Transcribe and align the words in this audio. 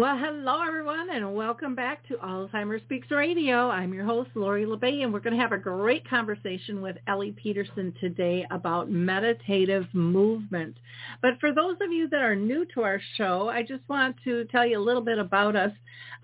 Well, 0.00 0.16
hello 0.16 0.62
everyone, 0.66 1.10
and 1.10 1.34
welcome 1.34 1.74
back 1.74 2.08
to 2.08 2.14
Alzheimer's 2.14 2.80
Speaks 2.84 3.10
Radio. 3.10 3.68
I'm 3.68 3.92
your 3.92 4.06
host, 4.06 4.30
Lori 4.34 4.64
La 4.64 4.76
Bey, 4.76 5.02
and 5.02 5.12
we're 5.12 5.20
going 5.20 5.36
to 5.36 5.42
have 5.42 5.52
a 5.52 5.58
great 5.58 6.08
conversation 6.08 6.80
with 6.80 6.96
Ellie 7.06 7.32
Peterson 7.32 7.92
today 8.00 8.46
about 8.50 8.90
meditative 8.90 9.84
movement. 9.92 10.74
But 11.20 11.38
for 11.38 11.52
those 11.52 11.76
of 11.82 11.92
you 11.92 12.08
that 12.08 12.22
are 12.22 12.34
new 12.34 12.64
to 12.72 12.82
our 12.82 12.98
show, 13.18 13.50
I 13.50 13.62
just 13.62 13.86
want 13.90 14.16
to 14.24 14.46
tell 14.46 14.64
you 14.64 14.78
a 14.78 14.80
little 14.80 15.02
bit 15.02 15.18
about 15.18 15.54
us. 15.54 15.72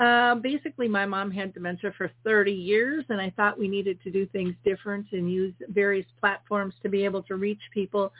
Uh, 0.01 0.37
basically, 0.37 0.89
my 0.89 1.05
mom 1.05 1.31
had 1.31 1.53
dementia 1.53 1.93
for 1.99 2.11
30 2.25 2.53
years, 2.53 3.05
and 3.11 3.21
I 3.21 3.29
thought 3.37 3.59
we 3.59 3.69
needed 3.69 4.03
to 4.05 4.11
do 4.11 4.25
things 4.25 4.55
different 4.65 5.09
and 5.13 5.31
use 5.31 5.53
various 5.69 6.07
platforms 6.19 6.73
to 6.83 6.89
be 6.89 7.05
able 7.05 7.23
to 7.25 7.35
reach 7.35 7.61
people 7.75 8.11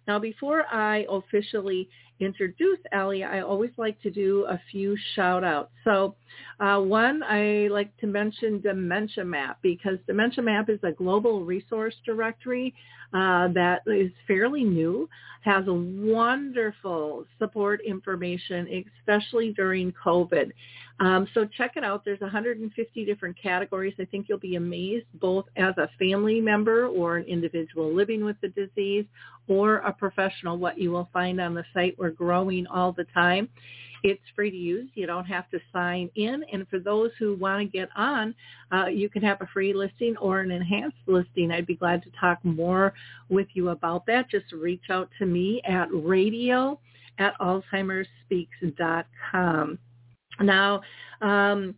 Now, 0.08 0.19
before 0.19 0.66
I 0.72 1.06
officially 1.09 1.90
introduce 2.19 2.80
Ellie, 2.91 3.24
I 3.24 3.41
always 3.41 3.72
like 3.78 4.02
to 4.02 4.12
do 4.12 4.46
a 4.50 4.59
few 4.72 4.96
shout 5.16 5.44
outs. 5.44 5.72
So 5.84 6.16
uh, 6.59 6.80
one, 6.80 7.24
I 7.24 7.68
like 7.72 7.96
to 7.97 8.08
mention 8.08 8.62
Dementia 8.62 9.25
Map 9.25 9.62
because 9.66 9.98
Dementia 10.06 10.44
Map 10.44 10.70
is 10.70 10.80
a 10.84 10.92
global 10.92 11.44
resource 11.44 11.96
directory 12.06 12.72
uh, 13.14 13.48
that 13.48 13.81
is 13.88 14.12
fairly 14.28 14.64
new, 14.64 15.09
has 15.42 15.64
wonderful 15.68 17.26
support 17.40 17.81
information, 17.84 18.86
especially 19.00 19.53
during 19.53 19.92
COVID. 19.94 20.52
Um, 21.00 21.28
so 21.34 21.46
check 21.58 21.78
it 21.78 21.84
out. 21.84 22.06
There's 22.06 22.22
150 22.22 23.06
different 23.06 23.36
categories. 23.42 23.96
I 24.00 24.06
think 24.06 24.28
you'll 24.30 24.38
be 24.38 24.56
amazed 24.56 25.08
both 25.16 25.46
as 25.56 25.76
a 25.78 25.90
family 25.97 26.40
member 26.40 26.86
or 26.86 27.18
an 27.18 27.26
individual 27.26 27.92
living 27.92 28.24
with 28.24 28.36
the 28.42 28.50
disease 28.50 29.06
or 29.47 29.78
a 29.78 29.92
professional 29.92 30.59
what 30.59 30.78
you 30.78 30.92
will 30.92 31.09
find 31.12 31.42
on 31.42 31.56
the 31.56 31.66
site. 31.74 31.97
We're 31.97 32.12
growing 32.12 32.68
all 32.68 32.92
the 32.92 33.06
time. 33.16 33.50
It's 34.08 34.22
free 34.36 34.52
to 34.52 34.56
use. 34.56 34.88
You 34.94 35.08
don't 35.08 35.26
have 35.26 35.50
to 35.50 35.60
sign 35.74 36.12
in. 36.14 36.44
And 36.54 36.68
for 36.68 36.78
those 36.78 37.10
who 37.18 37.34
want 37.34 37.60
to 37.60 37.66
get 37.66 37.90
on, 37.96 38.36
uh, 38.72 38.86
you 38.86 39.10
can 39.10 39.24
have 39.24 39.42
a 39.42 39.48
free 39.48 39.74
listing 39.74 40.16
or 40.18 40.42
an 40.42 40.52
enhanced 40.52 41.00
listing. 41.08 41.50
I'd 41.50 41.66
be 41.66 41.74
glad 41.74 42.04
to 42.04 42.12
talk 42.20 42.38
more 42.46 42.94
with 43.30 43.48
you 43.56 43.70
about 43.70 44.06
that. 44.06 44.30
Just 44.30 44.52
reach 44.52 44.92
out 44.92 45.10
to 45.18 45.26
me 45.26 45.60
at 45.68 45.88
radio 45.92 46.80
at 47.18 47.36
alzheimersspeaks.com. 47.40 49.80
Now, 50.40 50.82
um, 51.22 51.74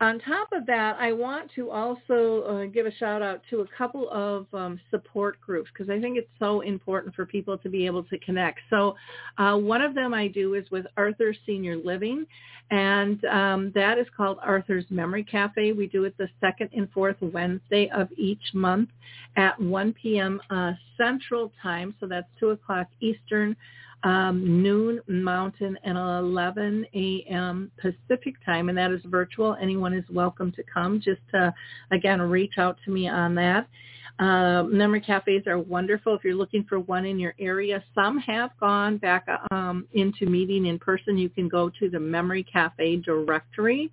on 0.00 0.18
top 0.20 0.48
of 0.52 0.64
that, 0.66 0.96
I 0.98 1.12
want 1.12 1.50
to 1.56 1.70
also 1.70 2.42
uh, 2.42 2.64
give 2.66 2.86
a 2.86 2.92
shout 2.92 3.20
out 3.20 3.42
to 3.50 3.60
a 3.60 3.66
couple 3.76 4.08
of 4.10 4.46
um, 4.54 4.80
support 4.90 5.38
groups 5.40 5.70
because 5.72 5.90
I 5.90 6.00
think 6.00 6.16
it's 6.16 6.30
so 6.38 6.62
important 6.62 7.14
for 7.14 7.26
people 7.26 7.58
to 7.58 7.68
be 7.68 7.84
able 7.84 8.04
to 8.04 8.18
connect. 8.20 8.60
So 8.70 8.96
uh, 9.36 9.56
one 9.56 9.82
of 9.82 9.94
them 9.94 10.14
I 10.14 10.28
do 10.28 10.54
is 10.54 10.64
with 10.70 10.86
Arthur 10.96 11.34
Senior 11.44 11.76
Living, 11.76 12.24
and 12.70 13.22
um, 13.26 13.72
that 13.74 13.98
is 13.98 14.06
called 14.16 14.38
Arthur's 14.42 14.86
Memory 14.88 15.24
Cafe. 15.24 15.72
We 15.72 15.86
do 15.86 16.04
it 16.04 16.16
the 16.16 16.28
second 16.40 16.70
and 16.72 16.90
fourth 16.92 17.16
Wednesday 17.20 17.90
of 17.94 18.08
each 18.16 18.54
month 18.54 18.88
at 19.36 19.60
1 19.60 19.94
p.m. 20.00 20.40
Uh, 20.48 20.72
Central 20.96 21.52
Time, 21.62 21.94
so 22.00 22.06
that's 22.06 22.28
2 22.38 22.50
o'clock 22.50 22.86
Eastern 23.00 23.54
um, 24.02 24.62
noon 24.62 25.00
Mountain 25.08 25.78
and 25.84 25.98
11 25.98 26.86
a.m. 26.94 27.70
Pacific 27.80 28.34
time, 28.44 28.68
and 28.68 28.78
that 28.78 28.90
is 28.90 29.00
virtual. 29.04 29.56
Anyone 29.60 29.92
is 29.94 30.04
welcome 30.10 30.52
to 30.52 30.62
come. 30.72 31.00
Just 31.00 31.20
to, 31.32 31.52
again, 31.90 32.20
reach 32.20 32.54
out 32.58 32.78
to 32.84 32.90
me 32.90 33.08
on 33.08 33.34
that. 33.34 33.68
Uh, 34.20 34.64
memory 34.64 35.00
cafes 35.00 35.46
are 35.46 35.58
wonderful 35.58 36.14
if 36.14 36.22
you're 36.22 36.34
looking 36.34 36.64
for 36.68 36.78
one 36.78 37.06
in 37.06 37.18
your 37.18 37.34
area. 37.38 37.82
Some 37.94 38.18
have 38.18 38.50
gone 38.60 38.98
back 38.98 39.26
um, 39.50 39.86
into 39.94 40.26
meeting 40.26 40.66
in 40.66 40.78
person. 40.78 41.16
You 41.16 41.30
can 41.30 41.48
go 41.48 41.70
to 41.80 41.88
the 41.88 41.98
Memory 41.98 42.44
Cafe 42.44 42.96
directory. 42.96 43.90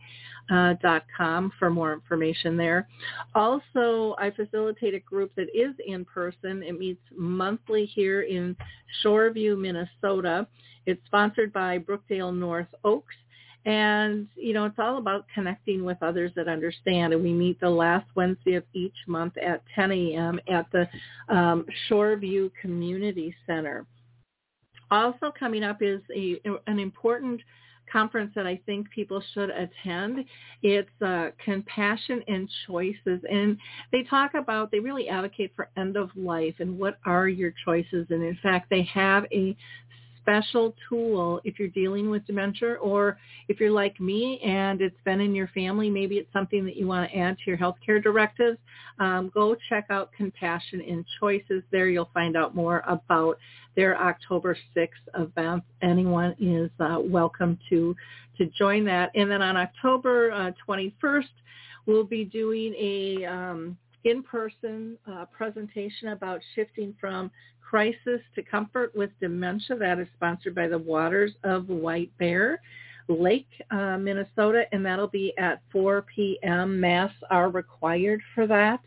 Uh, 0.49 0.73
com 1.17 1.51
for 1.59 1.69
more 1.69 1.91
information 1.91 2.55
there. 2.55 2.87
Also, 3.35 4.15
I 4.17 4.31
facilitate 4.31 4.93
a 4.93 4.99
group 4.99 5.33
that 5.35 5.47
is 5.53 5.75
in 5.85 6.05
person. 6.05 6.63
It 6.63 6.79
meets 6.79 7.01
monthly 7.17 7.85
here 7.85 8.21
in 8.21 8.55
Shoreview, 9.03 9.59
Minnesota. 9.59 10.47
It's 10.85 11.05
sponsored 11.05 11.51
by 11.51 11.79
Brookdale 11.79 12.33
North 12.33 12.73
Oaks. 12.85 13.13
And, 13.67 14.29
you 14.37 14.53
know, 14.53 14.63
it's 14.63 14.79
all 14.79 14.97
about 14.97 15.25
connecting 15.35 15.83
with 15.83 15.97
others 16.01 16.31
that 16.37 16.47
understand. 16.47 17.11
And 17.11 17.21
we 17.21 17.33
meet 17.33 17.59
the 17.59 17.69
last 17.69 18.05
Wednesday 18.15 18.53
of 18.53 18.63
each 18.71 18.95
month 19.07 19.37
at 19.37 19.61
10 19.75 19.91
a.m. 19.91 20.39
at 20.47 20.67
the 20.71 20.87
um, 21.27 21.65
Shoreview 21.89 22.49
Community 22.61 23.35
Center. 23.45 23.85
Also 24.89 25.33
coming 25.37 25.63
up 25.63 25.81
is 25.81 25.99
a, 26.15 26.39
an 26.67 26.79
important 26.79 27.41
conference 27.91 28.31
that 28.35 28.45
I 28.45 28.59
think 28.65 28.89
people 28.91 29.21
should 29.33 29.49
attend. 29.49 30.25
It's 30.61 30.89
uh, 31.01 31.29
Compassion 31.43 32.23
and 32.27 32.49
Choices. 32.65 33.21
And 33.29 33.57
they 33.91 34.03
talk 34.03 34.33
about, 34.33 34.71
they 34.71 34.79
really 34.79 35.09
advocate 35.09 35.53
for 35.55 35.69
end 35.77 35.97
of 35.97 36.09
life 36.15 36.55
and 36.59 36.77
what 36.77 36.99
are 37.05 37.27
your 37.27 37.53
choices. 37.65 38.07
And 38.09 38.23
in 38.23 38.37
fact, 38.41 38.69
they 38.69 38.83
have 38.83 39.25
a 39.31 39.55
special 40.27 40.75
tool 40.89 41.39
if 41.45 41.57
you're 41.57 41.69
dealing 41.69 42.09
with 42.09 42.25
dementia 42.27 42.73
or 42.81 43.17
if 43.47 43.59
you're 43.61 43.71
like 43.71 43.97
me 43.99 44.39
and 44.43 44.81
it's 44.81 44.99
been 45.05 45.21
in 45.21 45.33
your 45.33 45.47
family, 45.49 45.89
maybe 45.89 46.15
it's 46.17 46.31
something 46.33 46.65
that 46.65 46.75
you 46.75 46.85
want 46.85 47.09
to 47.09 47.17
add 47.17 47.37
to 47.37 47.43
your 47.45 47.57
healthcare 47.57 48.03
directives, 48.03 48.57
um, 48.99 49.31
go 49.33 49.55
check 49.69 49.85
out 49.89 50.11
Compassion 50.11 50.81
and 50.81 51.05
Choices. 51.19 51.63
There 51.71 51.87
you'll 51.87 52.09
find 52.13 52.35
out 52.35 52.55
more 52.55 52.83
about 52.87 53.37
their 53.77 53.97
October 53.97 54.57
6th 54.75 54.89
event. 55.17 55.63
Anyone 55.81 56.35
is 56.39 56.69
uh, 56.79 56.97
welcome 56.99 57.57
to, 57.69 57.95
to 58.37 58.47
join 58.57 58.83
that. 58.85 59.11
And 59.15 59.31
then 59.31 59.41
on 59.41 59.55
October 59.55 60.31
uh, 60.33 60.51
21st, 60.67 61.23
We'll 61.87 62.03
be 62.03 62.25
doing 62.25 62.75
a 62.77 63.25
um, 63.25 63.77
in-person 64.03 64.97
uh, 65.11 65.25
presentation 65.25 66.09
about 66.09 66.41
shifting 66.55 66.93
from 66.99 67.31
crisis 67.61 68.21
to 68.35 68.41
comfort 68.43 68.95
with 68.95 69.09
dementia. 69.19 69.77
That 69.77 69.99
is 69.99 70.07
sponsored 70.15 70.55
by 70.55 70.67
the 70.67 70.77
Waters 70.77 71.33
of 71.43 71.67
White 71.67 72.11
Bear 72.17 72.61
Lake, 73.09 73.47
uh, 73.71 73.97
Minnesota, 73.97 74.63
and 74.71 74.85
that'll 74.85 75.07
be 75.07 75.33
at 75.37 75.61
4 75.71 76.05
p.m. 76.13 76.79
Masks 76.79 77.17
are 77.29 77.49
required 77.49 78.21
for 78.35 78.47
that. 78.47 78.79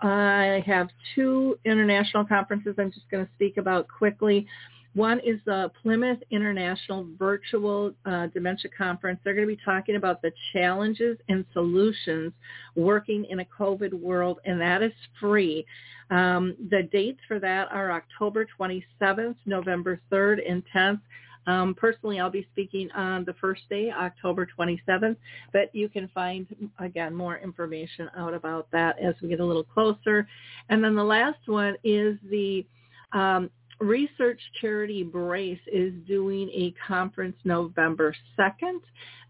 I 0.00 0.62
have 0.66 0.88
two 1.14 1.58
international 1.64 2.24
conferences 2.24 2.74
I'm 2.78 2.92
just 2.92 3.08
going 3.10 3.24
to 3.24 3.32
speak 3.34 3.56
about 3.56 3.86
quickly. 3.88 4.46
One 4.94 5.18
is 5.20 5.40
the 5.44 5.72
Plymouth 5.82 6.20
International 6.30 7.06
Virtual 7.18 7.92
uh, 8.06 8.28
Dementia 8.28 8.70
Conference. 8.78 9.18
They're 9.24 9.34
going 9.34 9.48
to 9.48 9.54
be 9.54 9.60
talking 9.64 9.96
about 9.96 10.22
the 10.22 10.30
challenges 10.52 11.18
and 11.28 11.44
solutions 11.52 12.32
working 12.76 13.26
in 13.28 13.40
a 13.40 13.44
COVID 13.44 13.92
world, 13.92 14.38
and 14.44 14.60
that 14.60 14.82
is 14.82 14.92
free. 15.20 15.66
Um, 16.10 16.54
the 16.70 16.88
dates 16.92 17.18
for 17.26 17.40
that 17.40 17.72
are 17.72 17.90
October 17.90 18.46
27th, 18.58 19.34
November 19.46 20.00
3rd, 20.12 20.48
and 20.48 20.62
10th. 20.74 21.00
Um, 21.46 21.74
personally, 21.74 22.20
I'll 22.20 22.30
be 22.30 22.46
speaking 22.52 22.88
on 22.92 23.24
the 23.24 23.34
first 23.34 23.62
day, 23.68 23.90
October 23.90 24.46
27th, 24.56 25.16
but 25.52 25.74
you 25.74 25.88
can 25.88 26.08
find, 26.14 26.46
again, 26.78 27.14
more 27.14 27.36
information 27.38 28.08
out 28.16 28.32
about 28.32 28.68
that 28.70 28.98
as 29.00 29.14
we 29.20 29.28
get 29.28 29.40
a 29.40 29.44
little 29.44 29.64
closer. 29.64 30.26
And 30.68 30.82
then 30.82 30.94
the 30.94 31.04
last 31.04 31.40
one 31.46 31.74
is 31.82 32.16
the 32.30 32.64
um, 33.12 33.50
research 33.84 34.40
charity 34.60 35.02
Brace 35.02 35.60
is 35.72 35.92
doing 36.06 36.48
a 36.50 36.74
conference 36.86 37.36
November 37.44 38.14
2nd. 38.38 38.80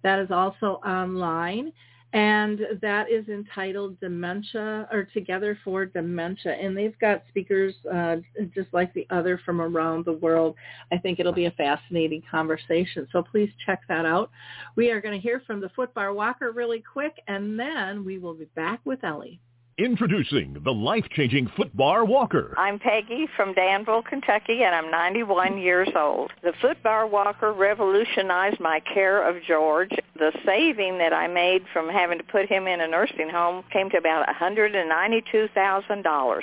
That 0.03 0.19
is 0.19 0.31
also 0.31 0.81
online. 0.85 1.73
And 2.15 2.61
that 2.81 3.11
is 3.11 3.27
entitled 3.29 3.99
Dementia 3.99 4.89
or 4.93 5.09
Together 5.13 5.59
for 5.65 5.85
Dementia. 5.85 6.53
And 6.53 6.77
they've 6.77 6.97
got 7.01 7.25
speakers 7.29 7.75
uh, 7.93 8.17
just 8.55 8.69
like 8.73 8.95
the 8.95 9.05
other 9.11 9.41
from 9.45 9.61
around 9.61 10.05
the 10.05 10.13
world. 10.13 10.55
I 10.93 10.99
think 10.99 11.19
it'll 11.19 11.33
be 11.33 11.47
a 11.47 11.51
fascinating 11.51 12.23
conversation. 12.31 13.09
So 13.11 13.21
please 13.21 13.51
check 13.67 13.81
that 13.89 14.07
out. 14.07 14.31
We 14.77 14.93
are 14.93 15.01
going 15.01 15.21
to 15.21 15.21
hear 15.21 15.43
from 15.45 15.61
the 15.61 15.71
footbar 15.77 16.15
walker 16.15 16.53
really 16.53 16.81
quick, 16.81 17.21
and 17.27 17.59
then 17.59 18.05
we 18.05 18.19
will 18.19 18.35
be 18.35 18.47
back 18.55 18.79
with 18.85 19.03
Ellie. 19.03 19.41
Introducing 19.77 20.57
the 20.63 20.73
life-changing 20.73 21.49
Footbar 21.49 22.07
Walker. 22.07 22.55
I'm 22.57 22.79
Peggy 22.79 23.27
from 23.35 23.55
Danville, 23.55 24.03
Kentucky, 24.03 24.63
and 24.63 24.73
I'm 24.73 24.89
91 24.89 25.59
years 25.59 25.89
old. 25.97 26.31
The 26.45 26.53
Footbar 26.53 27.11
Walker 27.11 27.53
revolutionized 27.53 28.61
my 28.61 28.79
care 28.79 29.29
of 29.29 29.43
George. 29.43 29.91
The 30.17 30.31
saving 30.47 30.99
that 30.99 31.13
I 31.13 31.27
made 31.27 31.65
from 31.73 31.89
having 31.89 32.19
to 32.19 32.25
put 32.25 32.49
him 32.49 32.69
in 32.69 32.81
a 32.81 32.87
nursing 32.87 33.29
home 33.29 33.65
came 33.73 33.91
to 33.91 33.97
about 33.97 34.29
$192,000. 34.29 36.43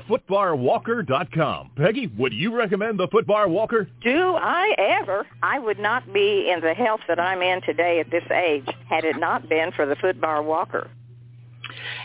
thefootbarwalker.com. 0.00 1.70
Peggy, 1.76 2.06
would 2.18 2.32
you 2.32 2.54
recommend 2.54 2.98
the 2.98 3.08
Footbar 3.08 3.48
Walker? 3.48 3.88
Do 4.02 4.34
I 4.36 4.74
ever? 4.78 5.26
I 5.42 5.58
would 5.58 5.78
not 5.78 6.12
be 6.12 6.50
in 6.50 6.60
the 6.60 6.74
health 6.74 7.00
that 7.08 7.18
I'm 7.18 7.42
in 7.42 7.62
today 7.62 8.00
at 8.00 8.10
this 8.10 8.24
age 8.30 8.68
had 8.88 9.04
it 9.04 9.18
not 9.18 9.48
been 9.48 9.72
for 9.72 9.86
the 9.86 9.96
Footbar 9.96 10.44
Walker. 10.44 10.90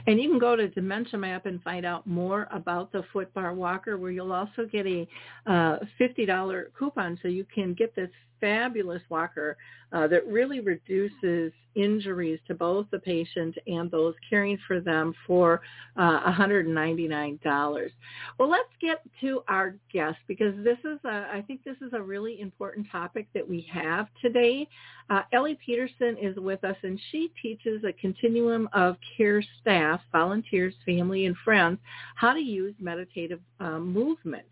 And 0.08 0.22
you 0.22 0.30
can 0.30 0.40
go 0.40 0.56
to 0.56 0.68
Dementia 0.68 1.20
Map 1.20 1.46
and 1.46 1.62
find 1.64 1.86
out 1.86 2.06
more 2.08 2.48
about 2.52 2.92
the 2.92 3.04
Footbar 3.14 3.56
Walker, 3.56 3.98
where 3.98 4.12
you'll 4.12 4.34
also 4.34 4.66
get 4.72 4.86
a 4.86 5.08
uh, 5.46 5.78
$50 6.00 6.66
coupon 6.78 7.20
so 7.22 7.28
you 7.28 7.46
can 7.54 7.74
get 7.74 7.96
this 7.96 8.10
fabulous 8.42 9.02
walker 9.10 9.56
uh, 9.94 10.08
that 10.08 10.26
really 10.28 10.60
reduces 10.60 11.52
injuries 11.76 12.40
to 12.48 12.54
both 12.54 12.86
the 12.92 13.00
patient 13.00 13.56
and 13.68 13.92
those 13.92 14.14
caring 14.30 14.58
for 14.68 14.80
them 14.80 15.14
for 15.28 15.62
uh, 15.98 16.32
$199. 16.32 17.90
Well, 18.38 18.50
let's 18.50 18.70
get 18.82 19.02
to 19.22 19.44
our 19.48 19.76
guest 19.94 20.18
because 20.28 20.54
this 20.64 20.78
is, 20.84 21.00
a, 21.06 21.28
I 21.32 21.44
think 21.46 21.64
this 21.64 21.78
is 21.82 21.94
a 21.94 22.02
really 22.02 22.42
important 22.42 22.88
topic 22.92 23.28
that 23.34 23.48
we 23.48 23.68
have 23.72 24.08
today. 24.22 24.68
Uh, 25.10 25.22
Ellie 25.34 25.58
Peterson 25.66 26.18
is 26.22 26.38
with 26.38 26.64
us 26.64 26.78
and 26.84 27.00
she 27.12 27.32
teaches 27.42 27.84
a 27.84 27.94
continuum 27.94 28.70
of 28.74 28.96
care 29.18 29.44
staff, 29.62 29.91
volunteers, 30.12 30.74
family, 30.86 31.26
and 31.26 31.36
friends 31.44 31.80
how 32.16 32.34
to 32.34 32.40
use 32.40 32.74
meditative 32.80 33.40
um, 33.60 33.92
movement 33.92 34.46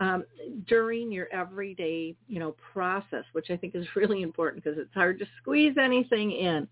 um, 0.00 0.24
during 0.66 1.10
your 1.10 1.28
everyday, 1.32 2.14
you 2.28 2.38
know, 2.38 2.54
process, 2.72 3.24
which 3.32 3.50
I 3.50 3.56
think 3.56 3.74
is 3.74 3.86
really 3.96 4.22
important 4.22 4.62
because 4.62 4.78
it's 4.78 4.94
hard 4.94 5.18
to 5.18 5.26
squeeze 5.40 5.76
anything 5.80 6.32
in. 6.32 6.68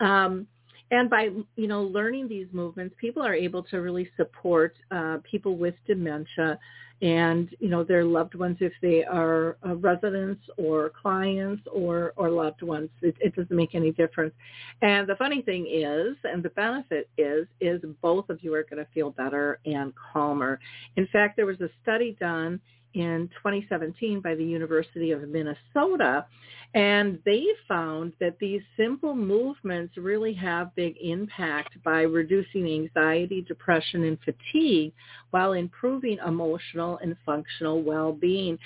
Um, 0.00 0.46
and 0.92 1.08
by 1.08 1.28
you 1.56 1.68
know 1.68 1.82
learning 1.82 2.28
these 2.28 2.48
movements, 2.52 2.94
people 3.00 3.22
are 3.22 3.34
able 3.34 3.62
to 3.64 3.78
really 3.78 4.10
support 4.16 4.74
uh, 4.90 5.18
people 5.28 5.56
with 5.56 5.74
dementia 5.86 6.58
and 7.02 7.48
you 7.60 7.68
know 7.68 7.82
their 7.82 8.04
loved 8.04 8.34
ones 8.34 8.58
if 8.60 8.72
they 8.82 9.04
are 9.04 9.56
uh, 9.66 9.74
residents 9.76 10.42
or 10.56 10.90
clients 10.90 11.62
or 11.72 12.12
or 12.16 12.30
loved 12.30 12.62
ones. 12.62 12.90
It, 13.02 13.16
it 13.20 13.34
doesn't 13.34 13.54
make 13.54 13.74
any 13.74 13.92
difference. 13.92 14.34
And 14.82 15.08
the 15.08 15.16
funny 15.16 15.42
thing 15.42 15.66
is, 15.70 16.16
and 16.24 16.42
the 16.42 16.50
benefit 16.50 17.08
is, 17.16 17.46
is 17.60 17.80
both 18.02 18.28
of 18.28 18.42
you 18.42 18.54
are 18.54 18.64
going 18.64 18.84
to 18.84 18.90
feel 18.92 19.10
better 19.10 19.60
and 19.64 19.92
calmer. 20.12 20.58
In 20.96 21.06
fact, 21.12 21.36
there 21.36 21.46
was 21.46 21.60
a 21.60 21.70
study 21.82 22.16
done 22.20 22.60
in 22.94 23.28
2017 23.42 24.20
by 24.20 24.34
the 24.34 24.44
University 24.44 25.12
of 25.12 25.28
Minnesota. 25.28 26.26
And 26.72 27.18
they 27.24 27.44
found 27.66 28.12
that 28.20 28.38
these 28.38 28.60
simple 28.76 29.14
movements 29.14 29.96
really 29.96 30.32
have 30.34 30.74
big 30.76 30.96
impact 31.02 31.82
by 31.82 32.02
reducing 32.02 32.64
anxiety, 32.66 33.42
depression, 33.42 34.04
and 34.04 34.18
fatigue 34.24 34.92
while 35.30 35.54
improving 35.54 36.18
emotional 36.24 36.98
and 36.98 37.16
functional 37.26 37.82
well-being. 37.82 38.56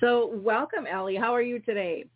So 0.00 0.30
welcome, 0.36 0.86
Ellie. 0.86 1.16
How 1.16 1.34
are 1.34 1.42
you 1.42 1.58
today? 1.60 2.06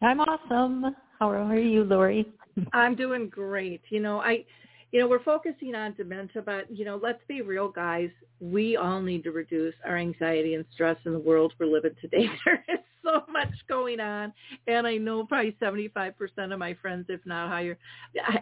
I'm 0.00 0.20
awesome. 0.20 0.96
How 1.18 1.30
are 1.30 1.58
you, 1.58 1.84
Lori? 1.84 2.32
I'm 2.72 2.94
doing 2.94 3.28
great. 3.28 3.82
You 3.90 4.00
know, 4.00 4.20
I 4.20 4.44
you 4.92 5.00
know, 5.00 5.08
we're 5.08 5.22
focusing 5.22 5.74
on 5.74 5.94
dementia, 5.94 6.42
but, 6.42 6.70
you 6.70 6.84
know, 6.84 6.98
let's 7.02 7.20
be 7.28 7.42
real, 7.42 7.68
guys. 7.68 8.10
We 8.40 8.76
all 8.76 9.02
need 9.02 9.24
to 9.24 9.32
reduce 9.32 9.74
our 9.84 9.98
anxiety 9.98 10.54
and 10.54 10.64
stress 10.72 10.96
in 11.04 11.12
the 11.12 11.18
world 11.18 11.52
we're 11.58 11.66
living 11.66 11.94
today. 12.00 12.26
There 12.44 12.64
is 12.68 12.80
so 13.04 13.22
much 13.30 13.52
going 13.68 14.00
on. 14.00 14.32
And 14.66 14.86
I 14.86 14.96
know 14.96 15.24
probably 15.24 15.56
75% 15.60 16.14
of 16.52 16.58
my 16.58 16.74
friends, 16.74 17.06
if 17.08 17.20
not 17.24 17.48
higher, 17.48 17.78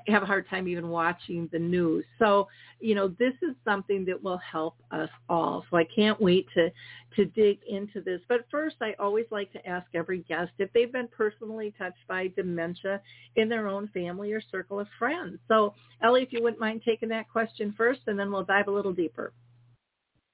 have 0.07 0.23
a 0.23 0.27
hard 0.27 0.49
time 0.49 0.69
even 0.69 0.89
watching 0.89 1.49
the 1.53 1.59
news. 1.59 2.05
So, 2.19 2.49
you 2.81 2.95
know, 2.95 3.09
this 3.09 3.35
is 3.43 3.55
something 3.65 4.05
that 4.07 4.23
will 4.23 4.39
help 4.39 4.77
us 4.91 5.11
all. 5.29 5.65
So 5.71 5.77
I 5.77 5.85
can't 5.85 6.21
wait 6.21 6.47
to, 6.55 6.71
to 7.17 7.25
dig 7.25 7.59
into 7.69 8.01
this. 8.01 8.21
But 8.29 8.47
first, 8.51 8.77
I 8.81 8.95
always 8.99 9.27
like 9.31 9.53
to 9.53 9.67
ask 9.67 9.87
every 9.95 10.19
guest 10.29 10.53
if 10.59 10.73
they've 10.73 10.93
been 10.93 11.09
personally 11.09 11.75
touched 11.79 12.07
by 12.09 12.29
dementia 12.29 13.01
in 13.37 13.49
their 13.49 13.69
own 13.69 13.89
family 13.89 14.33
or 14.33 14.43
circle 14.51 14.81
of 14.81 14.89
friends. 14.99 15.39
So 15.49 15.75
Ellie, 16.03 16.23
if 16.23 16.33
you 16.33 16.43
wouldn't 16.43 16.61
mind 16.61 16.83
taking 16.85 17.09
that 17.11 17.31
question 17.31 17.75
first, 17.77 18.01
and 18.07 18.19
then 18.19 18.31
we'll 18.31 18.45
dive 18.45 18.69
a 18.69 18.71
little 18.71 18.93
deeper. 18.93 19.33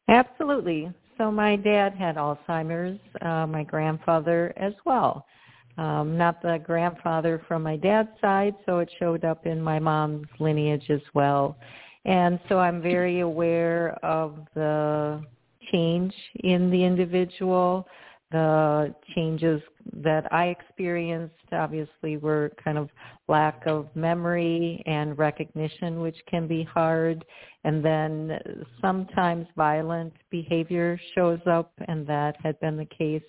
Absolutely. 0.09 0.93
So 1.23 1.31
my 1.31 1.55
dad 1.55 1.95
had 1.95 2.17
Alzheimer's, 2.17 2.99
uh, 3.21 3.47
my 3.47 3.63
grandfather 3.63 4.53
as 4.57 4.73
well. 4.85 5.25
Um, 5.79 6.19
not 6.19 6.43
the 6.43 6.59
grandfather 6.65 7.41
from 7.47 7.63
my 7.63 7.77
dad's 7.77 8.09
side, 8.21 8.57
so 8.67 8.81
it 8.81 8.91
showed 8.99 9.25
up 9.25 9.47
in 9.47 9.63
my 9.63 9.79
mom's 9.79 10.27
lineage 10.41 10.91
as 10.91 11.01
well. 11.15 11.57
And 12.07 12.41
so 12.49 12.59
I'm 12.59 12.83
very 12.83 13.21
aware 13.21 13.91
of 14.05 14.35
the 14.57 15.23
change 15.71 16.13
in 16.43 16.71
the 16.73 16.83
individual, 16.83 17.87
the 18.33 18.95
changes 19.15 19.63
that 20.03 20.33
I 20.33 20.47
experienced 20.47 21.35
obviously 21.53 22.17
were 22.17 22.53
kind 22.63 22.79
of 22.79 22.89
lack 23.29 23.63
of 23.67 23.95
memory 23.95 24.83
and 24.87 25.17
recognition, 25.19 26.01
which 26.01 26.17
can 26.29 26.49
be 26.49 26.65
hard. 26.65 27.25
And 27.65 27.85
then 27.85 28.39
sometimes 28.81 29.47
violent 29.57 30.13
behavior 30.31 30.99
shows 31.15 31.41
up, 31.47 31.73
and 31.87 32.07
that 32.09 32.37
had 32.43 32.59
been 32.61 32.77
the 32.77 32.87
case 32.87 33.23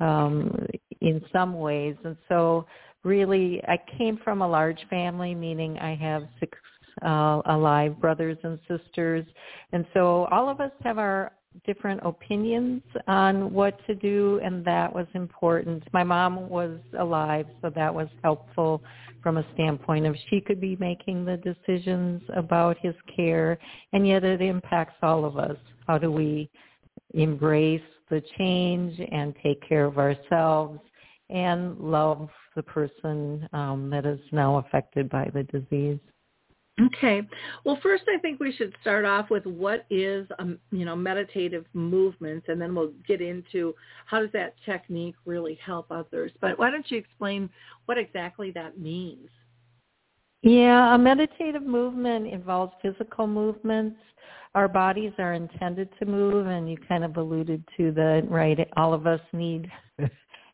um, 0.00 0.54
in 1.00 1.20
some 1.32 1.58
ways. 1.58 1.96
And 2.04 2.16
so 2.28 2.66
really, 3.02 3.60
I 3.66 3.78
came 3.96 4.18
from 4.22 4.42
a 4.42 4.48
large 4.48 4.80
family, 4.88 5.34
meaning 5.34 5.78
I 5.78 5.96
have 5.96 6.22
six 6.38 6.56
uh, 7.04 7.42
alive 7.46 8.00
brothers 8.00 8.38
and 8.42 8.58
sisters. 8.68 9.24
And 9.72 9.86
so 9.94 10.26
all 10.30 10.48
of 10.48 10.60
us 10.60 10.72
have 10.84 10.98
our 10.98 11.32
different 11.66 12.00
opinions 12.04 12.82
on 13.06 13.52
what 13.52 13.78
to 13.86 13.94
do 13.94 14.40
and 14.44 14.64
that 14.64 14.92
was 14.92 15.06
important. 15.14 15.82
My 15.92 16.04
mom 16.04 16.48
was 16.48 16.78
alive, 16.98 17.46
so 17.62 17.70
that 17.70 17.92
was 17.92 18.08
helpful 18.22 18.82
from 19.22 19.38
a 19.38 19.46
standpoint 19.54 20.06
of 20.06 20.16
she 20.30 20.40
could 20.40 20.60
be 20.60 20.76
making 20.76 21.24
the 21.24 21.36
decisions 21.38 22.22
about 22.36 22.76
his 22.80 22.94
care 23.14 23.58
and 23.92 24.06
yet 24.06 24.24
it 24.24 24.40
impacts 24.40 24.96
all 25.02 25.24
of 25.24 25.36
us. 25.38 25.56
How 25.86 25.98
do 25.98 26.12
we 26.12 26.50
embrace 27.14 27.82
the 28.10 28.22
change 28.36 29.00
and 29.12 29.34
take 29.42 29.66
care 29.68 29.84
of 29.84 29.98
ourselves 29.98 30.80
and 31.30 31.78
love 31.78 32.28
the 32.56 32.62
person 32.62 33.48
um, 33.52 33.90
that 33.90 34.06
is 34.06 34.20
now 34.32 34.56
affected 34.58 35.08
by 35.08 35.30
the 35.32 35.42
disease. 35.44 35.98
Okay. 36.80 37.22
Well, 37.64 37.78
first, 37.82 38.04
I 38.14 38.18
think 38.18 38.38
we 38.38 38.52
should 38.52 38.74
start 38.80 39.04
off 39.04 39.30
with 39.30 39.44
what 39.46 39.84
is, 39.90 40.28
um, 40.38 40.58
you 40.70 40.84
know, 40.84 40.94
meditative 40.94 41.64
movements, 41.72 42.46
and 42.48 42.60
then 42.60 42.74
we'll 42.74 42.92
get 43.06 43.20
into 43.20 43.74
how 44.06 44.20
does 44.20 44.30
that 44.32 44.54
technique 44.64 45.16
really 45.24 45.58
help 45.64 45.90
others. 45.90 46.30
But 46.40 46.58
why 46.58 46.70
don't 46.70 46.88
you 46.90 46.98
explain 46.98 47.50
what 47.86 47.98
exactly 47.98 48.52
that 48.52 48.78
means? 48.78 49.28
Yeah, 50.42 50.94
a 50.94 50.98
meditative 50.98 51.64
movement 51.64 52.28
involves 52.28 52.72
physical 52.80 53.26
movements. 53.26 53.96
Our 54.54 54.68
bodies 54.68 55.12
are 55.18 55.34
intended 55.34 55.88
to 55.98 56.06
move, 56.06 56.46
and 56.46 56.70
you 56.70 56.76
kind 56.88 57.02
of 57.02 57.16
alluded 57.16 57.64
to 57.76 57.90
the 57.90 58.22
right. 58.28 58.58
All 58.76 58.94
of 58.94 59.06
us 59.06 59.20
need 59.32 59.68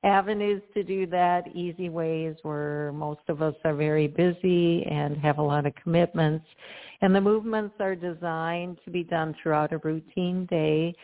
avenues 0.05 0.63
to 0.75 0.83
do 0.83 1.07
that, 1.07 1.45
easy 1.55 1.89
ways 1.89 2.37
where 2.43 2.93
most 2.93 3.23
of 3.29 3.43
us 3.43 3.55
are 3.65 3.75
very 3.75 4.07
busy 4.07 4.85
and 4.85 5.17
have 5.17 5.39
a 5.39 5.43
lot 5.43 5.67
of 5.67 5.75
commitments. 5.83 6.45
And 7.01 7.15
the 7.15 7.21
movements 7.21 7.75
are 7.81 7.95
designed 7.95 8.79
to 8.85 8.91
be 8.91 9.03
done 9.03 9.35
throughout 9.43 9.73
a 9.73 9.79
routine 9.79 10.47
day. 10.47 10.95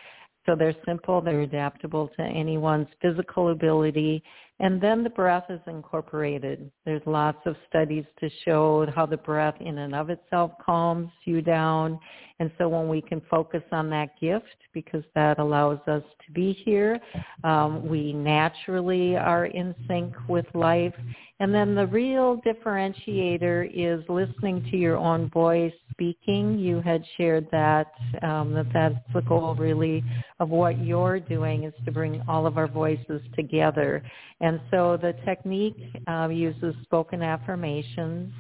So 0.47 0.55
they're 0.57 0.77
simple, 0.87 1.21
they're 1.21 1.43
adaptable 1.43 2.09
to 2.17 2.23
anyone's 2.23 2.89
physical 3.03 3.51
ability, 3.51 4.23
and 4.61 4.81
then 4.81 5.03
the 5.03 5.11
breath 5.11 5.45
is 5.49 5.61
incorporated. 5.67 6.71
There's 6.85 7.03
lots 7.07 7.39
of 7.47 7.57
studies 7.69 8.05
to 8.21 8.29
show 8.45 8.87
how 8.95 9.07
the 9.07 9.17
breath 9.17 9.55
in 9.59 9.79
and 9.79 9.95
of 9.95 10.11
itself 10.11 10.53
calms 10.65 11.11
you 11.25 11.41
down. 11.41 11.99
And 12.41 12.51
so 12.57 12.69
when 12.69 12.89
we 12.89 13.03
can 13.03 13.21
focus 13.31 13.63
on 13.71 13.91
that 13.91 14.19
gift, 14.21 14.47
because 14.73 15.05
that 15.15 15.39
allows 15.39 15.79
us 15.87 16.03
to 16.27 16.33
be 16.33 16.53
here, 16.65 16.99
um, 17.45 17.87
we 17.87 18.13
naturally 18.13 19.17
are 19.17 19.47
in 19.47 19.75
sync 19.87 20.15
with 20.29 20.47
life. 20.55 20.95
And 21.39 21.55
then 21.55 21.75
the 21.75 21.87
real 21.87 22.41
differentiator 22.47 23.71
is 23.75 24.03
listening 24.09 24.67
to 24.71 24.77
your 24.77 24.97
own 24.97 25.31
voice 25.31 25.73
speaking. 25.91 26.59
You 26.59 26.81
had 26.81 27.03
shared 27.19 27.47
that, 27.51 27.93
um, 28.23 28.55
that 28.55 28.67
that's 28.73 28.95
the 29.15 29.21
goal 29.21 29.55
really 29.55 30.03
of 30.39 30.49
what 30.49 30.83
you're 30.83 31.21
doing 31.21 31.65
is 31.65 31.75
to 31.85 31.93
bring 31.93 32.23
all 32.27 32.47
of 32.47 32.57
our 32.57 32.69
voices 32.69 33.21
together. 33.37 34.03
And 34.41 34.50
so 34.71 34.97
the 34.97 35.15
technique 35.25 35.77
uh, 36.09 36.29
uses 36.29 36.75
spoken 36.83 37.23
affirmations. 37.23 38.33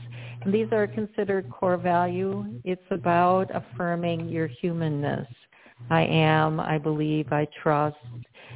And 0.42 0.52
these 0.54 0.68
are 0.72 0.86
considered 0.86 1.50
core 1.50 1.76
value. 1.76 2.46
It's 2.64 2.82
about 2.90 3.50
affirming 3.54 4.28
your 4.28 4.46
humanness. 4.46 5.28
I 5.90 6.02
am, 6.02 6.58
I 6.58 6.78
believe, 6.78 7.32
I 7.32 7.46
trust. 7.62 7.96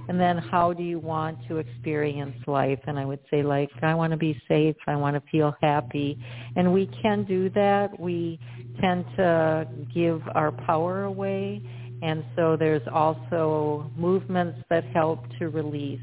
And 0.09 0.21
then 0.21 0.39
how 0.39 0.73
do 0.73 0.83
you 0.83 0.99
want 0.99 1.39
to 1.49 1.59
experience 1.59 2.37
life? 2.47 2.81
And 2.87 2.99
I 2.99 3.05
would 3.05 3.21
say 3.31 3.43
like, 3.43 3.71
I 3.83 3.95
want 3.95 4.11
to 4.13 4.17
be 4.17 4.41
safe. 4.49 4.77
I 4.87 4.97
want 4.97 5.17
to 5.17 5.31
feel 5.31 5.55
happy. 5.63 6.19
And 6.57 6.73
we 6.73 6.91
can 7.03 7.25
do 7.25 7.49
that. 7.51 7.99
We 7.99 8.39
tend 8.81 9.05
to 9.17 9.69
give 9.95 10.23
our 10.35 10.53
power 10.53 11.05
away. 11.05 11.63
And 12.03 12.25
so 12.37 12.57
there's 12.59 12.87
also 12.93 13.91
movements 13.97 14.59
that 14.69 14.85
help 14.93 15.21
to 15.39 15.49
release 15.49 16.01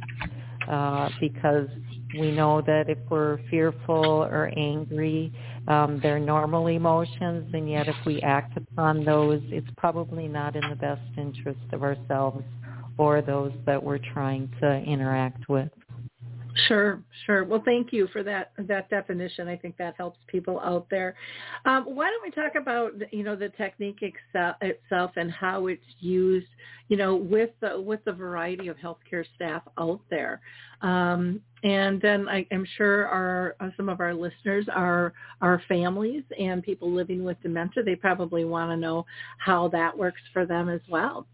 uh, 0.72 1.10
because 1.20 1.68
we 2.18 2.32
know 2.32 2.62
that 2.62 2.86
if 2.88 2.98
we're 3.10 3.40
fearful 3.50 4.24
or 4.24 4.52
angry, 4.58 5.34
um, 5.68 6.00
they're 6.02 6.20
normal 6.20 6.68
emotions, 6.68 7.50
and 7.54 7.70
yet 7.70 7.88
if 7.88 7.96
we 8.06 8.22
act 8.22 8.58
upon 8.58 9.04
those, 9.04 9.42
it's 9.48 9.68
probably 9.78 10.28
not 10.28 10.56
in 10.56 10.68
the 10.70 10.76
best 10.76 11.02
interest 11.18 11.60
of 11.74 11.84
ourselves 11.84 12.44
or 12.98 13.22
those 13.22 13.52
that 13.66 13.82
we're 13.82 14.00
trying 14.14 14.50
to 14.62 14.78
interact 14.84 15.50
with. 15.50 15.70
Sure, 16.68 17.02
sure. 17.26 17.46
Well, 17.46 17.62
thank 17.64 17.94
you 17.94 18.08
for 18.12 18.24
that 18.24 18.52
that 18.58 18.90
definition. 18.90 19.48
I 19.48 19.56
think 19.56 19.78
that 19.78 19.96
helps 19.98 20.20
people 20.28 20.60
out 20.60 20.88
there. 20.90 21.16
Um, 21.66 21.86
why 21.86 22.10
don't 22.10 22.24
we 22.24 22.32
talk 22.32 22.56
about 22.56 22.92
you 23.12 23.24
know 23.24 23.36
the 23.36 23.50
technique 23.50 24.00
itself 24.02 25.12
and 25.16 25.32
how 25.32 25.68
it's 25.68 25.82
used, 26.00 26.48
you 26.90 26.98
know, 26.98 27.16
with 27.16 27.52
the 27.62 27.80
with 27.80 28.04
the 28.04 28.12
variety 28.12 28.68
of 28.68 28.76
healthcare 28.78 29.24
staff 29.36 29.62
out 29.78 30.02
there, 30.10 30.42
um, 30.82 31.40
and 31.64 32.02
then 32.02 32.28
I 32.28 32.46
am 32.52 32.66
sure 32.78 33.08
our 33.08 33.56
uh, 33.62 33.70
some 33.78 33.88
of 33.88 34.02
our 34.02 34.14
listeners 34.14 34.66
are 34.74 35.14
our 35.42 35.62
families 35.70 36.24
and 36.38 36.62
people 36.62 36.92
living 36.92 37.24
with 37.24 37.42
dementia. 37.42 37.84
They 37.84 37.96
probably 37.96 38.44
want 38.44 38.72
to 38.72 38.78
know 38.78 39.06
how 39.38 39.70
that 39.70 39.98
works 39.98 40.22
for 40.34 40.46
them 40.46 40.68
as 40.68 40.82
well. 40.90 41.28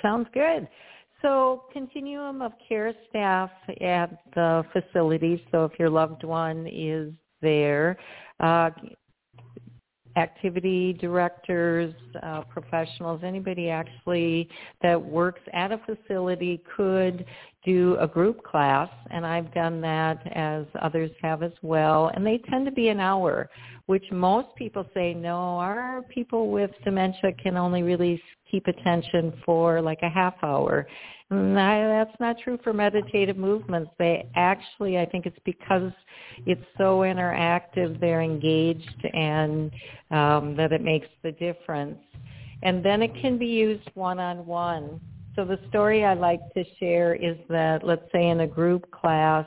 Sounds 0.00 0.28
good. 0.32 0.66
So 1.22 1.64
continuum 1.72 2.42
of 2.42 2.52
care 2.68 2.92
staff 3.08 3.50
at 3.80 4.18
the 4.34 4.64
facility. 4.72 5.42
So 5.52 5.64
if 5.64 5.78
your 5.78 5.88
loved 5.88 6.24
one 6.24 6.66
is 6.66 7.12
there, 7.40 7.96
uh, 8.40 8.70
activity 10.16 10.92
directors, 10.94 11.94
uh, 12.22 12.42
professionals, 12.42 13.22
anybody 13.24 13.70
actually 13.70 14.48
that 14.82 15.00
works 15.00 15.40
at 15.52 15.72
a 15.72 15.78
facility 15.78 16.62
could 16.76 17.24
do 17.64 17.96
a 18.00 18.06
group 18.06 18.42
class, 18.42 18.90
and 19.10 19.24
I've 19.24 19.52
done 19.54 19.80
that 19.82 20.20
as 20.34 20.66
others 20.80 21.10
have 21.22 21.42
as 21.42 21.52
well, 21.62 22.10
and 22.14 22.26
they 22.26 22.38
tend 22.50 22.66
to 22.66 22.72
be 22.72 22.88
an 22.88 23.00
hour, 23.00 23.48
which 23.86 24.04
most 24.10 24.48
people 24.56 24.84
say, 24.92 25.14
no, 25.14 25.36
our 25.36 26.02
people 26.02 26.50
with 26.50 26.70
dementia 26.84 27.32
can 27.42 27.56
only 27.56 27.82
really 27.82 28.20
keep 28.52 28.68
attention 28.68 29.32
for 29.44 29.80
like 29.80 29.98
a 30.02 30.08
half 30.08 30.34
hour. 30.42 30.86
And 31.30 31.56
that's 31.56 32.14
not 32.20 32.36
true 32.44 32.58
for 32.62 32.74
meditative 32.74 33.38
movements. 33.38 33.90
They 33.98 34.28
actually, 34.36 34.98
I 34.98 35.06
think 35.06 35.24
it's 35.24 35.38
because 35.46 35.90
it's 36.46 36.62
so 36.76 36.98
interactive, 36.98 37.98
they're 37.98 38.20
engaged, 38.20 39.06
and 39.14 39.72
um, 40.10 40.54
that 40.56 40.72
it 40.72 40.82
makes 40.82 41.08
the 41.22 41.32
difference. 41.32 41.98
And 42.62 42.84
then 42.84 43.02
it 43.02 43.12
can 43.20 43.38
be 43.38 43.46
used 43.46 43.90
one-on-one. 43.94 45.00
So 45.34 45.46
the 45.46 45.58
story 45.70 46.04
I 46.04 46.12
like 46.12 46.40
to 46.52 46.64
share 46.78 47.14
is 47.14 47.38
that, 47.48 47.82
let's 47.82 48.04
say 48.12 48.28
in 48.28 48.40
a 48.40 48.46
group 48.46 48.88
class, 48.90 49.46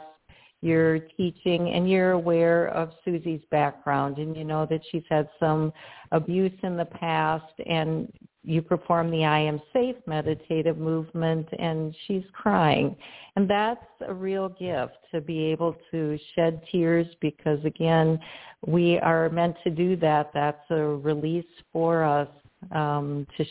you're 0.61 0.97
teaching 1.15 1.69
and 1.69 1.87
you're 1.87 2.13
aware 2.13 2.69
of 2.69 2.89
Susie's 3.05 3.41
background 3.51 4.17
and 4.17 4.35
you 4.35 4.43
know 4.43 4.65
that 4.67 4.81
she's 4.91 5.03
had 5.09 5.29
some 5.39 5.71
abuse 6.11 6.57
in 6.63 6.75
the 6.75 6.85
past 6.85 7.53
and 7.67 8.11
you 8.45 8.61
perform 8.61 9.09
the 9.09 9.25
I 9.25 9.39
am 9.39 9.61
safe 9.73 9.95
meditative 10.05 10.77
movement 10.77 11.47
and 11.57 11.95
she's 12.05 12.23
crying. 12.33 12.95
And 13.35 13.49
that's 13.49 13.85
a 14.07 14.13
real 14.13 14.49
gift 14.49 14.97
to 15.11 15.21
be 15.21 15.45
able 15.45 15.75
to 15.91 16.17
shed 16.35 16.61
tears 16.71 17.07
because 17.21 17.63
again, 17.65 18.19
we 18.65 18.99
are 18.99 19.29
meant 19.29 19.55
to 19.63 19.69
do 19.69 19.95
that. 19.97 20.31
That's 20.33 20.63
a 20.69 20.75
release 20.75 21.45
for 21.73 22.03
us 22.03 22.29
um, 22.71 23.27
to, 23.37 23.45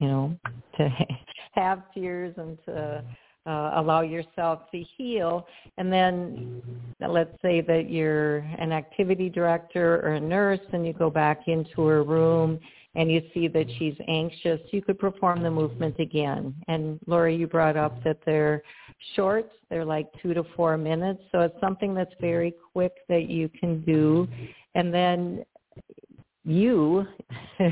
you 0.00 0.08
know, 0.08 0.36
to 0.78 0.88
have 1.52 1.82
tears 1.92 2.34
and 2.36 2.58
to 2.66 3.04
uh, 3.46 3.72
allow 3.76 4.00
yourself 4.00 4.70
to 4.72 4.82
heal. 4.96 5.46
And 5.78 5.92
then 5.92 6.62
let's 7.00 7.34
say 7.42 7.60
that 7.62 7.90
you're 7.90 8.38
an 8.58 8.72
activity 8.72 9.28
director 9.28 10.00
or 10.04 10.14
a 10.14 10.20
nurse 10.20 10.60
and 10.72 10.86
you 10.86 10.92
go 10.92 11.10
back 11.10 11.46
into 11.46 11.82
her 11.82 12.02
room 12.02 12.58
and 12.96 13.12
you 13.12 13.22
see 13.34 13.46
that 13.46 13.66
she's 13.78 13.94
anxious, 14.08 14.58
you 14.70 14.80
could 14.80 14.98
perform 14.98 15.42
the 15.42 15.50
movement 15.50 16.00
again. 16.00 16.54
And 16.66 16.98
Lori, 17.06 17.36
you 17.36 17.46
brought 17.46 17.76
up 17.76 18.02
that 18.04 18.18
they're 18.24 18.62
short. 19.14 19.50
They're 19.68 19.84
like 19.84 20.08
two 20.22 20.32
to 20.32 20.42
four 20.56 20.78
minutes. 20.78 21.22
So 21.30 21.40
it's 21.40 21.60
something 21.60 21.94
that's 21.94 22.14
very 22.20 22.54
quick 22.72 22.92
that 23.08 23.28
you 23.28 23.50
can 23.50 23.82
do. 23.82 24.26
And 24.74 24.92
then 24.92 25.44
you 26.44 27.06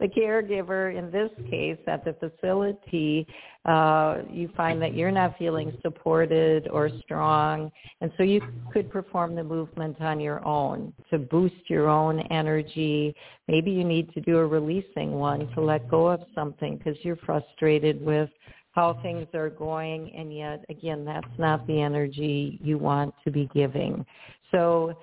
the 0.00 0.08
caregiver 0.08 0.96
in 0.96 1.10
this 1.10 1.30
case 1.50 1.78
at 1.86 2.04
the 2.04 2.14
facility, 2.14 3.26
uh, 3.66 4.22
you 4.30 4.48
find 4.56 4.80
that 4.80 4.94
you're 4.94 5.10
not 5.10 5.36
feeling 5.38 5.76
supported 5.82 6.66
or 6.68 6.90
strong, 7.02 7.70
and 8.00 8.10
so 8.16 8.22
you 8.22 8.40
could 8.72 8.90
perform 8.90 9.34
the 9.34 9.44
movement 9.44 10.00
on 10.00 10.18
your 10.18 10.44
own 10.46 10.92
to 11.10 11.18
boost 11.18 11.68
your 11.68 11.88
own 11.88 12.20
energy. 12.30 13.14
Maybe 13.46 13.70
you 13.70 13.84
need 13.84 14.12
to 14.14 14.20
do 14.20 14.38
a 14.38 14.46
releasing 14.46 15.12
one 15.12 15.48
to 15.54 15.60
let 15.60 15.88
go 15.90 16.08
of 16.08 16.20
something 16.34 16.78
because 16.78 16.96
you're 17.02 17.16
frustrated 17.16 18.04
with 18.04 18.30
how 18.72 18.98
things 19.02 19.26
are 19.34 19.50
going, 19.50 20.14
and 20.14 20.34
yet 20.34 20.64
again, 20.70 21.04
that's 21.04 21.26
not 21.38 21.66
the 21.66 21.80
energy 21.80 22.58
you 22.62 22.78
want 22.78 23.14
to 23.24 23.30
be 23.30 23.50
giving. 23.52 24.06
So 24.50 24.96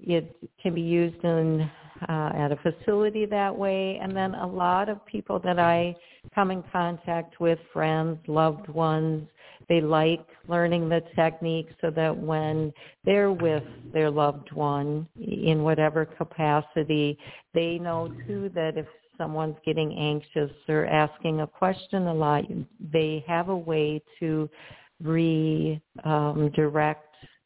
it 0.00 0.34
can 0.60 0.74
be 0.74 0.80
used 0.80 1.22
in 1.24 1.70
uh, 2.08 2.30
at 2.34 2.52
a 2.52 2.56
facility 2.56 3.26
that 3.26 3.56
way. 3.56 3.98
And 4.02 4.16
then 4.16 4.34
a 4.34 4.46
lot 4.46 4.88
of 4.88 5.04
people 5.06 5.38
that 5.40 5.58
I 5.58 5.94
come 6.34 6.50
in 6.50 6.62
contact 6.72 7.40
with, 7.40 7.58
friends, 7.72 8.18
loved 8.26 8.68
ones, 8.68 9.28
they 9.68 9.80
like 9.80 10.26
learning 10.48 10.88
the 10.88 11.02
technique 11.14 11.68
so 11.80 11.90
that 11.90 12.16
when 12.16 12.72
they're 13.04 13.32
with 13.32 13.64
their 13.92 14.10
loved 14.10 14.52
one 14.52 15.06
in 15.16 15.62
whatever 15.62 16.04
capacity, 16.04 17.18
they 17.54 17.78
know 17.78 18.12
too 18.26 18.50
that 18.54 18.76
if 18.76 18.86
someone's 19.16 19.56
getting 19.64 19.96
anxious 19.96 20.50
or 20.68 20.86
asking 20.86 21.40
a 21.40 21.46
question 21.46 22.06
a 22.08 22.14
lot, 22.14 22.44
they 22.92 23.24
have 23.26 23.48
a 23.48 23.56
way 23.56 24.02
to 24.18 24.48
redirect 25.02 25.80
um, 26.04 26.52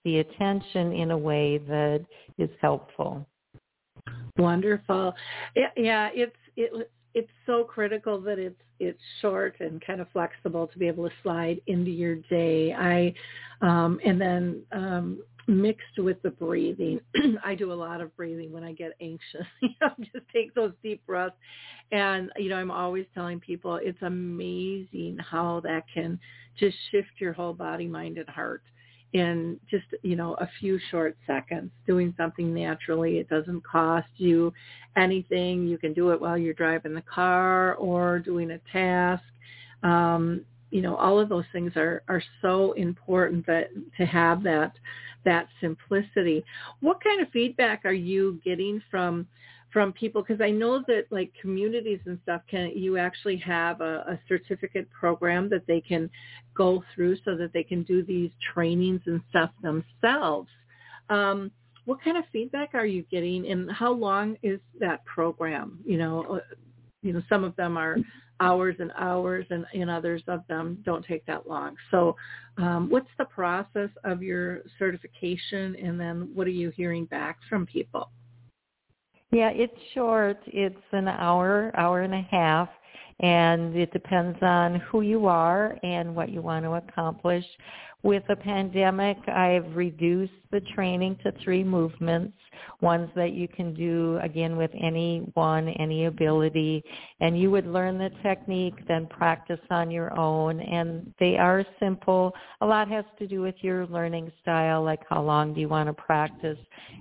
the 0.05 0.19
attention 0.19 0.93
in 0.93 1.11
a 1.11 1.19
way 1.19 1.59
that 1.59 2.05
is 2.39 2.51
helpful. 2.61 3.27
Wonderful. 4.39 5.15
Yeah, 5.77 6.11
it's 6.15 6.37
it 6.57 6.91
it's 7.15 7.31
so 7.47 7.65
critical 7.65 8.21
that 8.23 8.39
it's 8.39 8.61
it's 8.79 9.01
short 9.23 9.57
and 9.61 9.83
kind 9.85 10.01
of 10.01 10.09
flexible 10.13 10.67
to 10.67 10.79
be 10.79 10.87
able 10.87 11.09
to 11.09 11.15
slide 11.23 11.61
into 11.67 11.91
your 11.91 12.17
day. 12.29 12.73
I 12.75 13.15
um 13.67 13.99
and 14.05 14.21
then 14.21 14.63
um 14.73 15.23
mixed 15.49 15.99
with 15.99 16.21
the 16.23 16.31
breathing. 16.31 17.01
I 17.45 17.55
do 17.55 17.73
a 17.73 17.75
lot 17.75 18.01
of 18.01 18.15
breathing 18.17 18.53
when 18.53 18.65
I 18.65 18.73
get 18.73 18.93
anxious. 19.01 19.47
you 19.63 19.71
know, 19.81 19.91
just 20.01 20.27
take 20.35 20.55
those 20.55 20.73
deep 20.83 21.05
breaths. 21.07 21.37
And, 21.93 22.31
you 22.37 22.49
know, 22.49 22.57
I'm 22.57 22.71
always 22.71 23.07
telling 23.15 23.39
people 23.41 23.79
it's 23.81 24.03
amazing 24.03 25.19
how 25.21 25.61
that 25.61 25.85
can 25.93 26.19
just 26.59 26.77
shift 26.91 27.21
your 27.21 27.33
whole 27.33 27.55
body, 27.55 27.87
mind, 27.87 28.19
and 28.19 28.29
heart 28.29 28.63
in 29.13 29.59
just, 29.71 29.87
you 30.03 30.17
know, 30.17 30.35
a 30.35 30.49
few 30.61 30.79
short 30.91 31.17
seconds, 31.27 31.71
doing 31.87 32.13
something 32.17 32.53
naturally. 32.53 33.19
It 33.19 33.29
doesn't 33.29 33.65
cost 33.65 34.09
you 34.17 34.53
anything. 34.97 35.67
You 35.67 35.79
can 35.79 35.93
do 35.93 36.11
it 36.11 36.21
while 36.21 36.37
you're 36.37 36.55
driving 36.55 36.95
the 36.95 37.03
car 37.03 37.75
or 37.75 38.19
doing 38.19 38.51
a 38.51 38.59
task. 38.73 39.23
Um, 39.83 40.45
you 40.71 40.83
know, 40.83 40.97
all 40.97 41.19
of 41.21 41.29
those 41.29 41.45
things 41.53 41.73
are, 41.77 42.03
are 42.09 42.23
so 42.43 42.73
important 42.73 43.47
that 43.47 43.69
to 43.97 44.07
have 44.07 44.43
that 44.43 44.73
that 45.25 45.49
simplicity. 45.61 46.45
What 46.81 47.03
kind 47.03 47.21
of 47.21 47.29
feedback 47.31 47.85
are 47.85 47.93
you 47.93 48.41
getting 48.45 48.81
from 48.91 49.27
from 49.77 49.93
people? 49.93 50.23
Because 50.23 50.41
I 50.41 50.49
know 50.49 50.83
that 50.89 51.05
like 51.11 51.31
communities 51.39 52.01
and 52.07 52.19
stuff 52.23 52.41
can 52.51 52.71
you 52.75 52.97
actually 52.97 53.37
have 53.37 53.83
a, 53.83 53.99
a 54.09 54.19
certificate 54.27 54.89
program 54.91 55.51
that 55.51 55.67
they 55.67 55.83
can 55.83 56.09
go 56.57 56.83
through 56.95 57.17
so 57.27 57.37
that 57.37 57.53
they 57.53 57.63
can 57.63 57.83
do 57.83 58.03
these 58.03 58.31
trainings 58.55 59.03
and 59.05 59.21
stuff 59.29 59.51
themselves. 59.61 60.49
Um, 61.11 61.51
what 61.85 62.03
kind 62.03 62.17
of 62.17 62.25
feedback 62.33 62.71
are 62.73 62.87
you 62.87 63.03
getting, 63.11 63.51
and 63.51 63.71
how 63.71 63.93
long 63.93 64.39
is 64.43 64.61
that 64.81 65.05
program? 65.05 65.79
You 65.85 65.99
know, 65.99 66.23
uh, 66.25 66.55
you 67.03 67.13
know, 67.13 67.21
some 67.29 67.45
of 67.45 67.55
them 67.57 67.77
are 67.77 67.99
hours 68.41 68.77
and 68.79 68.91
hours 68.97 69.45
and, 69.51 69.67
and 69.75 69.91
others 69.91 70.23
of 70.27 70.41
them 70.49 70.79
don't 70.87 71.05
take 71.05 71.27
that 71.27 71.47
long. 71.47 71.77
So 71.91 72.17
um, 72.57 72.89
what's 72.89 73.11
the 73.19 73.27
process 73.27 73.91
of 74.05 74.23
your 74.23 74.63
certification 74.79 75.77
and 75.77 76.01
then 76.01 76.31
what 76.33 76.47
are 76.47 76.51
you 76.63 76.71
hearing 76.71 77.05
back 77.05 77.41
from 77.47 77.67
people? 77.67 78.09
Yeah, 79.37 79.51
it's 79.51 79.77
short. 79.93 80.39
It's 80.47 80.75
an 80.93 81.09
hour, 81.09 81.71
hour 81.77 82.01
and 82.01 82.15
a 82.15 82.27
half, 82.31 82.71
and 83.21 83.75
it 83.75 83.93
depends 83.93 84.39
on 84.43 84.77
who 84.91 85.01
you 85.01 85.27
are 85.27 85.77
and 85.83 86.15
what 86.15 86.31
you 86.31 86.43
want 86.43 86.65
to 86.65 86.75
accomplish. 86.75 87.45
With 88.03 88.23
the 88.29 88.37
pandemic, 88.37 89.17
I've 89.27 89.75
reduced 89.75 90.33
the 90.53 90.61
training 90.75 91.19
to 91.25 91.33
three 91.43 91.65
movements, 91.65 92.37
ones 92.81 93.11
that 93.17 93.33
you 93.33 93.49
can 93.49 93.75
do 93.75 94.21
again 94.23 94.57
with 94.57 94.71
anyone, 94.81 95.71
any 95.71 96.05
ability, 96.05 96.85
and 97.21 97.37
you 97.37 97.51
would 97.51 97.67
learn 97.67 97.99
the 97.99 98.11
technique, 98.23 98.75
then 98.87 99.07
practice 99.07 99.59
on 99.71 99.91
your 99.91 100.17
own, 100.17 100.61
and 100.61 101.13
they 101.19 101.37
are 101.37 101.65
simple. 101.81 102.33
A 102.61 102.67
lot 102.67 102.87
has 102.89 103.05
to 103.19 103.27
do 103.27 103.41
with 103.41 103.57
your 103.61 103.87
learning 103.87 104.31
style, 104.41 104.85
like 104.85 105.01
how 105.09 105.23
long 105.23 105.53
do 105.53 105.61
you 105.61 105.69
want 105.69 105.89
to 105.89 105.95
practice, 105.95 106.59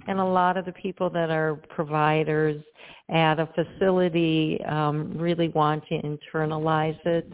and 0.07 0.19
a 0.19 0.25
lot 0.25 0.57
of 0.57 0.65
the 0.65 0.73
people 0.73 1.09
that 1.11 1.29
are 1.29 1.55
providers 1.69 2.63
at 3.09 3.39
a 3.39 3.47
facility 3.53 4.59
um, 4.67 5.15
really 5.15 5.49
want 5.49 5.83
to 5.87 5.95
internalize 6.05 6.99
it. 7.05 7.31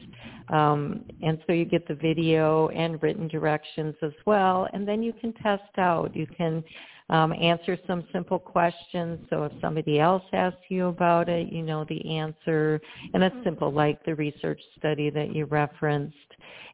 Um, 0.49 1.05
and 1.21 1.39
so 1.45 1.53
you 1.53 1.65
get 1.65 1.87
the 1.87 1.95
video 1.95 2.69
and 2.69 3.01
written 3.01 3.27
directions 3.27 3.95
as 4.01 4.13
well. 4.25 4.67
And 4.73 4.87
then 4.87 5.01
you 5.01 5.13
can 5.13 5.33
test 5.33 5.77
out. 5.77 6.15
You 6.15 6.27
can 6.27 6.63
um, 7.11 7.33
answer 7.33 7.77
some 7.85 8.05
simple 8.13 8.39
questions. 8.39 9.19
So 9.29 9.43
if 9.43 9.51
somebody 9.61 9.99
else 9.99 10.23
asks 10.31 10.59
you 10.69 10.87
about 10.87 11.27
it, 11.29 11.51
you 11.51 11.61
know 11.61 11.85
the 11.87 12.17
answer. 12.17 12.81
And 13.13 13.21
it's 13.21 13.35
simple, 13.43 13.71
like 13.71 14.03
the 14.05 14.15
research 14.15 14.61
study 14.77 15.09
that 15.09 15.35
you 15.35 15.45
referenced. 15.45 16.15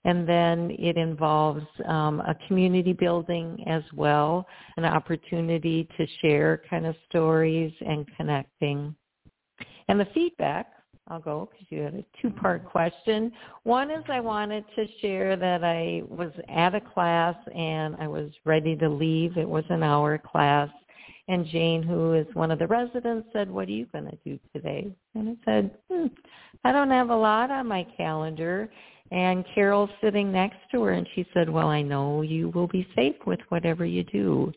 And 0.05 0.29
then 0.29 0.71
it 0.77 0.95
involves 0.95 1.65
um, 1.87 2.21
a 2.21 2.35
community 2.47 2.93
building 2.93 3.63
as 3.67 3.83
well, 3.95 4.47
an 4.77 4.85
opportunity 4.85 5.87
to 5.97 6.05
share 6.21 6.61
kind 6.69 6.85
of 6.85 6.95
stories 7.09 7.73
and 7.85 8.05
connecting. 8.15 8.95
And 9.89 9.99
the 9.99 10.07
feedback 10.13 10.67
I'll 11.09 11.19
go 11.19 11.49
because 11.51 11.67
you 11.69 11.81
had 11.81 11.93
a 11.95 12.05
two-part 12.21 12.65
question. 12.65 13.31
One 13.63 13.89
is 13.89 14.03
I 14.09 14.19
wanted 14.19 14.65
to 14.75 14.85
share 15.01 15.35
that 15.37 15.63
I 15.63 16.01
was 16.09 16.31
at 16.49 16.75
a 16.75 16.81
class 16.81 17.35
and 17.55 17.95
I 17.99 18.07
was 18.07 18.29
ready 18.45 18.75
to 18.77 18.89
leave. 18.89 19.37
It 19.37 19.47
was 19.47 19.63
an 19.69 19.83
hour 19.83 20.17
class. 20.17 20.69
And 21.29 21.45
Jane, 21.47 21.83
who 21.83 22.13
is 22.13 22.25
one 22.33 22.51
of 22.51 22.59
the 22.59 22.67
residents, 22.67 23.27
said, 23.33 23.49
what 23.49 23.67
are 23.67 23.71
you 23.71 23.85
going 23.91 24.05
to 24.05 24.17
do 24.25 24.39
today? 24.53 24.87
And 25.15 25.29
I 25.29 25.35
said, 25.45 25.71
hmm, 25.89 26.07
I 26.63 26.71
don't 26.71 26.91
have 26.91 27.09
a 27.09 27.15
lot 27.15 27.51
on 27.51 27.67
my 27.67 27.85
calendar. 27.95 28.69
And 29.11 29.45
Carol's 29.55 29.89
sitting 30.01 30.31
next 30.31 30.57
to 30.71 30.83
her 30.83 30.91
and 30.91 31.07
she 31.15 31.25
said, 31.33 31.49
well, 31.49 31.67
I 31.67 31.81
know 31.81 32.21
you 32.21 32.49
will 32.49 32.67
be 32.67 32.87
safe 32.95 33.15
with 33.25 33.39
whatever 33.49 33.85
you 33.85 34.03
do. 34.03 34.51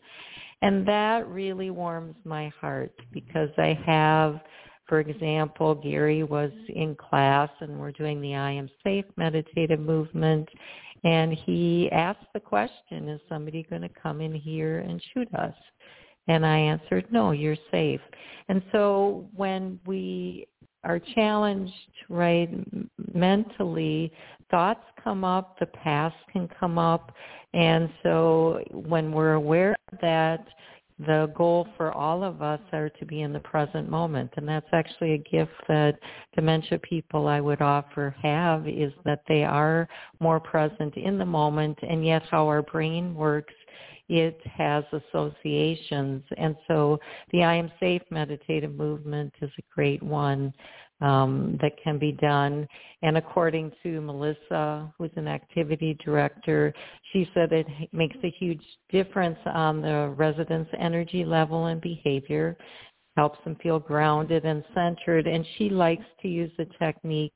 And 0.61 0.87
that 0.87 1.27
really 1.27 1.71
warms 1.71 2.15
my 2.23 2.49
heart 2.59 2.93
because 3.11 3.49
I 3.57 3.77
have 3.85 4.39
for 4.91 4.99
example, 4.99 5.73
Gary 5.73 6.21
was 6.23 6.51
in 6.67 6.95
class 6.95 7.49
and 7.61 7.79
we're 7.79 7.93
doing 7.93 8.19
the 8.19 8.35
I 8.35 8.51
am 8.51 8.69
safe 8.83 9.05
meditative 9.15 9.79
movement 9.79 10.49
and 11.05 11.31
he 11.31 11.89
asked 11.93 12.27
the 12.33 12.41
question, 12.41 13.07
is 13.07 13.21
somebody 13.29 13.65
going 13.69 13.83
to 13.83 13.89
come 13.89 14.19
in 14.19 14.33
here 14.33 14.79
and 14.79 15.01
shoot 15.13 15.33
us? 15.33 15.53
And 16.27 16.45
I 16.45 16.57
answered, 16.57 17.05
no, 17.09 17.31
you're 17.31 17.55
safe. 17.71 18.01
And 18.49 18.61
so 18.73 19.29
when 19.33 19.79
we 19.85 20.45
are 20.83 20.99
challenged, 20.99 21.73
right, 22.09 22.49
mentally, 23.13 24.11
thoughts 24.49 24.83
come 25.01 25.23
up, 25.23 25.57
the 25.57 25.67
past 25.67 26.17
can 26.33 26.49
come 26.59 26.77
up. 26.77 27.13
And 27.53 27.89
so 28.03 28.61
when 28.73 29.13
we're 29.13 29.35
aware 29.35 29.77
of 29.93 29.99
that, 30.01 30.45
the 31.05 31.31
goal 31.35 31.67
for 31.77 31.91
all 31.91 32.23
of 32.23 32.41
us 32.41 32.59
are 32.73 32.89
to 32.89 33.05
be 33.05 33.21
in 33.21 33.33
the 33.33 33.39
present 33.39 33.89
moment. 33.89 34.31
And 34.37 34.47
that's 34.47 34.67
actually 34.71 35.13
a 35.13 35.17
gift 35.17 35.51
that 35.67 35.97
dementia 36.35 36.79
people 36.79 37.27
I 37.27 37.41
would 37.41 37.61
offer 37.61 38.15
have 38.21 38.67
is 38.67 38.93
that 39.05 39.23
they 39.27 39.43
are 39.43 39.87
more 40.19 40.39
present 40.39 40.95
in 40.95 41.17
the 41.17 41.25
moment. 41.25 41.77
And 41.81 42.05
yet 42.05 42.23
how 42.29 42.47
our 42.47 42.61
brain 42.61 43.15
works 43.15 43.53
it 44.09 44.41
has 44.45 44.83
associations. 44.91 46.23
And 46.37 46.55
so 46.67 46.99
the 47.31 47.43
I 47.43 47.55
am 47.55 47.71
safe 47.79 48.01
meditative 48.09 48.75
movement 48.75 49.33
is 49.41 49.49
a 49.57 49.73
great 49.73 50.03
one 50.03 50.53
um, 51.01 51.57
that 51.61 51.73
can 51.83 51.97
be 51.97 52.11
done. 52.13 52.67
And 53.01 53.17
according 53.17 53.71
to 53.83 54.01
Melissa, 54.01 54.93
who's 54.97 55.11
an 55.15 55.27
activity 55.27 55.97
director, 56.03 56.73
she 57.11 57.29
said 57.33 57.51
it 57.51 57.67
makes 57.91 58.17
a 58.23 58.33
huge 58.39 58.63
difference 58.89 59.39
on 59.45 59.81
the 59.81 60.13
residents' 60.15 60.71
energy 60.79 61.25
level 61.25 61.65
and 61.65 61.81
behavior, 61.81 62.57
helps 63.17 63.39
them 63.43 63.57
feel 63.61 63.79
grounded 63.79 64.45
and 64.45 64.63
centered. 64.73 65.27
And 65.27 65.45
she 65.57 65.69
likes 65.69 66.05
to 66.21 66.27
use 66.27 66.51
the 66.57 66.67
technique 66.79 67.35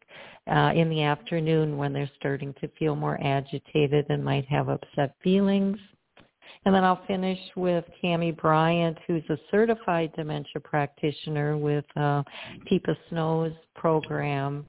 uh, 0.49 0.71
in 0.75 0.89
the 0.89 1.04
afternoon 1.04 1.78
when 1.78 1.91
they're 1.91 2.10
starting 2.17 2.54
to 2.62 2.69
feel 2.80 2.95
more 2.95 3.19
agitated 3.21 4.06
and 4.10 4.23
might 4.23 4.45
have 4.45 4.69
upset 4.69 5.15
feelings. 5.23 5.78
And 6.66 6.74
then 6.74 6.84
I'll 6.84 7.06
finish 7.06 7.40
with 7.56 7.86
Cami 8.04 8.36
Bryant, 8.36 8.98
who's 9.08 9.24
a 9.30 9.38
certified 9.52 10.12
dementia 10.16 10.60
practitioner 10.64 11.58
with 11.58 11.86
uh, 11.96 12.24
Teepa 12.70 12.96
Snow's 13.10 13.54
program. 13.76 14.66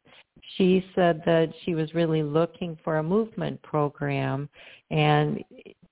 She 0.57 0.85
said 0.95 1.23
that 1.27 1.53
she 1.65 1.75
was 1.75 1.93
really 1.95 2.23
looking 2.23 2.79
for 2.85 2.99
a 2.99 3.03
movement 3.03 3.61
program 3.63 4.49
and 4.91 5.43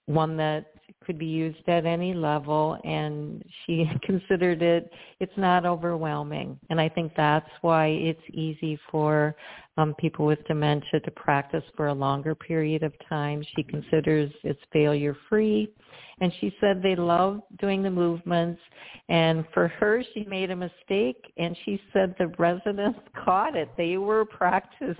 one 0.07 0.37
that 0.37 0.74
could 1.05 1.19
be 1.19 1.27
used 1.27 1.69
at 1.69 1.87
any 1.87 2.15
level 2.15 2.79
and 2.85 3.43
she 3.65 3.85
considered 4.03 4.63
it 4.63 4.91
it's 5.21 5.37
not 5.37 5.65
overwhelming. 5.67 6.59
And 6.71 6.81
i 6.81 6.89
think 6.89 7.13
that's 7.17 7.51
why 7.63 7.87
it's 7.87 8.23
easy 8.33 8.79
for 8.91 9.35
um, 9.77 9.95
people 9.95 10.27
with 10.27 10.45
dementia 10.47 11.01
to 11.01 11.11
practice 11.11 11.65
for 11.77 11.89
a 11.89 11.95
longer 11.95 12.35
period 12.35 12.83
of 12.83 12.93
time. 13.09 13.45
She 13.57 13.63
considers 13.63 14.31
it's 14.45 14.61
failure 14.73 15.17
free 15.29 15.73
and 16.21 16.33
she 16.41 16.55
said 16.61 16.83
they 16.83 16.97
love 16.97 17.41
doing 17.61 17.83
the 17.83 17.91
movements. 17.91 18.61
And 19.09 19.45
for 19.53 19.69
her 19.69 20.03
she 20.15 20.25
made 20.25 20.51
a 20.51 20.57
mistake 20.57 21.33
and 21.37 21.57
she 21.65 21.81
said 21.93 22.15
the 22.19 22.29
residents 22.39 23.01
caught 23.25 23.57
it. 23.57 23.69
They 23.77 23.97
were 23.97 24.25
practicing 24.25 24.97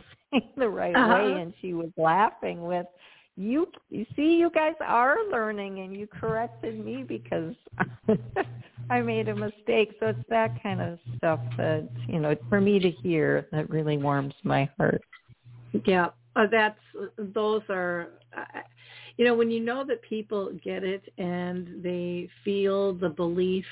the 0.57 0.69
right 0.69 0.95
uh-huh. 0.95 1.15
way 1.15 1.41
and 1.41 1.55
she 1.61 1.75
was 1.75 1.91
laughing 1.97 2.63
with 2.63 2.87
you 3.37 3.67
you 3.91 4.07
see 4.15 4.37
you 4.37 4.51
guys 4.51 4.75
are 4.81 5.17
learning 5.31 5.81
and 5.81 5.95
you 5.95 6.07
corrected 6.07 6.85
me 6.85 7.03
because 7.03 7.55
I 8.91 9.01
made 9.01 9.29
a 9.29 9.35
mistake. 9.35 9.95
So 10.01 10.09
it's 10.09 10.29
that 10.29 10.63
kind 10.63 10.81
of 10.81 10.99
stuff 11.17 11.41
that, 11.57 11.89
you 12.07 12.21
know, 12.21 12.35
for 12.49 12.61
me 12.61 12.79
to 12.79 12.91
hear 12.91 13.49
that 13.51 13.69
really 13.71 13.97
warms 13.97 14.35
my 14.45 14.69
heart. 14.77 15.03
Yeah. 15.87 16.09
Uh, 16.37 16.47
that's 16.51 16.79
those 17.17 17.63
are 17.69 18.09
uh, 18.37 18.61
you 19.17 19.25
know 19.25 19.35
when 19.35 19.51
you 19.51 19.61
know 19.61 19.85
that 19.87 20.03
people 20.03 20.51
get 20.65 20.83
it 20.83 21.03
and 21.19 21.83
they 21.83 22.29
feel 22.45 22.93
the 22.93 23.09
belief 23.09 23.65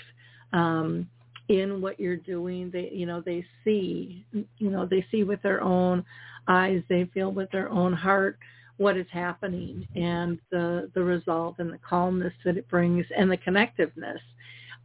um 0.52 1.08
in 1.48 1.80
what 1.80 1.98
you're 1.98 2.16
doing 2.16 2.70
they 2.72 2.88
you 2.92 3.04
know 3.04 3.20
they 3.20 3.44
see 3.64 4.24
you 4.58 4.70
know 4.70 4.86
they 4.86 5.04
see 5.10 5.24
with 5.24 5.42
their 5.42 5.60
own 5.60 6.04
eyes 6.46 6.80
they 6.88 7.10
feel 7.12 7.32
with 7.32 7.50
their 7.50 7.68
own 7.68 7.92
heart 7.92 8.38
what 8.82 8.96
is 8.96 9.06
happening 9.10 9.86
and 9.94 10.38
the 10.50 10.90
the 10.94 11.02
resolve 11.02 11.54
and 11.58 11.72
the 11.72 11.78
calmness 11.78 12.34
that 12.44 12.56
it 12.56 12.68
brings 12.68 13.06
and 13.16 13.30
the 13.30 13.36
connectiveness. 13.36 14.18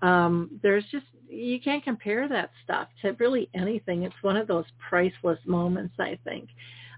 Um, 0.01 0.59
there's 0.61 0.85
just 0.91 1.05
you 1.27 1.59
can't 1.59 1.83
compare 1.83 2.29
that 2.29 2.51
stuff 2.63 2.87
to 3.01 3.13
really 3.19 3.49
anything. 3.55 4.03
It's 4.03 4.15
one 4.21 4.37
of 4.37 4.47
those 4.47 4.65
priceless 4.87 5.39
moments, 5.45 5.95
I 5.99 6.17
think, 6.23 6.49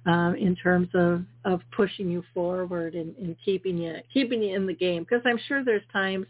um, 0.06 0.36
in 0.36 0.56
terms 0.56 0.90
of 0.94 1.24
of 1.46 1.62
pushing 1.76 2.12
you 2.12 2.24
forward 2.34 2.96
and, 2.96 3.16
and 3.16 3.36
keeping 3.44 3.78
you 3.78 3.96
keeping 4.14 4.44
you 4.44 4.56
in 4.56 4.68
the 4.68 4.76
game. 4.76 5.04
Because 5.04 5.24
I'm 5.26 5.40
sure 5.48 5.64
there's 5.64 5.82
times 5.94 6.28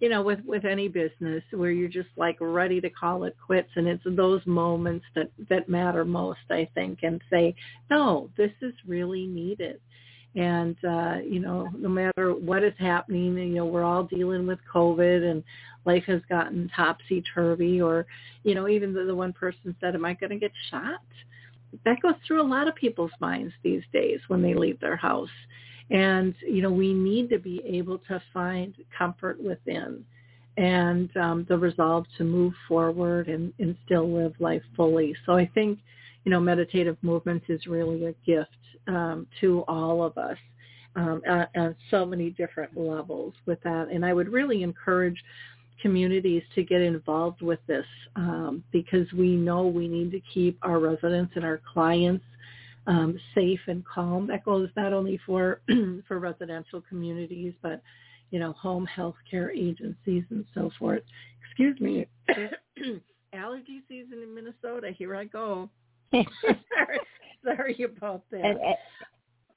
you 0.00 0.08
know, 0.08 0.22
with 0.22 0.40
with 0.44 0.64
any 0.64 0.88
business 0.88 1.42
where 1.52 1.70
you're 1.70 1.88
just 1.88 2.08
like 2.16 2.36
ready 2.40 2.80
to 2.80 2.90
call 2.90 3.24
it 3.24 3.36
quits, 3.44 3.70
and 3.76 3.86
it's 3.86 4.02
those 4.04 4.42
moments 4.46 5.04
that 5.14 5.30
that 5.48 5.68
matter 5.68 6.04
most, 6.04 6.40
I 6.50 6.68
think, 6.74 7.00
and 7.02 7.20
say, 7.30 7.54
no, 7.90 8.30
this 8.36 8.50
is 8.60 8.74
really 8.86 9.26
needed. 9.26 9.80
And 10.34 10.76
uh, 10.84 11.18
you 11.24 11.38
know, 11.38 11.68
no 11.76 11.88
matter 11.88 12.34
what 12.34 12.64
is 12.64 12.74
happening, 12.78 13.38
you 13.38 13.54
know, 13.54 13.66
we're 13.66 13.84
all 13.84 14.04
dealing 14.04 14.46
with 14.46 14.58
COVID, 14.72 15.30
and 15.30 15.44
life 15.84 16.04
has 16.06 16.22
gotten 16.28 16.70
topsy 16.74 17.22
turvy. 17.32 17.80
Or, 17.80 18.04
you 18.42 18.54
know, 18.54 18.68
even 18.68 18.92
the, 18.92 19.04
the 19.04 19.14
one 19.14 19.32
person 19.32 19.76
said, 19.80 19.94
"Am 19.94 20.04
I 20.04 20.14
going 20.14 20.30
to 20.30 20.38
get 20.38 20.52
shot?" 20.70 21.00
That 21.84 22.02
goes 22.02 22.14
through 22.26 22.42
a 22.42 22.46
lot 22.46 22.68
of 22.68 22.74
people's 22.74 23.10
minds 23.20 23.52
these 23.62 23.82
days 23.92 24.20
when 24.28 24.42
they 24.42 24.54
leave 24.54 24.80
their 24.80 24.96
house 24.96 25.30
and, 25.90 26.34
you 26.46 26.62
know, 26.62 26.70
we 26.70 26.92
need 26.92 27.28
to 27.30 27.38
be 27.38 27.62
able 27.66 27.98
to 28.08 28.22
find 28.32 28.74
comfort 28.96 29.42
within 29.42 30.04
and 30.56 31.14
um, 31.16 31.46
the 31.48 31.58
resolve 31.58 32.06
to 32.16 32.24
move 32.24 32.52
forward 32.68 33.28
and, 33.28 33.52
and 33.58 33.76
still 33.84 34.10
live 34.10 34.34
life 34.38 34.62
fully. 34.76 35.14
So 35.26 35.32
I 35.32 35.50
think, 35.52 35.78
you 36.24 36.30
know, 36.30 36.40
meditative 36.40 36.96
movements 37.02 37.46
is 37.48 37.66
really 37.66 38.06
a 38.06 38.14
gift 38.24 38.50
um, 38.86 39.26
to 39.40 39.64
all 39.66 40.02
of 40.02 40.16
us 40.16 40.38
um, 40.96 41.22
at, 41.26 41.50
at 41.54 41.76
so 41.90 42.06
many 42.06 42.30
different 42.30 42.76
levels 42.76 43.34
with 43.46 43.60
that. 43.64 43.88
And 43.88 44.04
I 44.04 44.12
would 44.12 44.28
really 44.28 44.62
encourage 44.62 45.22
communities 45.82 46.42
to 46.54 46.62
get 46.62 46.80
involved 46.80 47.42
with 47.42 47.58
this 47.66 47.84
um, 48.16 48.62
because 48.72 49.12
we 49.12 49.36
know 49.36 49.66
we 49.66 49.88
need 49.88 50.12
to 50.12 50.20
keep 50.32 50.56
our 50.62 50.78
residents 50.78 51.32
and 51.34 51.44
our 51.44 51.60
clients 51.72 52.24
um, 52.86 53.18
safe 53.34 53.60
and 53.66 53.84
calm. 53.86 54.26
That 54.26 54.44
goes 54.44 54.68
not 54.76 54.92
only 54.92 55.18
for 55.26 55.60
for 56.08 56.18
residential 56.18 56.82
communities, 56.88 57.54
but 57.62 57.82
you 58.30 58.38
know, 58.38 58.52
home 58.52 58.86
health 58.86 59.16
care 59.30 59.50
agencies 59.50 60.24
and 60.30 60.44
so 60.54 60.70
forth. 60.78 61.02
Excuse 61.46 61.78
me. 61.80 62.06
Allergy 63.32 63.82
season 63.88 64.22
in 64.22 64.34
Minnesota. 64.34 64.90
Here 64.96 65.14
I 65.14 65.24
go. 65.24 65.68
sorry, 66.12 66.98
sorry 67.44 67.82
about 67.84 68.22
that. 68.30 68.44
And, 68.44 68.58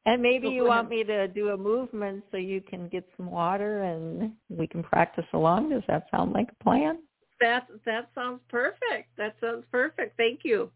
and 0.05 0.21
maybe 0.21 0.47
you 0.49 0.65
want 0.65 0.89
me 0.89 1.03
to 1.03 1.27
do 1.27 1.49
a 1.49 1.57
movement 1.57 2.23
so 2.31 2.37
you 2.37 2.61
can 2.61 2.87
get 2.87 3.07
some 3.17 3.29
water 3.29 3.83
and 3.83 4.31
we 4.49 4.65
can 4.67 4.81
practice 4.81 5.25
along. 5.33 5.69
Does 5.69 5.83
that 5.87 6.05
sound 6.09 6.33
like 6.33 6.47
a 6.49 6.63
plan? 6.63 6.99
That 7.39 7.67
that 7.85 8.09
sounds 8.15 8.41
perfect. 8.49 9.15
That 9.17 9.35
sounds 9.41 9.65
perfect. 9.71 10.17
Thank 10.17 10.41
you. 10.43 10.71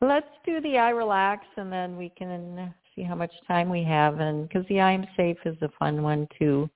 Let's 0.00 0.26
do 0.46 0.60
the 0.60 0.78
I 0.78 0.90
relax 0.90 1.44
and 1.56 1.72
then 1.72 1.96
we 1.96 2.10
can 2.16 2.72
see 2.94 3.02
how 3.02 3.14
much 3.14 3.32
time 3.46 3.68
we 3.68 3.82
have 3.84 4.20
and 4.20 4.48
because 4.48 4.66
the 4.68 4.80
I'm 4.80 5.06
safe 5.16 5.38
is 5.44 5.56
a 5.62 5.68
fun 5.78 6.02
one 6.02 6.28
too. 6.38 6.68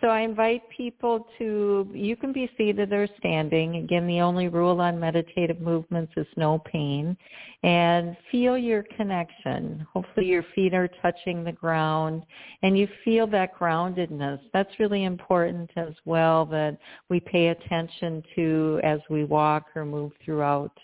So 0.00 0.08
I 0.08 0.20
invite 0.20 0.68
people 0.68 1.26
to, 1.38 1.88
you 1.94 2.14
can 2.14 2.30
be 2.30 2.50
seated 2.58 2.92
or 2.92 3.08
standing. 3.18 3.76
Again, 3.76 4.06
the 4.06 4.20
only 4.20 4.48
rule 4.48 4.80
on 4.82 5.00
meditative 5.00 5.62
movements 5.62 6.12
is 6.16 6.26
no 6.36 6.58
pain. 6.58 7.16
And 7.62 8.14
feel 8.30 8.58
your 8.58 8.82
connection. 8.98 9.86
Hopefully 9.90 10.26
your 10.26 10.44
feet 10.54 10.74
are 10.74 10.90
touching 11.00 11.42
the 11.42 11.52
ground 11.52 12.22
and 12.62 12.76
you 12.76 12.86
feel 13.02 13.26
that 13.28 13.58
groundedness. 13.58 14.40
That's 14.52 14.78
really 14.78 15.04
important 15.04 15.70
as 15.76 15.94
well 16.04 16.44
that 16.46 16.76
we 17.08 17.20
pay 17.20 17.48
attention 17.48 18.22
to 18.34 18.80
as 18.84 19.00
we 19.08 19.24
walk 19.24 19.68
or 19.74 19.86
move 19.86 20.12
throughout 20.22 20.76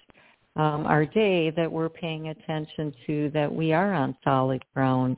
um, 0.57 0.87
our 0.87 1.07
day 1.07 1.51
that 1.51 1.71
we're 1.71 1.89
paying 1.89 2.29
attention 2.29 2.93
to 3.07 3.31
that 3.35 3.53
we 3.53 3.73
are 3.73 3.93
on 3.93 4.17
solid 4.25 4.63
ground. 4.75 5.17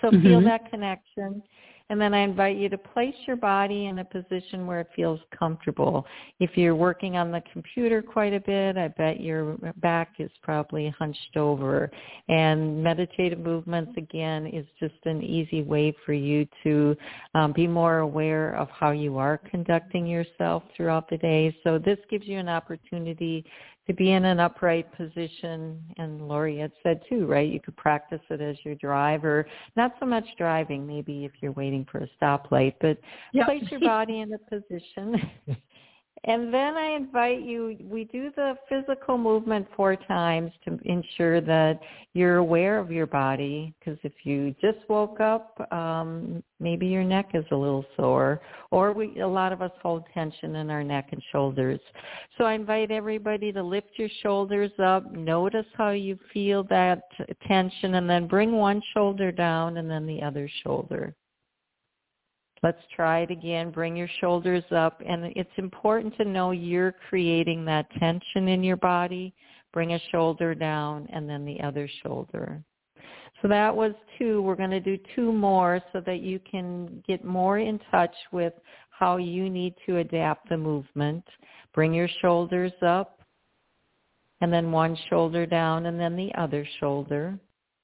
So 0.00 0.10
mm-hmm. 0.10 0.22
feel 0.22 0.40
that 0.42 0.70
connection. 0.70 1.42
And 1.90 2.00
then 2.00 2.14
I 2.14 2.20
invite 2.20 2.56
you 2.56 2.68
to 2.68 2.78
place 2.78 3.16
your 3.26 3.34
body 3.34 3.86
in 3.86 3.98
a 3.98 4.04
position 4.04 4.64
where 4.64 4.78
it 4.80 4.86
feels 4.94 5.18
comfortable. 5.36 6.06
If 6.38 6.56
you're 6.56 6.76
working 6.76 7.16
on 7.16 7.32
the 7.32 7.42
computer 7.52 8.00
quite 8.00 8.32
a 8.32 8.38
bit, 8.38 8.76
I 8.76 8.88
bet 8.88 9.20
your 9.20 9.56
back 9.78 10.12
is 10.20 10.30
probably 10.40 10.94
hunched 10.96 11.36
over. 11.36 11.90
And 12.28 12.80
meditative 12.80 13.40
movements, 13.40 13.90
again, 13.96 14.46
is 14.46 14.64
just 14.78 15.04
an 15.04 15.20
easy 15.20 15.62
way 15.62 15.92
for 16.06 16.12
you 16.12 16.46
to 16.62 16.96
um, 17.34 17.52
be 17.52 17.66
more 17.66 17.98
aware 17.98 18.54
of 18.54 18.68
how 18.70 18.92
you 18.92 19.18
are 19.18 19.38
conducting 19.50 20.06
yourself 20.06 20.62
throughout 20.76 21.10
the 21.10 21.18
day. 21.18 21.56
So 21.64 21.76
this 21.76 21.98
gives 22.08 22.28
you 22.28 22.38
an 22.38 22.48
opportunity 22.48 23.44
to 23.90 23.96
be 23.96 24.12
in 24.12 24.24
an 24.24 24.38
upright 24.38 24.86
position. 24.96 25.82
And 25.96 26.28
Lori 26.28 26.58
had 26.58 26.70
said 26.82 27.00
too, 27.08 27.26
right? 27.26 27.48
You 27.48 27.58
could 27.58 27.76
practice 27.76 28.20
it 28.30 28.40
as 28.40 28.56
you 28.64 28.76
drive 28.76 29.24
or 29.24 29.46
not 29.76 29.94
so 29.98 30.06
much 30.06 30.24
driving, 30.38 30.86
maybe 30.86 31.24
if 31.24 31.32
you're 31.40 31.52
waiting 31.52 31.84
for 31.90 31.98
a 31.98 32.08
stoplight, 32.22 32.74
but 32.80 32.98
yep. 33.32 33.46
place 33.46 33.64
your 33.68 33.80
body 33.80 34.20
in 34.20 34.32
a 34.32 34.38
position 34.38 35.20
And 36.24 36.52
then 36.52 36.76
I 36.76 36.96
invite 36.96 37.40
you, 37.42 37.78
we 37.82 38.04
do 38.04 38.30
the 38.36 38.54
physical 38.68 39.16
movement 39.16 39.66
four 39.74 39.96
times 39.96 40.52
to 40.66 40.78
ensure 40.84 41.40
that 41.40 41.80
you're 42.12 42.36
aware 42.36 42.78
of 42.78 42.90
your 42.90 43.06
body 43.06 43.72
because 43.78 43.98
if 44.02 44.12
you 44.24 44.54
just 44.60 44.78
woke 44.90 45.18
up, 45.20 45.66
um, 45.72 46.42
maybe 46.58 46.86
your 46.88 47.04
neck 47.04 47.30
is 47.32 47.44
a 47.52 47.56
little 47.56 47.86
sore 47.96 48.42
or 48.70 48.92
we, 48.92 49.18
a 49.20 49.26
lot 49.26 49.50
of 49.50 49.62
us 49.62 49.70
hold 49.82 50.04
tension 50.12 50.56
in 50.56 50.68
our 50.68 50.84
neck 50.84 51.08
and 51.12 51.22
shoulders. 51.32 51.80
So 52.36 52.44
I 52.44 52.52
invite 52.52 52.90
everybody 52.90 53.50
to 53.52 53.62
lift 53.62 53.92
your 53.96 54.10
shoulders 54.22 54.72
up, 54.78 55.10
notice 55.12 55.66
how 55.72 55.90
you 55.90 56.18
feel 56.34 56.64
that 56.64 57.04
tension 57.48 57.94
and 57.94 58.10
then 58.10 58.26
bring 58.26 58.52
one 58.52 58.82
shoulder 58.92 59.32
down 59.32 59.78
and 59.78 59.90
then 59.90 60.06
the 60.06 60.20
other 60.20 60.50
shoulder. 60.64 61.14
Let's 62.62 62.82
try 62.94 63.20
it 63.20 63.30
again. 63.30 63.70
Bring 63.70 63.96
your 63.96 64.10
shoulders 64.20 64.64
up. 64.70 65.00
And 65.06 65.32
it's 65.36 65.50
important 65.56 66.16
to 66.18 66.24
know 66.24 66.50
you're 66.50 66.94
creating 67.08 67.64
that 67.64 67.90
tension 67.98 68.48
in 68.48 68.62
your 68.62 68.76
body. 68.76 69.34
Bring 69.72 69.94
a 69.94 70.00
shoulder 70.10 70.54
down 70.54 71.08
and 71.12 71.28
then 71.28 71.44
the 71.44 71.60
other 71.60 71.88
shoulder. 72.02 72.62
So 73.40 73.48
that 73.48 73.74
was 73.74 73.92
two. 74.18 74.42
We're 74.42 74.56
going 74.56 74.70
to 74.70 74.80
do 74.80 74.98
two 75.14 75.32
more 75.32 75.80
so 75.92 76.02
that 76.04 76.20
you 76.20 76.38
can 76.50 77.02
get 77.08 77.24
more 77.24 77.58
in 77.58 77.80
touch 77.90 78.14
with 78.32 78.52
how 78.90 79.16
you 79.16 79.48
need 79.48 79.74
to 79.86 79.98
adapt 79.98 80.48
the 80.50 80.58
movement. 80.58 81.24
Bring 81.72 81.94
your 81.94 82.08
shoulders 82.20 82.72
up 82.82 83.20
and 84.42 84.52
then 84.52 84.72
one 84.72 84.96
shoulder 85.08 85.46
down 85.46 85.86
and 85.86 85.98
then 85.98 86.16
the 86.16 86.34
other 86.34 86.66
shoulder. 86.78 87.38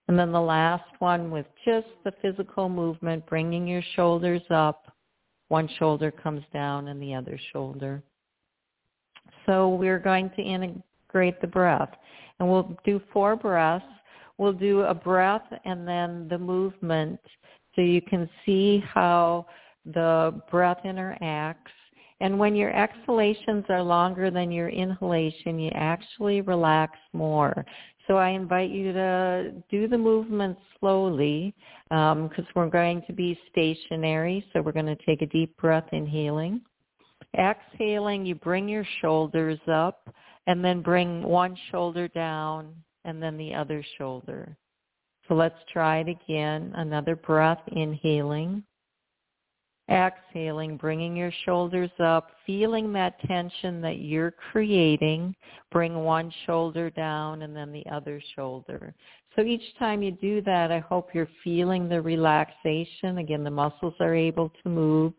And 0.09 0.19
then 0.19 0.31
the 0.33 0.41
last 0.41 0.85
one 1.01 1.31
with 1.31 1.47
just 1.65 1.89
the 2.05 2.13
physical 2.23 2.69
movement, 2.69 3.27
bringing 3.27 3.67
your 3.67 3.83
shoulders 3.95 4.43
up. 4.51 4.93
One 5.49 5.69
shoulder 5.79 6.11
comes 6.11 6.43
down 6.53 6.89
and 6.89 7.01
the 7.01 7.15
other 7.15 7.39
shoulder. 7.53 8.03
So 9.47 9.69
we're 9.69 9.99
going 9.99 10.31
to 10.37 10.43
integrate 10.43 11.41
the 11.41 11.47
breath. 11.47 11.91
And 12.39 12.49
we'll 12.49 12.77
do 12.85 13.01
four 13.13 13.37
breaths. 13.37 13.85
We'll 14.39 14.53
do 14.53 14.83
a 14.83 14.95
breath 14.95 15.47
and 15.65 15.89
then 15.89 16.29
the 16.29 16.39
movement 16.39 17.19
so 17.75 17.83
you 17.83 18.03
can 18.03 18.29
see 18.45 18.83
how 18.93 19.47
the 19.85 20.41
breath 20.51 20.79
interacts. 20.85 21.57
And 22.21 22.39
when 22.39 22.57
your 22.57 22.75
exhalations 22.75 23.65
are 23.69 23.83
longer 23.83 24.31
than 24.31 24.51
your 24.51 24.69
inhalation, 24.69 25.59
you 25.59 25.71
actually 25.75 26.41
relax 26.41 26.99
more. 27.13 27.65
So 28.07 28.17
I 28.17 28.31
invite 28.31 28.71
you 28.71 28.93
to 28.93 29.53
do 29.69 29.89
the 29.89 29.99
movement 29.99 30.57
slowly 30.79 31.55
because 31.89 32.39
um, 32.39 32.47
we're 32.55 32.71
going 32.71 33.03
to 33.07 33.13
be 33.13 33.39
stationary. 33.51 34.45
So 34.53 34.63
we're 34.63 34.73
going 34.73 34.87
to 34.87 34.99
take 35.05 35.23
a 35.23 35.27
deep 35.27 35.57
breath 35.57 35.89
inhaling. 35.93 36.61
Exhaling, 37.37 38.25
you 38.25 38.35
bring 38.37 38.69
your 38.69 38.87
shoulders 39.01 39.59
up 39.69 40.09
and 40.47 40.65
then 40.65 40.83
bring 40.83 41.23
one 41.23 41.57
shoulder 41.71 42.07
down 42.09 42.75
and 43.05 43.21
then 43.23 43.37
the 43.37 43.55
other 43.55 43.85
shoulder. 43.99 44.57
So 45.29 45.35
let's 45.35 45.59
try 45.73 45.99
it 45.99 46.09
again. 46.09 46.73
Another 46.77 47.17
breath, 47.17 47.61
inhaling. 47.73 48.63
Exhaling, 49.89 50.77
bringing 50.77 51.17
your 51.17 51.31
shoulders 51.45 51.91
up, 52.01 52.33
feeling 52.45 52.93
that 52.93 53.21
tension 53.21 53.81
that 53.83 53.99
you're 53.99 54.33
creating. 54.33 55.35
Bring 55.71 55.95
one 55.95 56.33
shoulder 56.45 56.91
down 56.91 57.43
and 57.43 57.55
then 57.55 57.73
the 57.73 57.87
other 57.93 58.21
shoulder. 58.35 58.95
So 59.37 59.43
each 59.43 59.63
time 59.79 60.03
you 60.03 60.11
do 60.11 60.41
that, 60.43 60.73
I 60.73 60.81
hope 60.81 61.11
you're 61.15 61.29
feeling 61.45 61.89
the 61.89 62.01
relaxation. 62.01 63.19
Again, 63.19 63.45
the 63.45 63.51
muscles 63.51 63.95
are 64.01 64.15
able 64.15 64.51
to 64.63 64.69
move 64.69 65.13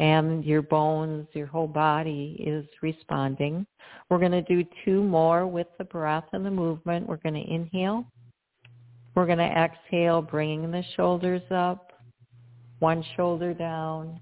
and 0.00 0.42
your 0.46 0.62
bones, 0.62 1.28
your 1.34 1.46
whole 1.46 1.68
body 1.68 2.42
is 2.44 2.64
responding. 2.80 3.66
We're 4.08 4.18
going 4.18 4.32
to 4.32 4.42
do 4.42 4.64
two 4.82 5.02
more 5.02 5.46
with 5.46 5.66
the 5.76 5.84
breath 5.84 6.24
and 6.32 6.44
the 6.44 6.50
movement. 6.50 7.06
We're 7.06 7.18
going 7.18 7.34
to 7.34 7.52
inhale. 7.52 8.06
We're 9.14 9.26
going 9.26 9.38
to 9.38 9.44
exhale, 9.44 10.22
bringing 10.22 10.70
the 10.70 10.82
shoulders 10.96 11.42
up, 11.50 11.89
one 12.80 13.04
shoulder 13.16 13.54
down, 13.54 14.20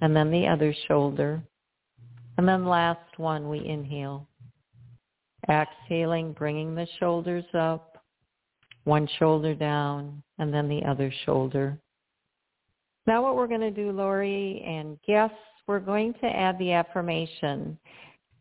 and 0.00 0.14
then 0.14 0.30
the 0.30 0.46
other 0.46 0.74
shoulder. 0.88 1.42
And 2.36 2.48
then 2.48 2.66
last 2.66 3.18
one, 3.18 3.48
we 3.48 3.64
inhale. 3.64 4.26
Exhaling, 5.48 6.32
bringing 6.32 6.74
the 6.74 6.86
shoulders 6.98 7.44
up, 7.54 8.04
one 8.84 9.08
shoulder 9.18 9.54
down, 9.54 10.22
and 10.38 10.52
then 10.52 10.68
the 10.68 10.84
other 10.84 11.12
shoulder. 11.24 11.78
Now 13.06 13.22
what 13.22 13.36
we're 13.36 13.46
going 13.46 13.60
to 13.60 13.70
do, 13.70 13.90
Lori 13.90 14.62
and 14.66 14.98
guests, 15.06 15.36
we're 15.66 15.80
going 15.80 16.14
to 16.14 16.26
add 16.26 16.58
the 16.58 16.72
affirmation. 16.72 17.78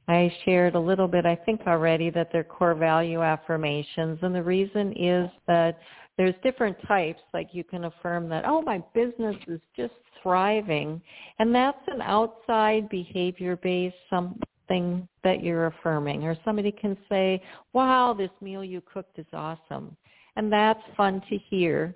I 0.07 0.33
shared 0.45 0.75
a 0.75 0.79
little 0.79 1.07
bit, 1.07 1.25
I 1.25 1.35
think 1.35 1.61
already, 1.67 2.09
that 2.11 2.29
they're 2.31 2.43
core 2.43 2.75
value 2.75 3.21
affirmations. 3.21 4.19
And 4.21 4.33
the 4.33 4.43
reason 4.43 4.93
is 4.93 5.29
that 5.47 5.79
there's 6.17 6.33
different 6.43 6.75
types, 6.87 7.21
like 7.33 7.49
you 7.51 7.63
can 7.63 7.85
affirm 7.85 8.27
that, 8.29 8.43
oh, 8.47 8.61
my 8.61 8.83
business 8.93 9.35
is 9.47 9.61
just 9.75 9.93
thriving. 10.21 11.01
And 11.39 11.53
that's 11.53 11.81
an 11.87 12.01
outside 12.01 12.89
behavior-based 12.89 13.95
something 14.09 15.07
that 15.23 15.43
you're 15.43 15.67
affirming. 15.67 16.23
Or 16.23 16.35
somebody 16.43 16.71
can 16.71 16.97
say, 17.07 17.41
wow, 17.73 18.15
this 18.17 18.31
meal 18.41 18.63
you 18.63 18.81
cooked 18.91 19.19
is 19.19 19.27
awesome. 19.31 19.95
And 20.35 20.51
that's 20.51 20.81
fun 20.95 21.21
to 21.29 21.37
hear. 21.37 21.95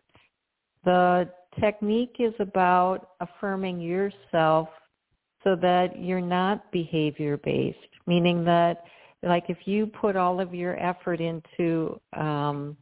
The 0.85 1.29
technique 1.59 2.15
is 2.19 2.33
about 2.39 3.09
affirming 3.19 3.81
yourself 3.81 4.69
so 5.43 5.55
that 5.55 5.99
you're 5.99 6.21
not 6.21 6.71
behavior 6.71 7.37
based, 7.37 7.77
meaning 8.05 8.43
that 8.45 8.83
like 9.23 9.45
if 9.49 9.57
you 9.65 9.87
put 9.87 10.15
all 10.15 10.39
of 10.39 10.53
your 10.53 10.79
effort 10.79 11.19
into 11.19 11.99
um, 12.17 12.77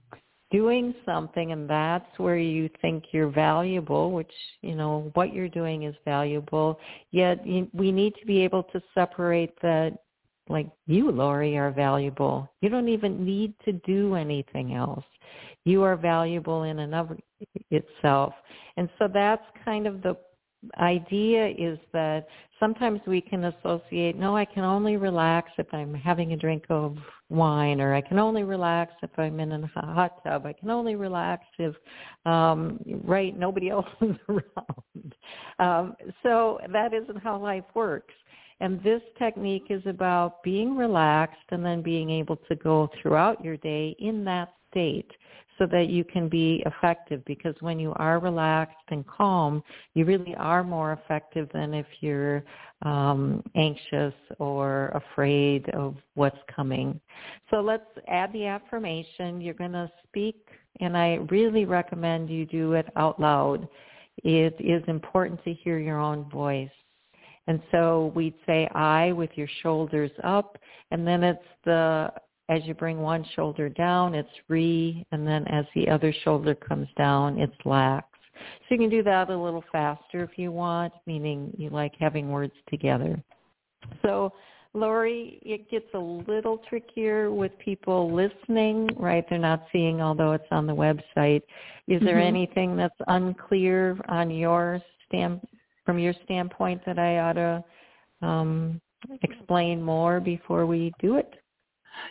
doing 0.52 0.96
something 1.06 1.52
and 1.52 1.70
that's 1.70 2.18
where 2.18 2.38
you 2.38 2.70
think 2.82 3.06
you're 3.12 3.30
valuable, 3.30 4.12
which, 4.12 4.32
you 4.62 4.76
know, 4.76 5.12
what 5.14 5.34
you're 5.34 5.50
doing 5.50 5.84
is 5.84 5.96
valuable, 6.06 6.80
yet 7.12 7.46
you, 7.46 7.68
we 7.74 7.92
need 7.92 8.14
to 8.20 8.26
be 8.26 8.42
able 8.42 8.64
to 8.64 8.82
separate 8.94 9.54
that 9.62 9.98
like 10.50 10.68
you, 10.88 11.12
Lori, 11.12 11.58
are 11.58 11.72
valuable. 11.72 12.50
You 12.62 12.70
don't 12.70 12.90
even 12.90 13.24
need 13.24 13.54
to 13.66 13.74
do 13.74 14.16
anything 14.16 14.74
else. 14.74 15.06
You 15.64 15.84
are 15.84 15.96
valuable 15.96 16.64
in 16.64 16.80
and 16.80 16.96
of 16.96 17.12
itself. 17.70 18.34
And 18.76 18.90
so 18.98 19.08
that's 19.14 19.44
kind 19.64 19.86
of 19.86 20.02
the 20.02 20.18
idea 20.78 21.48
is 21.48 21.80
that 21.94 22.28
sometimes 22.60 23.00
we 23.08 23.22
can 23.22 23.46
associate, 23.46 24.18
no, 24.18 24.36
I 24.36 24.46
can 24.46 24.64
only 24.64 24.98
relax 24.98 25.52
if 25.58 25.68
I'm 25.74 25.94
having 25.94 26.34
a 26.34 26.38
drink 26.38 26.66
of 26.70 26.98
wine, 27.30 27.80
or 27.80 27.94
I 27.94 28.02
can 28.02 28.20
only 28.20 28.44
relax 28.44 28.94
if 29.02 29.12
I'm 29.18 29.40
in 29.40 29.52
a 29.52 29.68
hot 29.76 30.24
tub. 30.24 30.46
I 30.46 30.54
can 30.54 30.70
only 30.70 30.96
relax 30.96 31.46
if, 31.58 31.76
um, 32.26 32.80
right, 33.04 33.38
nobody 33.38 33.70
else 33.72 33.88
is 34.02 34.16
around. 34.28 35.16
Um, 35.60 35.96
so 36.24 36.60
that 36.72 36.94
isn't 36.94 37.22
how 37.22 37.38
life 37.38 37.66
works. 37.74 38.14
And 38.62 38.84
this 38.84 39.02
technique 39.18 39.68
is 39.70 39.82
about 39.86 40.44
being 40.44 40.76
relaxed 40.76 41.38
and 41.52 41.64
then 41.64 41.82
being 41.82 42.10
able 42.10 42.36
to 42.36 42.56
go 42.56 42.90
throughout 43.02 43.44
your 43.44 43.56
day 43.58 43.96
in 44.00 44.26
that 44.26 44.54
state 44.70 45.10
so 45.60 45.66
that 45.68 45.90
you 45.90 46.04
can 46.06 46.30
be 46.30 46.64
effective 46.66 47.24
because 47.26 47.54
when 47.60 47.80
you 47.80 47.94
are 47.98 48.20
relaxed 48.20 48.78
and 48.88 49.06
calm, 49.06 49.62
you 49.94 50.06
really 50.06 50.34
are 50.36 50.64
more 50.64 50.94
effective 50.94 51.50
than 51.54 51.74
if 51.74 51.86
you're 52.00 52.44
um, 52.82 53.44
anxious 53.56 54.14
or 54.40 54.88
afraid 54.88 55.70
of 55.70 55.96
what's 56.16 56.40
coming. 56.56 57.00
So 57.52 57.58
let's 57.58 57.84
add 58.08 58.32
the 58.32 58.46
affirmation. 58.46 59.42
You're 59.42 59.54
going 59.54 59.74
to 59.74 59.92
speak, 60.08 60.48
and 60.80 60.98
I 60.98 61.20
really 61.30 61.66
recommend 61.66 62.30
you 62.30 62.46
do 62.46 62.74
it 62.74 62.88
out 62.96 63.20
loud. 63.20 63.68
It 64.24 64.56
is 64.60 64.82
important 64.88 65.44
to 65.44 65.54
hear 65.54 65.78
your 65.78 66.00
own 66.00 66.30
voice. 66.30 66.70
And 67.48 67.62
so 67.72 68.12
we'd 68.16 68.36
say 68.46 68.68
I 68.76 69.12
with 69.12 69.32
your 69.36 69.50
shoulders 69.62 70.12
up, 70.24 70.58
and 70.92 71.06
then 71.06 71.24
it's 71.24 71.40
the 71.66 72.12
as 72.50 72.66
you 72.66 72.74
bring 72.74 73.00
one 73.00 73.26
shoulder 73.36 73.70
down, 73.70 74.16
it's 74.16 74.30
re, 74.48 75.06
and 75.12 75.26
then 75.26 75.48
as 75.48 75.66
the 75.76 75.88
other 75.88 76.14
shoulder 76.24 76.56
comes 76.56 76.88
down, 76.98 77.40
it's 77.40 77.56
lax. 77.64 78.08
So 78.34 78.76
you 78.76 78.78
can 78.78 78.90
do 78.90 79.04
that 79.04 79.30
a 79.30 79.38
little 79.38 79.64
faster 79.72 80.24
if 80.24 80.38
you 80.38 80.52
want, 80.52 80.94
meaning 81.06 81.54
you 81.58 81.70
like 81.70 81.94
having 82.00 82.30
words 82.30 82.54
together. 82.70 83.22
So 84.02 84.34
Lori, 84.74 85.40
it 85.42 85.70
gets 85.70 85.88
a 85.96 86.00
little 86.00 86.60
trickier 86.70 87.32
with 87.32 87.52
people 87.58 88.14
listening, 88.14 88.88
right? 88.98 89.26
They're 89.30 89.40
not 89.40 89.66
seeing, 89.72 90.02
although 90.02 90.34
it's 90.34 90.46
on 90.52 90.68
the 90.68 90.76
website. 90.76 91.42
Is 91.88 92.02
there 92.02 92.18
mm-hmm. 92.18 92.36
anything 92.36 92.78
that's 92.78 92.96
unclear 93.08 93.98
on 94.10 94.30
your 94.30 94.80
stand, 95.08 95.42
from 95.86 95.98
your 95.98 96.14
standpoint 96.26 96.82
that 96.86 97.00
I 97.00 97.20
ought 97.20 97.34
to 97.34 97.64
um, 98.22 98.80
explain 99.24 99.82
more 99.82 100.20
before 100.20 100.68
we 100.68 100.94
do 101.00 101.16
it? 101.16 101.34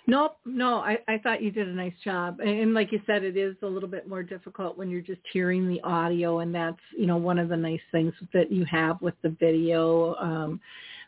Nope, 0.06 0.38
no, 0.44 0.76
I, 0.76 0.98
I 1.06 1.18
thought 1.18 1.42
you 1.42 1.50
did 1.50 1.68
a 1.68 1.72
nice 1.72 1.92
job. 2.04 2.40
And 2.40 2.74
like 2.74 2.92
you 2.92 3.00
said, 3.06 3.24
it 3.24 3.36
is 3.36 3.56
a 3.62 3.66
little 3.66 3.88
bit 3.88 4.08
more 4.08 4.22
difficult 4.22 4.78
when 4.78 4.90
you're 4.90 5.00
just 5.00 5.20
hearing 5.32 5.68
the 5.68 5.80
audio 5.82 6.40
and 6.40 6.54
that's, 6.54 6.80
you 6.96 7.06
know, 7.06 7.16
one 7.16 7.38
of 7.38 7.48
the 7.48 7.56
nice 7.56 7.80
things 7.92 8.14
that 8.32 8.50
you 8.50 8.64
have 8.64 9.00
with 9.02 9.14
the 9.22 9.30
video, 9.40 10.14
um, 10.16 10.60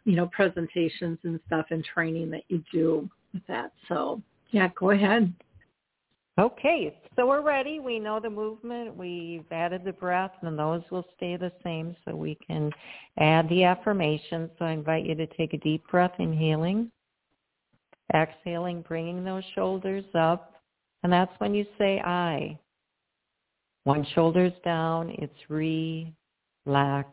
you 0.04 0.16
know, 0.16 0.26
presentations 0.26 1.18
and 1.22 1.40
stuff 1.46 1.66
and 1.70 1.84
training 1.84 2.30
that 2.30 2.42
you 2.48 2.62
do 2.72 3.08
with 3.32 3.46
that. 3.46 3.72
So 3.88 4.20
yeah, 4.50 4.68
go 4.78 4.90
ahead. 4.90 5.32
Okay, 6.38 6.96
so 7.16 7.26
we're 7.26 7.42
ready. 7.42 7.80
We 7.80 7.98
know 7.98 8.18
the 8.18 8.30
movement. 8.30 8.96
We've 8.96 9.44
added 9.50 9.82
the 9.84 9.92
breath, 9.92 10.30
and 10.40 10.58
those 10.58 10.80
will 10.90 11.04
stay 11.16 11.36
the 11.36 11.52
same 11.62 11.94
so 12.04 12.16
we 12.16 12.38
can 12.46 12.70
add 13.18 13.46
the 13.50 13.64
affirmations. 13.64 14.48
So 14.58 14.64
I 14.64 14.70
invite 14.70 15.04
you 15.04 15.14
to 15.16 15.26
take 15.26 15.52
a 15.52 15.58
deep 15.58 15.86
breath, 15.90 16.12
inhaling. 16.18 16.90
Exhaling, 18.14 18.82
bringing 18.82 19.24
those 19.24 19.44
shoulders 19.54 20.04
up. 20.14 20.54
And 21.02 21.12
that's 21.12 21.32
when 21.38 21.54
you 21.54 21.64
say 21.78 22.00
I. 22.00 22.58
One 23.84 24.06
shoulder's 24.14 24.52
down, 24.64 25.10
it's 25.18 25.32
relax. 25.48 27.08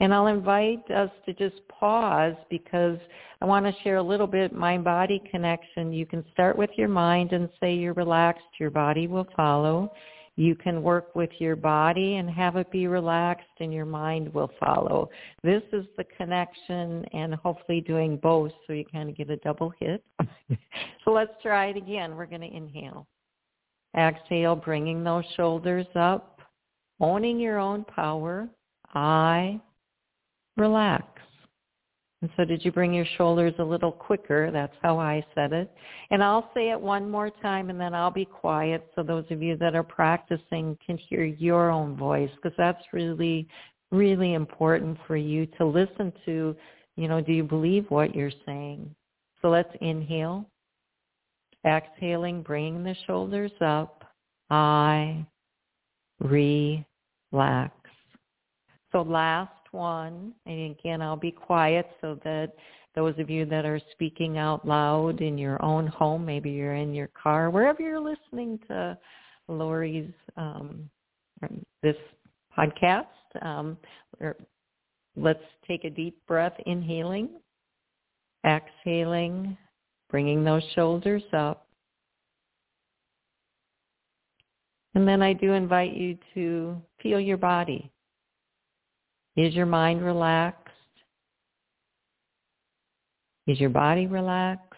And 0.00 0.12
I'll 0.12 0.26
invite 0.26 0.90
us 0.90 1.10
to 1.24 1.32
just 1.32 1.66
pause 1.68 2.34
because 2.50 2.98
I 3.40 3.44
want 3.44 3.64
to 3.64 3.82
share 3.82 3.96
a 3.96 4.02
little 4.02 4.26
bit 4.26 4.52
mind-body 4.52 5.22
connection. 5.30 5.92
You 5.92 6.04
can 6.04 6.24
start 6.32 6.58
with 6.58 6.70
your 6.76 6.88
mind 6.88 7.32
and 7.32 7.48
say 7.60 7.74
you're 7.74 7.94
relaxed. 7.94 8.42
Your 8.58 8.70
body 8.70 9.06
will 9.06 9.28
follow. 9.36 9.92
You 10.36 10.56
can 10.56 10.82
work 10.82 11.14
with 11.14 11.30
your 11.38 11.54
body 11.54 12.16
and 12.16 12.28
have 12.28 12.56
it 12.56 12.70
be 12.72 12.88
relaxed 12.88 13.46
and 13.60 13.72
your 13.72 13.84
mind 13.84 14.32
will 14.34 14.50
follow. 14.58 15.08
This 15.44 15.62
is 15.72 15.84
the 15.96 16.04
connection 16.04 17.04
and 17.12 17.34
hopefully 17.34 17.80
doing 17.80 18.16
both 18.16 18.50
so 18.66 18.72
you 18.72 18.84
kind 18.84 19.08
of 19.08 19.16
get 19.16 19.30
a 19.30 19.36
double 19.36 19.72
hit. 19.78 20.02
so 21.04 21.12
let's 21.12 21.32
try 21.40 21.66
it 21.66 21.76
again. 21.76 22.16
We're 22.16 22.26
going 22.26 22.40
to 22.40 22.52
inhale. 22.52 23.06
Exhale, 23.96 24.56
bringing 24.56 25.04
those 25.04 25.24
shoulders 25.36 25.86
up, 25.94 26.40
owning 27.00 27.38
your 27.38 27.58
own 27.58 27.84
power. 27.84 28.48
I 28.92 29.60
relax. 30.56 31.13
And 32.24 32.32
so 32.38 32.44
did 32.46 32.64
you 32.64 32.72
bring 32.72 32.94
your 32.94 33.04
shoulders 33.18 33.52
a 33.58 33.62
little 33.62 33.92
quicker? 33.92 34.50
That's 34.50 34.74
how 34.80 34.98
I 34.98 35.22
said 35.34 35.52
it. 35.52 35.70
And 36.10 36.24
I'll 36.24 36.50
say 36.54 36.70
it 36.70 36.80
one 36.80 37.10
more 37.10 37.28
time 37.28 37.68
and 37.68 37.78
then 37.78 37.92
I'll 37.92 38.10
be 38.10 38.24
quiet 38.24 38.90
so 38.94 39.02
those 39.02 39.26
of 39.30 39.42
you 39.42 39.58
that 39.58 39.74
are 39.74 39.82
practicing 39.82 40.78
can 40.86 40.96
hear 40.96 41.24
your 41.24 41.68
own 41.68 41.98
voice 41.98 42.30
because 42.36 42.56
that's 42.56 42.82
really 42.94 43.46
really 43.92 44.32
important 44.32 44.96
for 45.06 45.18
you 45.18 45.44
to 45.58 45.66
listen 45.66 46.14
to, 46.24 46.56
you 46.96 47.08
know, 47.08 47.20
do 47.20 47.34
you 47.34 47.44
believe 47.44 47.84
what 47.90 48.14
you're 48.14 48.32
saying? 48.46 48.88
So 49.42 49.50
let's 49.50 49.68
inhale. 49.82 50.46
Exhaling, 51.66 52.40
bringing 52.40 52.84
the 52.84 52.96
shoulders 53.06 53.52
up. 53.60 54.02
I 54.48 55.26
relax. 56.20 57.74
So 58.92 59.02
last 59.02 59.50
one, 59.74 60.32
and 60.46 60.70
again, 60.70 61.02
I'll 61.02 61.16
be 61.16 61.30
quiet 61.32 61.86
so 62.00 62.18
that 62.24 62.52
those 62.94 63.14
of 63.18 63.28
you 63.28 63.44
that 63.46 63.66
are 63.66 63.80
speaking 63.92 64.38
out 64.38 64.66
loud 64.66 65.20
in 65.20 65.36
your 65.36 65.62
own 65.62 65.86
home, 65.86 66.24
maybe 66.24 66.50
you're 66.50 66.76
in 66.76 66.94
your 66.94 67.10
car, 67.20 67.50
wherever 67.50 67.82
you're 67.82 68.00
listening 68.00 68.58
to 68.68 68.96
Lori's 69.48 70.12
um, 70.36 70.88
this 71.82 71.96
podcast, 72.56 73.06
um, 73.42 73.76
let's 75.16 75.42
take 75.66 75.84
a 75.84 75.90
deep 75.90 76.16
breath, 76.26 76.54
inhaling, 76.66 77.30
exhaling, 78.46 79.58
bringing 80.10 80.44
those 80.44 80.62
shoulders 80.74 81.24
up. 81.36 81.66
And 84.94 85.08
then 85.08 85.22
I 85.22 85.32
do 85.32 85.52
invite 85.52 85.94
you 85.94 86.16
to 86.34 86.80
feel 87.02 87.18
your 87.18 87.36
body. 87.36 87.90
Is 89.36 89.54
your 89.54 89.66
mind 89.66 90.04
relaxed? 90.04 90.60
Is 93.46 93.60
your 93.60 93.70
body 93.70 94.06
relaxed? 94.06 94.70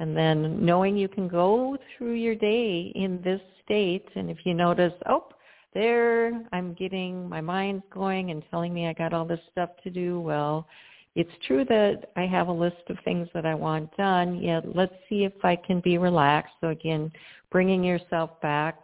And 0.00 0.16
then 0.16 0.64
knowing 0.64 0.96
you 0.96 1.08
can 1.08 1.28
go 1.28 1.78
through 1.96 2.14
your 2.14 2.34
day 2.34 2.92
in 2.94 3.20
this 3.22 3.40
state, 3.64 4.06
and 4.14 4.30
if 4.30 4.38
you 4.44 4.54
notice, 4.54 4.92
oh, 5.08 5.28
there 5.72 6.32
I'm 6.52 6.74
getting 6.74 7.28
my 7.28 7.40
mind's 7.40 7.84
going 7.90 8.30
and 8.30 8.42
telling 8.50 8.72
me 8.72 8.86
I 8.86 8.92
got 8.92 9.12
all 9.12 9.24
this 9.24 9.40
stuff 9.52 9.70
to 9.84 9.90
do, 9.90 10.20
well, 10.20 10.66
it's 11.14 11.30
true 11.46 11.64
that 11.64 12.10
I 12.16 12.26
have 12.26 12.48
a 12.48 12.52
list 12.52 12.82
of 12.90 12.98
things 13.04 13.28
that 13.32 13.46
I 13.46 13.54
want 13.54 13.94
done, 13.96 14.42
yet 14.42 14.76
let's 14.76 14.94
see 15.08 15.24
if 15.24 15.32
I 15.44 15.56
can 15.56 15.80
be 15.80 15.96
relaxed. 15.96 16.54
So 16.60 16.68
again, 16.68 17.10
bringing 17.50 17.82
yourself 17.82 18.38
back 18.42 18.78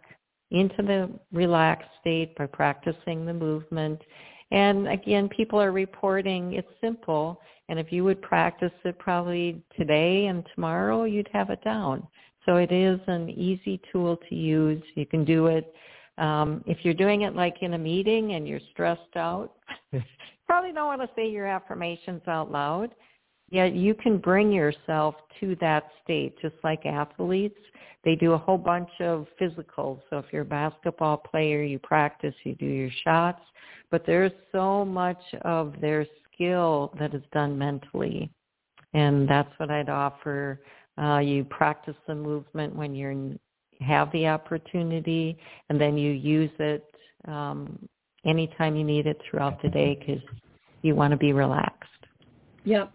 into 0.49 0.81
the 0.83 1.09
relaxed 1.31 1.89
state 2.01 2.35
by 2.35 2.47
practicing 2.47 3.25
the 3.25 3.33
movement. 3.33 4.01
And 4.53 4.87
again, 4.87 5.27
people 5.29 5.59
are 5.59 5.71
reporting 5.71 6.53
it's 6.53 6.67
simple. 6.79 7.41
And 7.69 7.79
if 7.79 7.91
you 7.91 8.03
would 8.03 8.21
practice 8.21 8.71
it 8.85 8.97
probably 8.99 9.61
today 9.75 10.27
and 10.27 10.45
tomorrow, 10.53 11.05
you'd 11.05 11.29
have 11.33 11.49
it 11.49 11.63
down. 11.63 12.07
So 12.45 12.57
it 12.57 12.71
is 12.71 12.99
an 13.07 13.29
easy 13.31 13.81
tool 13.91 14.17
to 14.29 14.35
use. 14.35 14.83
You 14.95 15.05
can 15.07 15.25
do 15.25 15.47
it 15.47 15.73
um, 16.19 16.63
if 16.67 16.77
you're 16.83 16.93
doing 16.93 17.21
it 17.23 17.35
like 17.35 17.55
in 17.61 17.73
a 17.73 17.77
meeting 17.77 18.33
and 18.33 18.47
you're 18.47 18.59
stressed 18.71 19.15
out. 19.15 19.53
probably 20.45 20.71
don't 20.71 20.85
want 20.85 21.01
to 21.01 21.09
say 21.15 21.27
your 21.27 21.47
affirmations 21.47 22.21
out 22.27 22.51
loud. 22.51 22.93
Yet 23.53 23.75
you 23.75 23.93
can 23.93 24.17
bring 24.17 24.51
yourself 24.51 25.13
to 25.39 25.55
that 25.61 25.83
state, 26.03 26.35
just 26.41 26.55
like 26.63 26.87
athletes. 26.87 27.59
They 28.03 28.15
do 28.15 28.31
a 28.31 28.37
whole 28.37 28.57
bunch 28.57 28.89
of 28.99 29.27
physicals. 29.39 30.01
So 30.09 30.17
if 30.17 30.25
you're 30.31 30.41
a 30.41 30.45
basketball 30.45 31.17
player, 31.17 31.61
you 31.61 31.77
practice, 31.77 32.33
you 32.45 32.55
do 32.55 32.65
your 32.65 32.89
shots. 33.03 33.43
But 33.91 34.07
there's 34.07 34.31
so 34.51 34.83
much 34.83 35.21
of 35.43 35.75
their 35.79 36.07
skill 36.33 36.95
that 36.97 37.13
is 37.13 37.21
done 37.31 37.55
mentally. 37.55 38.31
And 38.95 39.29
that's 39.29 39.51
what 39.57 39.69
I'd 39.69 39.87
offer. 39.87 40.59
Uh, 40.99 41.19
you 41.19 41.43
practice 41.43 41.95
the 42.07 42.15
movement 42.15 42.75
when 42.75 42.95
you 42.95 43.37
have 43.81 44.11
the 44.13 44.25
opportunity, 44.29 45.37
and 45.69 45.79
then 45.79 45.95
you 45.95 46.11
use 46.11 46.51
it 46.57 46.85
um, 47.27 47.77
anytime 48.25 48.75
you 48.75 48.83
need 48.83 49.05
it 49.05 49.21
throughout 49.29 49.61
the 49.61 49.69
day 49.69 49.93
because 49.93 50.23
you 50.81 50.95
want 50.95 51.11
to 51.11 51.17
be 51.17 51.33
relaxed. 51.33 51.91
Yep. 52.65 52.91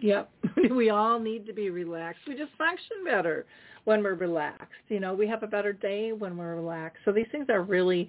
Yep. 0.00 0.30
we 0.70 0.90
all 0.90 1.18
need 1.18 1.46
to 1.46 1.52
be 1.52 1.70
relaxed. 1.70 2.22
We 2.26 2.34
just 2.34 2.52
function 2.56 3.04
better 3.04 3.46
when 3.84 4.02
we're 4.02 4.14
relaxed. 4.14 4.72
You 4.88 5.00
know, 5.00 5.14
we 5.14 5.26
have 5.28 5.42
a 5.42 5.46
better 5.46 5.72
day 5.72 6.12
when 6.12 6.36
we're 6.36 6.54
relaxed. 6.54 7.00
So 7.04 7.12
these 7.12 7.26
things 7.32 7.46
are 7.48 7.62
really 7.62 8.08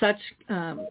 such 0.00 0.18
um, 0.48 0.86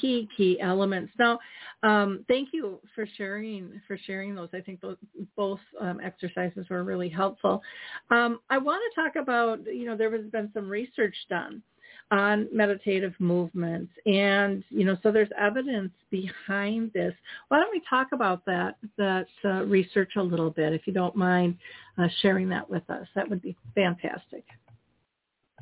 key 0.00 0.28
key 0.36 0.60
elements. 0.60 1.12
Now, 1.18 1.38
um, 1.82 2.24
thank 2.28 2.50
you 2.52 2.80
for 2.94 3.06
sharing 3.16 3.80
for 3.86 3.98
sharing 4.06 4.34
those. 4.34 4.48
I 4.52 4.60
think 4.60 4.80
those, 4.80 4.96
both 5.36 5.60
um, 5.80 6.00
exercises 6.02 6.66
were 6.70 6.84
really 6.84 7.08
helpful. 7.08 7.62
Um, 8.10 8.40
I 8.50 8.58
want 8.58 8.82
to 8.94 9.00
talk 9.00 9.16
about 9.16 9.60
you 9.66 9.86
know 9.86 9.96
there 9.96 10.10
has 10.16 10.26
been 10.30 10.50
some 10.54 10.68
research 10.68 11.14
done 11.28 11.62
on 12.10 12.48
meditative 12.52 13.14
movements. 13.18 13.92
And 14.06 14.64
you 14.70 14.84
know 14.84 14.96
so 15.02 15.12
there's 15.12 15.28
evidence 15.38 15.92
behind 16.10 16.92
this. 16.92 17.14
Why 17.48 17.58
don't 17.58 17.70
we 17.70 17.82
talk 17.88 18.08
about 18.12 18.44
that 18.46 18.76
that 18.96 19.26
uh, 19.44 19.64
research 19.64 20.12
a 20.16 20.22
little 20.22 20.50
bit 20.50 20.72
if 20.72 20.86
you 20.86 20.92
don't 20.92 21.16
mind 21.16 21.56
uh, 21.98 22.08
sharing 22.22 22.48
that 22.50 22.68
with 22.68 22.88
us? 22.90 23.06
That 23.14 23.28
would 23.28 23.42
be 23.42 23.56
fantastic. 23.74 24.44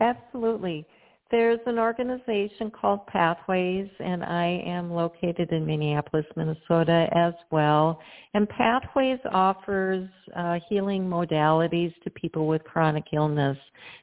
Absolutely 0.00 0.86
there's 1.30 1.58
an 1.66 1.78
organization 1.78 2.70
called 2.70 3.06
Pathways, 3.08 3.88
and 3.98 4.22
I 4.22 4.62
am 4.64 4.92
located 4.92 5.50
in 5.50 5.66
Minneapolis, 5.66 6.24
Minnesota 6.36 7.08
as 7.12 7.34
well. 7.50 8.00
And 8.34 8.48
Pathways 8.48 9.18
offers 9.32 10.08
uh, 10.36 10.60
healing 10.68 11.02
modalities 11.02 11.92
to 12.04 12.10
people 12.10 12.46
with 12.46 12.62
chronic 12.62 13.06
illness. 13.12 13.58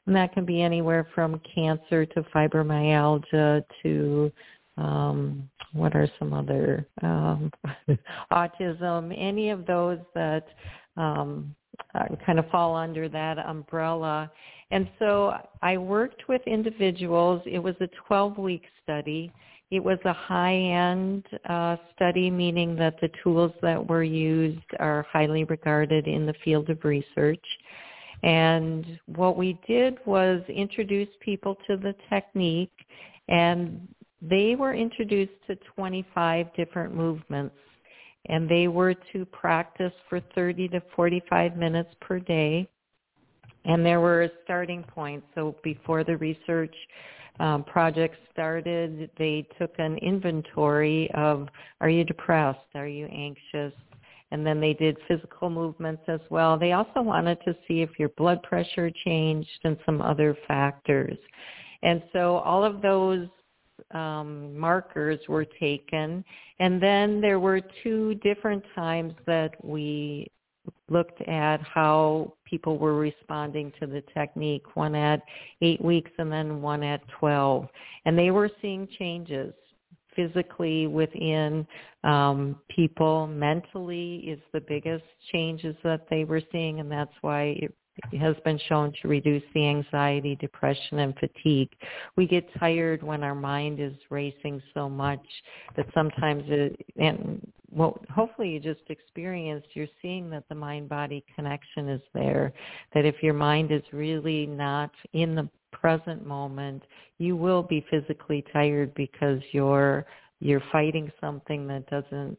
And 0.06 0.14
that 0.14 0.34
can 0.34 0.44
be 0.44 0.60
anywhere 0.60 1.06
from 1.14 1.40
cancer 1.54 2.04
to 2.04 2.22
fibromyalgia 2.34 3.64
to 3.82 4.32
um, 4.76 5.48
what 5.72 5.94
are 5.94 6.08
some 6.18 6.34
other 6.34 6.86
um, 7.02 7.50
autism, 8.32 9.14
any 9.16 9.50
of 9.50 9.66
those 9.66 9.98
that 10.14 10.44
um, 10.96 11.54
uh, 11.94 12.04
kind 12.24 12.38
of 12.38 12.48
fall 12.50 12.76
under 12.76 13.08
that 13.08 13.38
umbrella. 13.38 14.30
And 14.70 14.88
so 14.98 15.34
I 15.62 15.76
worked 15.76 16.28
with 16.28 16.42
individuals. 16.46 17.42
It 17.46 17.58
was 17.58 17.74
a 17.80 17.88
12-week 18.08 18.62
study. 18.82 19.32
It 19.70 19.82
was 19.82 19.98
a 20.04 20.12
high-end 20.12 21.24
uh, 21.48 21.76
study, 21.94 22.30
meaning 22.30 22.76
that 22.76 23.00
the 23.00 23.10
tools 23.22 23.52
that 23.62 23.88
were 23.88 24.04
used 24.04 24.64
are 24.78 25.06
highly 25.10 25.44
regarded 25.44 26.06
in 26.06 26.26
the 26.26 26.34
field 26.44 26.70
of 26.70 26.84
research. 26.84 27.44
And 28.22 28.98
what 29.06 29.36
we 29.36 29.58
did 29.66 29.98
was 30.06 30.42
introduce 30.48 31.08
people 31.20 31.56
to 31.66 31.76
the 31.76 31.94
technique, 32.08 32.72
and 33.28 33.86
they 34.22 34.54
were 34.54 34.74
introduced 34.74 35.32
to 35.48 35.56
25 35.76 36.46
different 36.56 36.94
movements 36.94 37.56
and 38.26 38.48
they 38.48 38.68
were 38.68 38.94
to 39.12 39.24
practice 39.26 39.92
for 40.08 40.20
30 40.34 40.68
to 40.68 40.82
45 40.94 41.56
minutes 41.56 41.90
per 42.00 42.18
day. 42.18 42.68
And 43.64 43.84
there 43.84 44.00
were 44.00 44.28
starting 44.44 44.82
points. 44.82 45.26
So 45.34 45.56
before 45.62 46.04
the 46.04 46.16
research 46.18 46.74
um, 47.40 47.64
project 47.64 48.16
started, 48.32 49.10
they 49.18 49.46
took 49.58 49.72
an 49.78 49.98
inventory 49.98 51.10
of 51.14 51.48
are 51.80 51.88
you 51.88 52.04
depressed? 52.04 52.60
Are 52.74 52.86
you 52.86 53.06
anxious? 53.06 53.72
And 54.30 54.46
then 54.46 54.60
they 54.60 54.74
did 54.74 54.96
physical 55.06 55.48
movements 55.50 56.02
as 56.08 56.20
well. 56.30 56.58
They 56.58 56.72
also 56.72 57.02
wanted 57.02 57.38
to 57.44 57.54
see 57.66 57.82
if 57.82 57.90
your 57.98 58.08
blood 58.10 58.42
pressure 58.42 58.90
changed 59.04 59.60
and 59.64 59.76
some 59.86 60.00
other 60.00 60.36
factors. 60.48 61.16
And 61.82 62.02
so 62.12 62.38
all 62.38 62.64
of 62.64 62.82
those 62.82 63.28
um, 63.92 64.56
markers 64.58 65.20
were 65.28 65.44
taken. 65.44 66.24
And 66.58 66.82
then 66.82 67.20
there 67.20 67.40
were 67.40 67.60
two 67.82 68.14
different 68.16 68.64
times 68.74 69.14
that 69.26 69.52
we 69.64 70.30
looked 70.88 71.20
at 71.22 71.60
how 71.62 72.34
people 72.44 72.78
were 72.78 72.96
responding 72.96 73.72
to 73.80 73.86
the 73.86 74.02
technique, 74.14 74.76
one 74.76 74.94
at 74.94 75.20
eight 75.60 75.82
weeks 75.82 76.10
and 76.18 76.30
then 76.30 76.62
one 76.62 76.82
at 76.82 77.00
12. 77.18 77.66
And 78.04 78.18
they 78.18 78.30
were 78.30 78.50
seeing 78.62 78.88
changes 78.98 79.52
physically 80.14 80.86
within 80.86 81.66
um, 82.04 82.56
people. 82.68 83.26
Mentally 83.26 84.16
is 84.26 84.38
the 84.52 84.60
biggest 84.60 85.04
changes 85.32 85.76
that 85.82 86.06
they 86.08 86.24
were 86.24 86.42
seeing, 86.52 86.80
and 86.80 86.90
that's 86.90 87.14
why 87.20 87.56
it 87.60 87.74
has 88.20 88.36
been 88.44 88.58
shown 88.68 88.92
to 89.00 89.08
reduce 89.08 89.42
the 89.54 89.66
anxiety, 89.68 90.36
depression, 90.36 90.98
and 91.00 91.14
fatigue. 91.18 91.70
We 92.16 92.26
get 92.26 92.48
tired 92.58 93.02
when 93.02 93.22
our 93.22 93.34
mind 93.34 93.80
is 93.80 93.94
racing 94.10 94.62
so 94.72 94.88
much 94.88 95.24
that 95.76 95.86
sometimes 95.94 96.44
it, 96.48 96.84
and 96.96 97.40
well, 97.70 98.00
hopefully 98.14 98.50
you 98.50 98.60
just 98.60 98.82
experienced, 98.88 99.68
you're 99.74 99.88
seeing 100.00 100.30
that 100.30 100.44
the 100.48 100.54
mind-body 100.54 101.24
connection 101.34 101.88
is 101.88 102.02
there, 102.12 102.52
that 102.94 103.04
if 103.04 103.22
your 103.22 103.34
mind 103.34 103.72
is 103.72 103.82
really 103.92 104.46
not 104.46 104.90
in 105.12 105.34
the 105.34 105.48
present 105.72 106.24
moment, 106.24 106.82
you 107.18 107.36
will 107.36 107.62
be 107.62 107.84
physically 107.90 108.44
tired 108.52 108.94
because 108.94 109.40
you're 109.52 110.06
you're 110.40 110.62
fighting 110.70 111.10
something 111.20 111.66
that 111.66 111.88
doesn't 111.88 112.38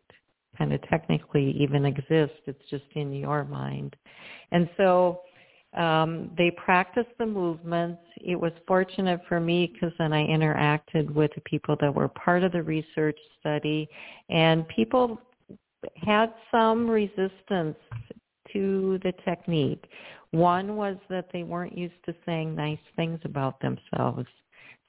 kind 0.58 0.74
of 0.74 0.82
technically 0.90 1.52
even 1.60 1.86
exist. 1.86 2.34
It's 2.46 2.62
just 2.70 2.84
in 2.94 3.12
your 3.14 3.44
mind. 3.46 3.96
And 4.52 4.70
so 4.78 5.22
um, 5.76 6.32
they 6.38 6.52
practiced 6.52 7.10
the 7.20 7.26
movements. 7.26 8.02
It 8.18 8.36
was 8.36 8.52
fortunate 8.68 9.22
for 9.28 9.40
me 9.40 9.72
because 9.74 9.94
then 9.98 10.14
I 10.14 10.26
interacted 10.26 11.14
with 11.14 11.32
the 11.36 11.42
people 11.42 11.76
that 11.82 11.94
were 11.94 12.08
part 12.08 12.44
of 12.44 12.52
the 12.52 12.64
research 12.64 13.18
study, 13.40 13.90
and 14.30 14.68
people 14.70 15.20
had 15.98 16.34
some 16.52 16.90
resistance 16.90 17.78
to 18.54 19.00
the 19.04 19.14
technique. 19.24 19.84
One 20.32 20.76
was 20.76 20.98
that 21.10 21.28
they 21.32 21.44
weren't 21.44 21.78
used 21.78 22.04
to 22.06 22.16
saying 22.26 22.56
nice 22.56 22.80
things 22.96 23.20
about 23.26 23.60
themselves. 23.60 24.28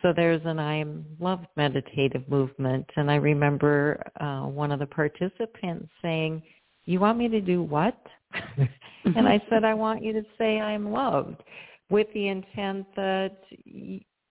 So 0.02 0.12
there's 0.14 0.42
an 0.44 0.58
I 0.60 0.84
love 1.18 1.40
meditative 1.56 2.28
movement, 2.28 2.86
and 2.96 3.10
I 3.10 3.16
remember 3.16 4.02
uh, 4.20 4.42
one 4.42 4.70
of 4.70 4.78
the 4.78 4.86
participants 4.86 5.88
saying, 6.02 6.42
"You 6.84 7.00
want 7.00 7.18
me 7.18 7.28
to 7.28 7.40
do 7.40 7.62
what?" 7.62 7.98
and 9.04 9.28
I 9.28 9.40
said, 9.50 9.64
"I 9.64 9.74
want 9.74 10.02
you 10.02 10.12
to 10.12 10.22
say 10.38 10.60
I'm 10.60 10.90
loved," 10.90 11.42
with 11.90 12.06
the 12.14 12.28
intent 12.28 12.86
that 12.96 13.36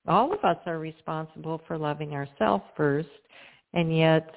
all 0.07 0.33
of 0.33 0.43
us 0.43 0.57
are 0.65 0.79
responsible 0.79 1.61
for 1.67 1.77
loving 1.77 2.13
ourselves 2.13 2.63
first, 2.75 3.09
and 3.73 3.95
yet 3.95 4.29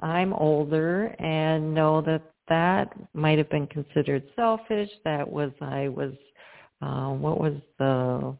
I'm 0.00 0.32
older 0.32 1.06
and 1.18 1.74
know 1.74 2.00
that 2.02 2.22
that 2.48 2.92
might 3.14 3.38
have 3.38 3.50
been 3.50 3.66
considered 3.66 4.22
selfish. 4.36 4.90
That 5.04 5.28
was 5.28 5.50
I 5.60 5.88
was 5.88 6.12
uh, 6.82 7.08
what 7.10 7.40
was 7.40 7.54
the 7.78 8.36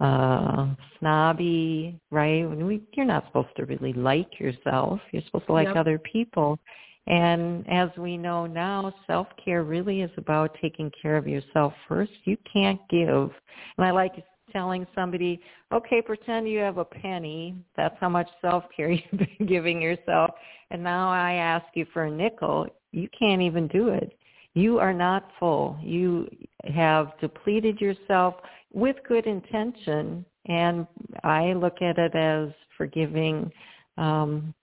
uh 0.00 0.66
snobby, 0.98 1.98
right? 2.10 2.44
We, 2.44 2.82
you're 2.92 3.06
not 3.06 3.26
supposed 3.26 3.54
to 3.56 3.64
really 3.64 3.92
like 3.92 4.40
yourself. 4.40 5.00
You're 5.12 5.22
supposed 5.26 5.46
to 5.46 5.52
like 5.52 5.68
Yep. 5.68 5.76
other 5.76 5.98
people. 5.98 6.58
And 7.06 7.68
as 7.68 7.90
we 7.98 8.16
know 8.16 8.46
now, 8.46 8.92
self-care 9.06 9.62
really 9.62 10.00
is 10.00 10.10
about 10.16 10.56
taking 10.60 10.90
care 11.00 11.16
of 11.16 11.28
yourself 11.28 11.74
first. 11.86 12.12
You 12.24 12.38
can't 12.50 12.80
give. 12.88 13.30
And 13.76 13.86
I 13.86 13.90
like 13.90 14.14
telling 14.52 14.86
somebody, 14.94 15.40
okay, 15.72 16.00
pretend 16.00 16.48
you 16.48 16.60
have 16.60 16.78
a 16.78 16.84
penny. 16.84 17.56
That's 17.76 17.96
how 18.00 18.08
much 18.08 18.28
self-care 18.40 18.90
you've 18.90 19.18
been 19.18 19.46
giving 19.46 19.82
yourself. 19.82 20.30
And 20.70 20.82
now 20.82 21.10
I 21.10 21.34
ask 21.34 21.66
you 21.74 21.86
for 21.92 22.04
a 22.04 22.10
nickel. 22.10 22.66
You 22.92 23.08
can't 23.18 23.42
even 23.42 23.68
do 23.68 23.88
it. 23.88 24.16
You 24.54 24.78
are 24.78 24.94
not 24.94 25.30
full. 25.38 25.76
You 25.82 26.28
have 26.72 27.18
depleted 27.20 27.80
yourself 27.80 28.36
with 28.72 28.96
good 29.06 29.26
intention. 29.26 30.24
And 30.46 30.86
I 31.22 31.52
look 31.52 31.82
at 31.82 31.98
it 31.98 32.14
as 32.14 32.50
forgiving, 32.78 33.50
um, 33.98 34.54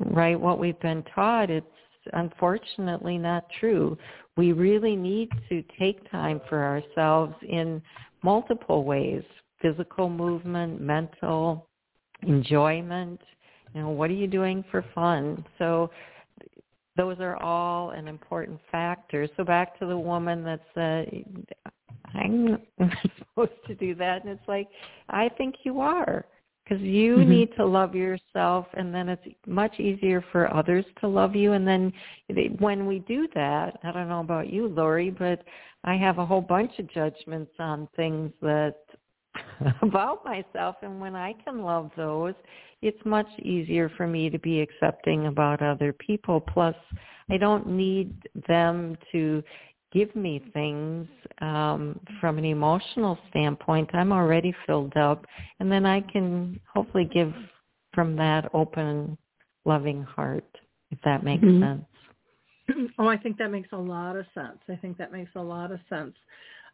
right? 0.00 0.38
What 0.38 0.58
we've 0.58 0.80
been 0.80 1.04
taught, 1.14 1.50
it's 1.50 1.66
unfortunately 2.12 3.18
not 3.18 3.44
true. 3.60 3.96
We 4.36 4.52
really 4.52 4.96
need 4.96 5.30
to 5.48 5.62
take 5.78 6.10
time 6.10 6.40
for 6.48 6.62
ourselves 6.64 7.34
in 7.48 7.82
multiple 8.22 8.84
ways, 8.84 9.22
physical 9.60 10.08
movement, 10.08 10.80
mental 10.80 11.68
enjoyment. 12.22 13.20
You 13.74 13.82
know, 13.82 13.90
what 13.90 14.10
are 14.10 14.14
you 14.14 14.26
doing 14.26 14.64
for 14.70 14.84
fun? 14.94 15.44
So 15.58 15.90
those 16.96 17.16
are 17.20 17.36
all 17.42 17.90
an 17.90 18.08
important 18.08 18.60
factor. 18.70 19.28
So 19.36 19.44
back 19.44 19.78
to 19.78 19.86
the 19.86 19.98
woman 19.98 20.44
that 20.44 20.60
said, 20.74 21.46
uh, 21.66 21.70
I'm 22.14 22.50
not 22.50 22.60
supposed 23.18 23.52
to 23.66 23.74
do 23.74 23.94
that. 23.96 24.22
And 24.22 24.30
it's 24.30 24.48
like, 24.48 24.68
I 25.08 25.28
think 25.36 25.56
you 25.64 25.80
are 25.80 26.24
because 26.64 26.82
you 26.82 27.18
Mhm. 27.18 27.28
need 27.28 27.56
to 27.56 27.64
love 27.64 27.94
yourself 27.94 28.66
and 28.74 28.94
then 28.94 29.08
it's 29.08 29.26
much 29.46 29.78
easier 29.78 30.22
for 30.32 30.52
others 30.52 30.84
to 31.00 31.06
love 31.06 31.36
you. 31.36 31.52
And 31.52 31.66
then 31.66 31.92
when 32.58 32.86
we 32.86 33.00
do 33.00 33.28
that, 33.34 33.78
I 33.82 33.92
don't 33.92 34.08
know 34.08 34.20
about 34.20 34.50
you, 34.50 34.68
Lori, 34.68 35.10
but 35.10 35.44
I 35.84 35.96
have 35.96 36.18
a 36.18 36.24
whole 36.26 36.40
bunch 36.40 36.78
of 36.78 36.86
judgments 36.88 37.52
on 37.58 37.86
things 37.96 38.32
that 38.40 38.76
about 39.82 40.24
myself 40.24 40.76
and 40.82 41.00
when 41.00 41.14
I 41.14 41.34
can 41.44 41.62
love 41.62 41.90
those, 41.96 42.34
it's 42.82 43.04
much 43.04 43.28
easier 43.40 43.88
for 43.90 44.06
me 44.06 44.30
to 44.30 44.38
be 44.38 44.60
accepting 44.60 45.26
about 45.26 45.62
other 45.62 45.92
people. 45.92 46.40
Plus, 46.40 46.76
I 47.30 47.36
don't 47.36 47.66
need 47.66 48.14
them 48.46 48.96
to 49.12 49.42
give 49.94 50.14
me 50.16 50.42
things 50.52 51.06
um, 51.40 51.98
from 52.20 52.36
an 52.36 52.44
emotional 52.44 53.16
standpoint. 53.30 53.88
I'm 53.94 54.12
already 54.12 54.52
filled 54.66 54.96
up, 54.96 55.24
and 55.60 55.70
then 55.70 55.86
I 55.86 56.00
can 56.00 56.60
hopefully 56.74 57.08
give 57.14 57.32
from 57.94 58.16
that 58.16 58.50
open, 58.52 59.16
loving 59.64 60.02
heart, 60.02 60.44
if 60.90 61.00
that 61.02 61.22
makes 61.22 61.44
Mhm. 61.44 61.60
sense. 61.60 61.86
oh, 62.98 63.08
I 63.08 63.16
think 63.16 63.38
that 63.38 63.50
makes 63.50 63.70
a 63.72 63.76
lot 63.76 64.16
of 64.16 64.26
sense. 64.34 64.58
I 64.68 64.76
think 64.76 64.96
that 64.98 65.12
makes 65.12 65.30
a 65.36 65.42
lot 65.42 65.70
of 65.70 65.80
sense. 65.88 66.16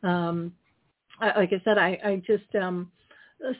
Um, 0.03 0.55
I, 1.21 1.39
like 1.39 1.53
I 1.53 1.61
said, 1.65 1.77
I, 1.77 1.99
I 2.03 2.17
just 2.27 2.55
um 2.55 2.91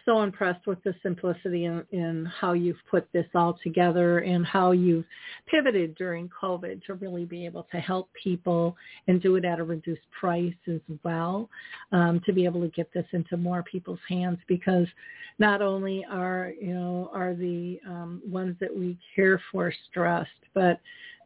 so 0.05 0.23
impressed 0.23 0.67
with 0.67 0.83
the 0.85 0.95
simplicity 1.03 1.65
in, 1.65 1.85
in 1.93 2.27
how 2.27 2.53
you've 2.53 2.81
put 2.91 3.09
this 3.13 3.27
all 3.35 3.59
together 3.63 4.19
and 4.21 4.45
how 4.47 4.73
you've 4.73 5.05
pivoted 5.47 5.95
during 5.95 6.29
COVID 6.29 6.85
to 6.85 6.95
really 6.95 7.25
be 7.25 7.47
able 7.47 7.67
to 7.73 7.79
help 7.79 8.09
people 8.23 8.77
and 9.09 9.23
do 9.23 9.37
it 9.37 9.45
at 9.45 9.59
a 9.59 9.65
reduced 9.65 10.03
price 10.19 10.55
as 10.69 10.81
well, 11.03 11.49
um, 11.93 12.21
to 12.27 12.33
be 12.33 12.45
able 12.45 12.61
to 12.61 12.69
get 12.69 12.93
this 12.93 13.07
into 13.13 13.37
more 13.37 13.63
people's 13.63 14.01
hands 14.09 14.39
because 14.49 14.87
not 15.39 15.63
only 15.63 16.05
are, 16.11 16.53
you 16.61 16.75
know, 16.75 17.11
are 17.15 17.35
the 17.35 17.81
um, 17.87 18.21
ones 18.27 18.57
that 18.61 18.75
we 18.75 18.99
care 19.15 19.41
for 19.51 19.73
stressed, 19.89 20.31
but 20.55 20.81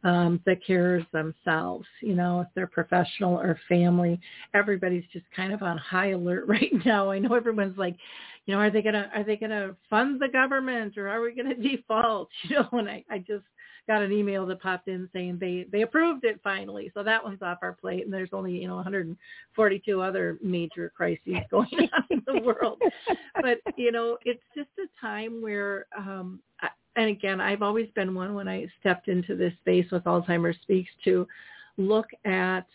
um, 0.05 0.39
the 0.45 0.55
carers 0.55 1.05
themselves, 1.11 1.87
you 1.99 2.13
know, 2.13 2.41
if 2.41 2.47
they're 2.53 2.67
professional 2.67 3.33
or 3.39 3.59
family, 3.67 4.19
everybody's 4.53 5.03
just 5.11 5.25
kind 5.35 5.51
of 5.51 5.63
on 5.63 5.79
high 5.79 6.11
alert 6.11 6.45
right 6.47 6.71
now. 6.85 7.09
I 7.09 7.19
know 7.19 7.33
everyone's 7.33 7.77
like, 7.77 7.97
you 8.45 8.53
know, 8.53 8.59
are 8.59 8.69
they 8.69 8.83
gonna 8.83 9.09
are 9.15 9.23
they 9.23 9.35
gonna 9.35 9.75
fund 9.89 10.21
the 10.21 10.27
government 10.27 10.95
or 10.97 11.09
are 11.09 11.21
we 11.21 11.33
gonna 11.35 11.55
default? 11.61 12.29
You 12.43 12.57
know, 12.57 12.69
and 12.73 12.87
I, 12.87 13.03
I 13.09 13.17
just 13.17 13.43
got 13.87 14.03
an 14.03 14.11
email 14.11 14.45
that 14.45 14.61
popped 14.61 14.87
in 14.87 15.09
saying 15.11 15.39
they 15.41 15.65
they 15.71 15.81
approved 15.81 16.23
it 16.23 16.39
finally, 16.43 16.91
so 16.93 17.01
that 17.01 17.23
one's 17.23 17.41
off 17.41 17.57
our 17.63 17.73
plate. 17.73 18.05
And 18.05 18.13
there's 18.13 18.29
only 18.31 18.51
you 18.53 18.67
know 18.67 18.75
142 18.75 20.01
other 20.01 20.37
major 20.43 20.91
crises 20.95 21.37
going 21.49 21.67
on 21.73 22.03
in 22.11 22.21
the 22.27 22.41
world, 22.41 22.79
but 23.41 23.57
you 23.75 23.91
know, 23.91 24.19
it's 24.23 24.43
just 24.55 24.69
a 24.77 25.01
time 25.01 25.41
where 25.41 25.87
um 25.97 26.39
and 26.95 27.09
again, 27.09 27.41
I've 27.41 27.61
always 27.61 27.89
been 27.95 28.15
one 28.15 28.33
when 28.33 28.47
I 28.47 28.67
stepped 28.79 29.07
into 29.07 29.35
this 29.35 29.53
space 29.61 29.85
with 29.91 30.03
Alzheimer's 30.05 30.57
Speaks 30.61 30.91
to 31.03 31.27
look 31.77 32.07
at, 32.23 32.65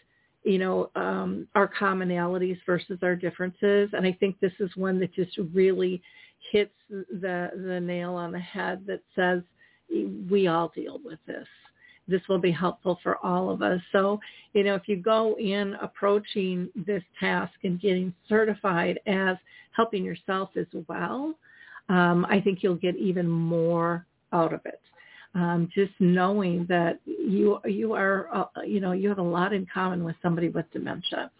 you 0.44 0.58
know, 0.58 0.90
um, 0.94 1.46
our 1.54 1.68
commonalities 1.68 2.58
versus 2.66 2.98
our 3.02 3.16
differences. 3.16 3.90
And 3.92 4.06
I 4.06 4.12
think 4.20 4.38
this 4.40 4.52
is 4.60 4.70
one 4.76 5.00
that 5.00 5.14
just 5.14 5.36
really 5.54 6.02
hits 6.52 6.74
the 6.90 7.50
the 7.54 7.80
nail 7.80 8.14
on 8.14 8.32
the 8.32 8.40
head 8.40 8.84
that 8.86 9.02
says 9.14 9.42
we 10.30 10.46
all 10.46 10.72
deal 10.74 11.00
with 11.04 11.18
this. 11.26 11.46
This 12.08 12.22
will 12.28 12.38
be 12.38 12.50
helpful 12.50 12.98
for 13.02 13.24
all 13.24 13.50
of 13.50 13.62
us. 13.62 13.80
So, 13.92 14.20
you 14.52 14.64
know, 14.64 14.74
if 14.74 14.82
you 14.86 14.96
go 14.96 15.36
in 15.38 15.74
approaching 15.80 16.68
this 16.74 17.02
task 17.18 17.52
and 17.62 17.80
getting 17.80 18.12
certified 18.28 18.98
as 19.06 19.36
helping 19.72 20.04
yourself 20.04 20.50
as 20.56 20.66
well, 20.88 21.34
um, 21.88 22.26
I 22.28 22.40
think 22.40 22.62
you'll 22.62 22.74
get 22.74 22.96
even 22.96 23.28
more 23.28 24.06
out 24.32 24.52
of 24.52 24.60
it. 24.64 24.80
Um, 25.34 25.68
just 25.72 25.92
knowing 26.00 26.66
that 26.68 26.98
you 27.04 27.60
you 27.64 27.92
are 27.92 28.28
uh, 28.34 28.62
you 28.66 28.80
know 28.80 28.92
you 28.92 29.08
have 29.08 29.18
a 29.18 29.22
lot 29.22 29.52
in 29.52 29.64
common 29.72 30.02
with 30.02 30.16
somebody 30.22 30.48
with 30.48 30.66
dementia, 30.72 31.30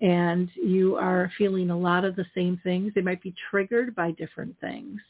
and 0.00 0.48
you 0.54 0.94
are 0.94 1.32
feeling 1.36 1.70
a 1.70 1.78
lot 1.78 2.04
of 2.04 2.14
the 2.14 2.26
same 2.36 2.60
things. 2.62 2.92
They 2.94 3.00
might 3.00 3.20
be 3.20 3.34
triggered 3.50 3.96
by 3.96 4.12
different 4.12 4.54
things, 4.60 5.00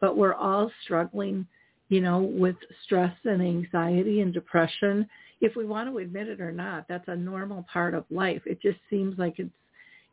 but 0.00 0.16
we're 0.16 0.34
all 0.34 0.72
struggling, 0.82 1.46
you 1.88 2.00
know, 2.00 2.18
with 2.18 2.56
stress 2.84 3.14
and 3.24 3.40
anxiety 3.40 4.22
and 4.22 4.34
depression. 4.34 5.08
If 5.40 5.54
we 5.54 5.64
want 5.64 5.88
to 5.88 5.98
admit 5.98 6.26
it 6.26 6.40
or 6.40 6.50
not, 6.50 6.86
that's 6.88 7.06
a 7.06 7.14
normal 7.14 7.64
part 7.72 7.94
of 7.94 8.04
life. 8.10 8.42
It 8.44 8.60
just 8.60 8.78
seems 8.90 9.16
like 9.20 9.38
it's 9.38 9.50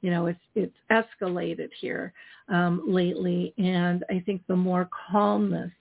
you 0.02 0.12
know 0.12 0.28
it's 0.28 0.40
it's 0.54 0.76
escalated 0.92 1.70
here 1.82 2.14
um, 2.50 2.84
lately, 2.86 3.56
and 3.58 4.06
I 4.12 4.22
think 4.24 4.44
the 4.46 4.56
more 4.56 4.88
calmness 5.12 5.72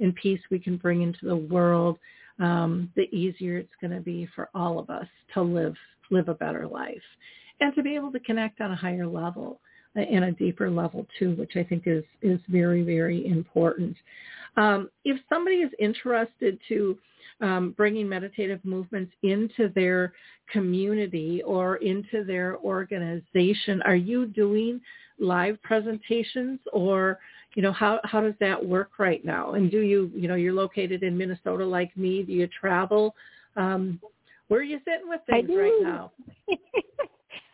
and 0.00 0.14
peace 0.14 0.40
we 0.50 0.58
can 0.58 0.76
bring 0.76 1.02
into 1.02 1.26
the 1.26 1.36
world, 1.36 1.98
um, 2.38 2.90
the 2.96 3.08
easier 3.14 3.56
it's 3.56 3.72
going 3.80 3.92
to 3.92 4.00
be 4.00 4.28
for 4.34 4.50
all 4.54 4.78
of 4.78 4.90
us 4.90 5.06
to 5.34 5.42
live 5.42 5.74
live 6.10 6.28
a 6.28 6.34
better 6.34 6.68
life, 6.68 7.02
and 7.60 7.74
to 7.74 7.82
be 7.82 7.94
able 7.94 8.12
to 8.12 8.20
connect 8.20 8.60
on 8.60 8.70
a 8.70 8.76
higher 8.76 9.06
level 9.06 9.60
uh, 9.96 10.00
and 10.00 10.24
a 10.24 10.32
deeper 10.32 10.70
level 10.70 11.06
too, 11.18 11.34
which 11.36 11.56
I 11.56 11.64
think 11.64 11.84
is 11.86 12.04
is 12.22 12.40
very 12.48 12.82
very 12.82 13.26
important. 13.26 13.96
Um, 14.56 14.90
if 15.04 15.20
somebody 15.28 15.56
is 15.56 15.72
interested 15.78 16.58
to 16.68 16.98
um, 17.40 17.74
bringing 17.76 18.08
meditative 18.08 18.64
movements 18.64 19.12
into 19.22 19.68
their 19.74 20.12
community 20.52 21.42
or 21.42 21.76
into 21.76 22.24
their 22.24 22.56
organization, 22.58 23.82
are 23.82 23.96
you 23.96 24.26
doing 24.26 24.80
live 25.18 25.60
presentations 25.62 26.60
or 26.72 27.18
you 27.56 27.62
know 27.62 27.72
how 27.72 27.98
how 28.04 28.20
does 28.20 28.34
that 28.38 28.64
work 28.64 28.98
right 28.98 29.24
now 29.24 29.54
and 29.54 29.70
do 29.70 29.80
you 29.80 30.10
you 30.14 30.28
know 30.28 30.36
you're 30.36 30.52
located 30.52 31.02
in 31.02 31.18
minnesota 31.18 31.66
like 31.66 31.94
me 31.96 32.22
do 32.22 32.32
you 32.32 32.46
travel 32.48 33.16
um 33.56 34.00
where 34.46 34.60
are 34.60 34.62
you 34.62 34.78
sitting 34.84 35.08
with 35.08 35.20
things 35.26 35.50
right 35.52 35.78
now 35.82 36.12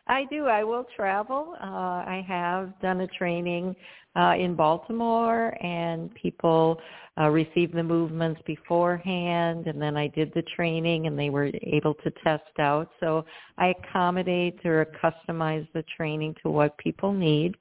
I 0.09 0.25
do. 0.31 0.47
I 0.47 0.65
will 0.65 0.85
travel. 0.97 1.55
Uh, 1.63 1.65
I 1.65 2.25
have 2.27 2.79
done 2.81 3.03
a 3.03 3.07
training 3.07 3.75
uh, 4.17 4.35
in 4.37 4.55
Baltimore, 4.55 5.57
and 5.65 6.13
people 6.15 6.79
uh, 7.19 7.29
received 7.29 7.75
the 7.75 7.83
movements 7.83 8.41
beforehand, 8.45 9.69
and 9.69 9.81
then 9.81 9.97
I 9.97 10.09
did 10.09 10.33
the 10.35 10.43
training, 10.57 11.07
and 11.07 11.19
they 11.19 11.31
were 11.31 11.51
able 11.63 11.95
to 11.95 12.13
test 12.25 12.59
out. 12.59 12.91
So 13.01 13.25
I 13.59 13.69
accommodate 13.79 14.59
or 14.67 14.87
customize 15.03 15.67
the 15.73 15.85
training 15.97 16.35
to 16.43 16.51
what 16.51 16.77
people 16.79 17.13
need. 17.13 17.55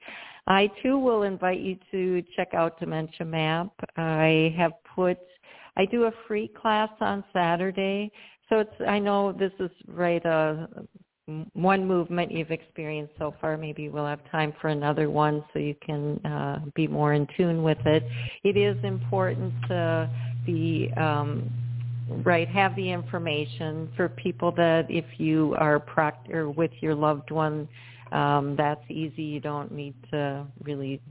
I 0.48 0.70
too 0.82 0.98
will 0.98 1.24
invite 1.24 1.60
you 1.60 1.78
to 1.92 2.24
check 2.36 2.54
out 2.54 2.80
Dementia 2.80 3.26
Map. 3.26 3.72
I 3.98 4.54
have 4.58 4.74
put 4.96 5.18
I 5.78 5.86
do 5.86 6.06
a 6.06 6.12
free 6.28 6.50
class 6.50 6.90
on 7.00 7.24
Saturday. 7.32 8.12
So 8.50 8.60
it's 8.60 8.74
I 8.88 9.00
know 9.00 9.32
this 9.32 9.54
is 9.60 9.72
right 9.88 10.26
uh 10.26 10.68
one 11.54 11.88
movement 11.88 12.32
you've 12.32 12.52
experienced 12.52 13.14
so 13.18 13.34
far. 13.40 13.58
Maybe 13.58 13.90
we'll 13.90 14.06
have 14.06 14.20
time 14.32 14.54
for 14.62 14.70
another 14.70 15.10
one 15.10 15.44
so 15.54 15.60
you 15.60 15.76
can 15.86 16.18
uh, 16.26 16.60
be 16.76 16.88
more 16.88 17.14
in 17.14 17.28
tune 17.38 17.64
with 17.64 17.78
it. 17.86 18.04
It 18.44 18.58
is 18.58 18.76
important 18.84 19.54
to 19.70 20.10
be 20.46 20.92
um, 20.98 21.50
right 22.26 22.48
have 22.50 22.76
the 22.76 22.92
information 22.92 23.90
for 23.96 24.10
people 24.10 24.52
that 24.54 24.88
if 24.90 25.06
you 25.18 25.56
are 25.58 25.80
proct- 25.80 26.30
or 26.30 26.50
with 26.50 26.72
your 26.82 26.96
loved 26.96 27.32
one 27.32 27.68
um, 28.12 28.56
that's 28.58 28.84
easy 28.90 29.24
you 29.24 29.40
don't 29.40 29.72
need 29.72 29.96
to 30.12 30.46
really 30.64 31.02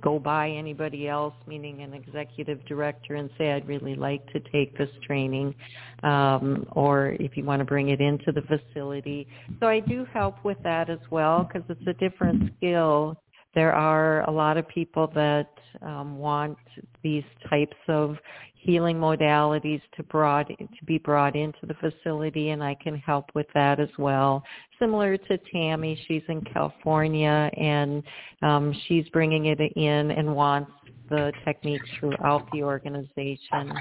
go 0.00 0.18
by 0.18 0.48
anybody 0.48 1.08
else, 1.08 1.34
meaning 1.46 1.82
an 1.82 1.92
executive 1.94 2.64
director, 2.66 3.16
and 3.16 3.30
say, 3.36 3.52
I'd 3.52 3.68
really 3.68 3.94
like 3.94 4.26
to 4.32 4.40
take 4.52 4.76
this 4.76 4.88
training, 5.06 5.54
um, 6.02 6.66
or 6.72 7.16
if 7.20 7.36
you 7.36 7.44
want 7.44 7.60
to 7.60 7.64
bring 7.64 7.90
it 7.90 8.00
into 8.00 8.32
the 8.32 8.42
facility. 8.42 9.26
So 9.60 9.66
I 9.66 9.80
do 9.80 10.06
help 10.12 10.42
with 10.44 10.58
that 10.62 10.90
as 10.90 10.98
well 11.10 11.44
because 11.44 11.68
it's 11.68 11.86
a 11.86 11.92
different 11.94 12.52
skill. 12.56 13.20
There 13.54 13.72
are 13.72 14.28
a 14.28 14.30
lot 14.30 14.56
of 14.56 14.68
people 14.68 15.10
that 15.14 15.48
um, 15.82 16.18
want 16.18 16.58
these 17.02 17.24
types 17.48 17.76
of 17.88 18.16
healing 18.54 18.96
modalities 18.96 19.80
to 19.96 20.02
brought 20.04 20.48
to 20.48 20.84
be 20.84 20.98
brought 20.98 21.34
into 21.34 21.58
the 21.62 21.74
facility 21.74 22.50
and 22.50 22.62
I 22.62 22.74
can 22.74 22.96
help 22.96 23.26
with 23.34 23.46
that 23.54 23.80
as 23.80 23.88
well. 23.98 24.42
Similar 24.78 25.16
to 25.16 25.38
Tammy, 25.52 25.98
she's 26.06 26.22
in 26.28 26.42
California 26.42 27.50
and 27.56 28.02
um, 28.42 28.74
she's 28.86 29.08
bringing 29.08 29.46
it 29.46 29.60
in 29.60 30.10
and 30.10 30.34
wants 30.34 30.70
the 31.08 31.32
techniques 31.44 31.88
throughout 31.98 32.46
the 32.52 32.62
organization. 32.62 33.72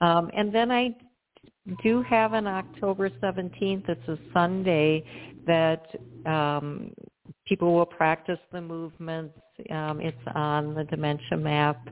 Um, 0.00 0.30
and 0.36 0.54
then 0.54 0.70
I 0.70 0.94
do 1.82 2.02
have 2.02 2.32
an 2.32 2.46
October 2.46 3.08
17th, 3.08 3.88
it's 3.88 4.08
a 4.08 4.18
Sunday, 4.32 5.04
that 5.46 5.86
um, 6.26 6.92
people 7.46 7.74
will 7.74 7.86
practice 7.86 8.38
the 8.52 8.60
movements. 8.60 9.38
Um, 9.70 10.00
it's 10.00 10.16
on 10.34 10.74
the 10.74 10.84
dementia 10.84 11.36
map 11.36 11.88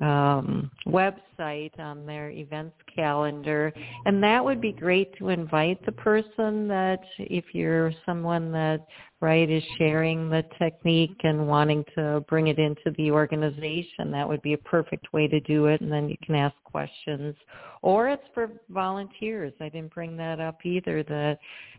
um, 0.00 0.70
website 0.86 1.78
on 1.78 2.06
their 2.06 2.30
events 2.30 2.76
calendar. 2.94 3.72
And 4.06 4.22
that 4.22 4.44
would 4.44 4.60
be 4.60 4.72
great 4.72 5.16
to 5.18 5.28
invite 5.28 5.84
the 5.84 5.92
person 5.92 6.68
that 6.68 7.00
if 7.18 7.46
you're 7.52 7.92
someone 8.06 8.52
that 8.52 8.86
right 9.20 9.48
is 9.48 9.62
sharing 9.78 10.28
the 10.28 10.44
technique 10.58 11.16
and 11.22 11.46
wanting 11.46 11.84
to 11.94 12.24
bring 12.28 12.48
it 12.48 12.58
into 12.58 12.92
the 12.96 13.10
organization, 13.10 14.10
that 14.10 14.28
would 14.28 14.42
be 14.42 14.54
a 14.54 14.58
perfect 14.58 15.12
way 15.12 15.28
to 15.28 15.40
do 15.40 15.66
it. 15.66 15.80
And 15.80 15.92
then 15.92 16.08
you 16.08 16.16
can 16.24 16.34
ask 16.34 16.54
questions. 16.64 17.36
Or 17.82 18.08
it's 18.08 18.22
for 18.34 18.50
volunteers. 18.68 19.52
I 19.60 19.68
didn't 19.68 19.94
bring 19.94 20.16
that 20.16 20.40
up 20.40 20.58
either. 20.64 21.02
That 21.04 21.38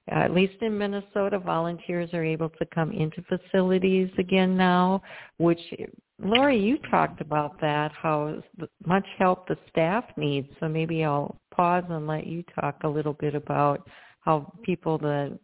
at 0.09 0.33
least 0.33 0.61
in 0.61 0.77
Minnesota, 0.77 1.39
volunteers 1.39 2.09
are 2.13 2.23
able 2.23 2.49
to 2.49 2.65
come 2.73 2.91
into 2.91 3.23
facilities 3.23 4.09
again 4.17 4.57
now, 4.57 5.01
which 5.37 5.61
Lori, 6.19 6.59
you 6.59 6.77
talked 6.89 7.21
about 7.21 7.59
that, 7.59 7.91
how 7.91 8.41
much 8.85 9.05
help 9.17 9.47
the 9.47 9.57
staff 9.69 10.05
needs. 10.15 10.47
So 10.59 10.67
maybe 10.67 11.02
I'll 11.05 11.37
pause 11.53 11.83
and 11.89 12.07
let 12.07 12.27
you 12.27 12.43
talk 12.59 12.77
a 12.83 12.87
little 12.87 13.13
bit 13.13 13.35
about 13.35 13.87
how 14.21 14.53
people 14.63 14.97
that 14.99 15.37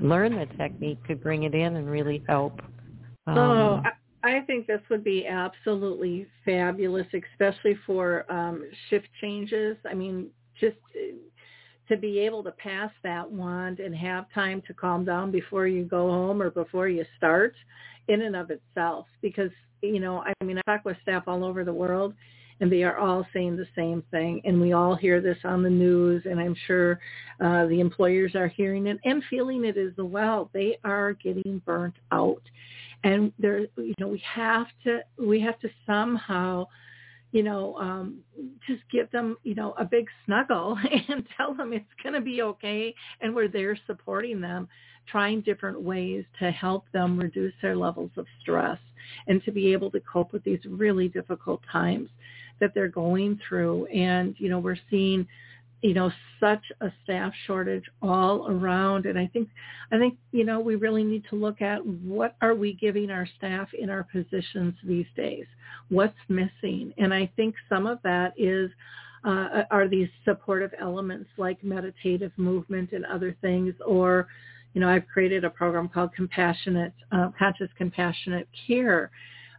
learn 0.00 0.36
the 0.36 0.46
technique 0.56 0.98
could 1.06 1.22
bring 1.22 1.42
it 1.44 1.54
in 1.54 1.76
and 1.76 1.90
really 1.90 2.22
help. 2.28 2.60
Um, 3.26 3.38
oh, 3.38 3.82
I 4.24 4.40
think 4.40 4.66
this 4.66 4.80
would 4.88 5.04
be 5.04 5.26
absolutely 5.26 6.26
fabulous, 6.44 7.06
especially 7.32 7.76
for 7.86 8.30
um, 8.32 8.64
shift 8.88 9.08
changes. 9.20 9.76
I 9.88 9.94
mean, 9.94 10.28
just 10.60 10.76
to 11.88 11.96
be 11.96 12.20
able 12.20 12.42
to 12.44 12.52
pass 12.52 12.90
that 13.02 13.30
wand 13.30 13.80
and 13.80 13.94
have 13.94 14.26
time 14.32 14.62
to 14.66 14.74
calm 14.74 15.04
down 15.04 15.30
before 15.30 15.66
you 15.66 15.84
go 15.84 16.08
home 16.08 16.40
or 16.40 16.50
before 16.50 16.88
you 16.88 17.04
start 17.16 17.54
in 18.08 18.22
and 18.22 18.36
of 18.36 18.50
itself 18.50 19.06
because 19.20 19.50
you 19.82 20.00
know 20.00 20.24
i 20.26 20.44
mean 20.44 20.58
i 20.58 20.70
talk 20.70 20.84
with 20.84 20.96
staff 21.02 21.24
all 21.26 21.44
over 21.44 21.64
the 21.64 21.72
world 21.72 22.14
and 22.62 22.70
they 22.70 22.84
are 22.84 22.96
all 22.96 23.26
saying 23.34 23.56
the 23.56 23.66
same 23.76 24.04
thing. 24.12 24.40
And 24.44 24.60
we 24.60 24.72
all 24.72 24.94
hear 24.94 25.20
this 25.20 25.36
on 25.42 25.64
the 25.64 25.68
news 25.68 26.22
and 26.24 26.38
i'm 26.40 26.54
sure 26.66 27.00
uh, 27.44 27.66
the 27.66 27.80
employers 27.80 28.36
are 28.36 28.46
hearing 28.46 28.86
it 28.86 28.98
and 29.04 29.22
feeling 29.28 29.64
it 29.64 29.76
as 29.76 29.92
well. 29.98 30.48
They 30.54 30.78
are 30.84 31.12
getting 31.14 31.60
burnt 31.66 31.96
out. 32.12 32.42
And 33.02 33.32
there 33.38 33.66
you 33.76 33.94
know 33.98 34.06
we 34.06 34.22
have 34.32 34.68
to 34.84 35.00
we 35.18 35.40
have 35.40 35.58
to 35.60 35.68
somehow 35.84 36.68
you 37.32 37.42
know, 37.42 37.74
um, 37.78 38.18
just 38.68 38.82
give 38.92 39.10
them, 39.10 39.38
you 39.42 39.54
know, 39.54 39.72
a 39.78 39.86
big 39.86 40.06
snuggle 40.26 40.76
and 41.08 41.26
tell 41.34 41.54
them 41.54 41.72
it's 41.72 41.86
going 42.02 42.14
to 42.14 42.20
be 42.20 42.42
okay. 42.42 42.94
And 43.22 43.34
we're 43.34 43.48
there 43.48 43.74
supporting 43.86 44.38
them, 44.38 44.68
trying 45.06 45.40
different 45.40 45.80
ways 45.80 46.26
to 46.40 46.50
help 46.50 46.84
them 46.92 47.18
reduce 47.18 47.54
their 47.62 47.74
levels 47.74 48.10
of 48.18 48.26
stress 48.42 48.78
and 49.28 49.42
to 49.44 49.50
be 49.50 49.72
able 49.72 49.90
to 49.92 50.00
cope 50.00 50.34
with 50.34 50.44
these 50.44 50.60
really 50.68 51.08
difficult 51.08 51.62
times 51.72 52.10
that 52.62 52.72
they're 52.74 52.88
going 52.88 53.38
through. 53.46 53.84
And, 53.88 54.34
you 54.38 54.48
know, 54.48 54.58
we're 54.58 54.78
seeing 54.88 55.26
you 55.82 55.94
know 55.94 56.12
such 56.38 56.62
a 56.80 56.92
staff 57.02 57.32
shortage 57.46 57.84
all 58.00 58.48
around. 58.48 59.04
And 59.04 59.18
i 59.18 59.26
think 59.26 59.48
i 59.90 59.98
think 59.98 60.16
you 60.30 60.44
know 60.44 60.60
we 60.60 60.76
really 60.76 61.04
need 61.04 61.24
to 61.30 61.36
look 61.36 61.60
at 61.60 61.84
what 61.84 62.36
are 62.40 62.54
we 62.54 62.72
giving 62.74 63.10
our 63.10 63.26
staff 63.36 63.68
in 63.78 63.90
our 63.90 64.04
positions 64.04 64.74
these 64.84 65.06
days? 65.16 65.46
What's 65.88 66.16
missing? 66.28 66.94
And 66.98 67.12
i 67.12 67.30
think 67.36 67.54
some 67.68 67.86
of 67.86 67.98
that 68.04 68.32
is 68.36 68.70
uh, 69.24 69.62
are 69.70 69.86
these 69.86 70.08
supportive 70.24 70.72
elements 70.80 71.30
like 71.36 71.62
meditative 71.62 72.32
movement 72.36 72.90
and 72.92 73.04
other 73.06 73.36
things 73.40 73.74
or 73.84 74.28
you 74.74 74.80
know 74.80 74.88
i've 74.88 75.06
created 75.06 75.44
a 75.44 75.50
program 75.50 75.88
called 75.88 76.12
compassionate 76.14 76.94
uh, 77.10 77.28
conscious 77.38 77.68
compassionate 77.76 78.48
care 78.66 79.10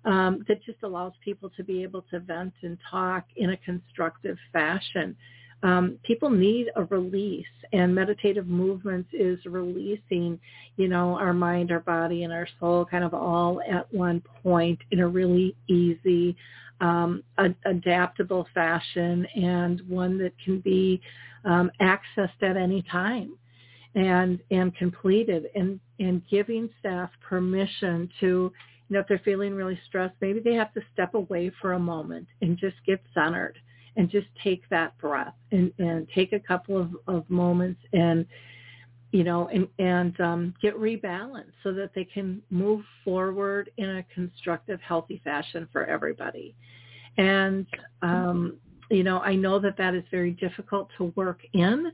um, 0.05 0.43
that 0.47 0.63
just 0.63 0.79
allows 0.83 1.13
people 1.23 1.49
to 1.55 1.63
be 1.63 1.83
able 1.83 2.03
to 2.11 2.19
vent 2.19 2.53
and 2.61 2.77
talk 2.89 3.25
in 3.35 3.51
a 3.51 3.57
constructive 3.57 4.37
fashion. 4.51 5.15
Um, 5.63 5.97
people 6.03 6.29
need 6.29 6.67
a 6.75 6.83
release 6.83 7.45
and 7.71 7.95
meditative 7.95 8.47
movements 8.47 9.09
is 9.13 9.39
releasing, 9.45 10.37
you 10.75 10.89
know, 10.89 11.17
our 11.17 11.33
mind, 11.33 11.71
our 11.71 11.79
body, 11.79 12.23
and 12.23 12.33
our 12.33 12.47
soul 12.59 12.85
kind 12.85 13.03
of 13.05 13.13
all 13.13 13.61
at 13.61 13.91
one 13.93 14.21
point 14.41 14.79
in 14.91 14.99
a 14.99 15.07
really 15.07 15.55
easy, 15.69 16.35
um, 16.81 17.23
ad- 17.37 17.55
adaptable 17.65 18.45
fashion 18.53 19.25
and 19.35 19.81
one 19.87 20.17
that 20.17 20.33
can 20.43 20.59
be 20.59 20.99
um, 21.45 21.71
accessed 21.81 22.41
at 22.41 22.57
any 22.57 22.81
time 22.91 23.33
and 23.95 24.39
and 24.51 24.75
completed 24.75 25.45
and 25.55 25.79
and 25.99 26.21
giving 26.29 26.69
staff 26.79 27.09
permission 27.27 28.09
to 28.19 28.51
know 28.93 28.99
if 28.99 29.07
they're 29.07 29.21
feeling 29.25 29.53
really 29.53 29.79
stressed 29.87 30.15
maybe 30.21 30.39
they 30.39 30.53
have 30.53 30.73
to 30.73 30.81
step 30.93 31.13
away 31.13 31.51
for 31.61 31.73
a 31.73 31.79
moment 31.79 32.27
and 32.41 32.57
just 32.57 32.75
get 32.85 33.01
centered 33.13 33.57
and 33.95 34.09
just 34.09 34.27
take 34.43 34.67
that 34.69 34.97
breath 34.97 35.33
and, 35.51 35.71
and 35.77 36.07
take 36.15 36.33
a 36.33 36.39
couple 36.39 36.77
of, 36.77 36.91
of 37.07 37.29
moments 37.29 37.79
and 37.93 38.25
you 39.11 39.23
know 39.23 39.47
and, 39.49 39.67
and 39.79 40.19
um, 40.19 40.53
get 40.61 40.75
rebalanced 40.77 41.51
so 41.63 41.71
that 41.73 41.91
they 41.93 42.03
can 42.03 42.41
move 42.49 42.83
forward 43.03 43.69
in 43.77 43.97
a 43.97 44.05
constructive 44.13 44.79
healthy 44.81 45.21
fashion 45.23 45.67
for 45.71 45.85
everybody. 45.85 46.55
And 47.17 47.67
um, 48.01 48.57
you 48.89 49.03
know 49.03 49.19
i 49.19 49.35
know 49.35 49.59
that 49.59 49.77
that 49.77 49.95
is 49.95 50.03
very 50.11 50.31
difficult 50.31 50.89
to 50.97 51.13
work 51.15 51.39
in. 51.53 51.91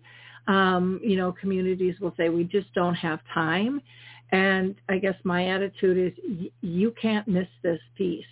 Um, 0.47 0.99
you 1.03 1.17
know 1.17 1.31
communities 1.31 1.95
will 1.99 2.13
say 2.17 2.29
we 2.29 2.43
just 2.45 2.73
don't 2.73 2.95
have 2.95 3.19
time 3.33 3.81
and 4.31 4.75
i 4.89 4.97
guess 4.97 5.15
my 5.23 5.47
attitude 5.47 5.97
is 5.97 6.23
y- 6.27 6.51
you 6.61 6.93
can't 7.01 7.27
miss 7.27 7.47
this 7.63 7.79
piece 7.95 8.25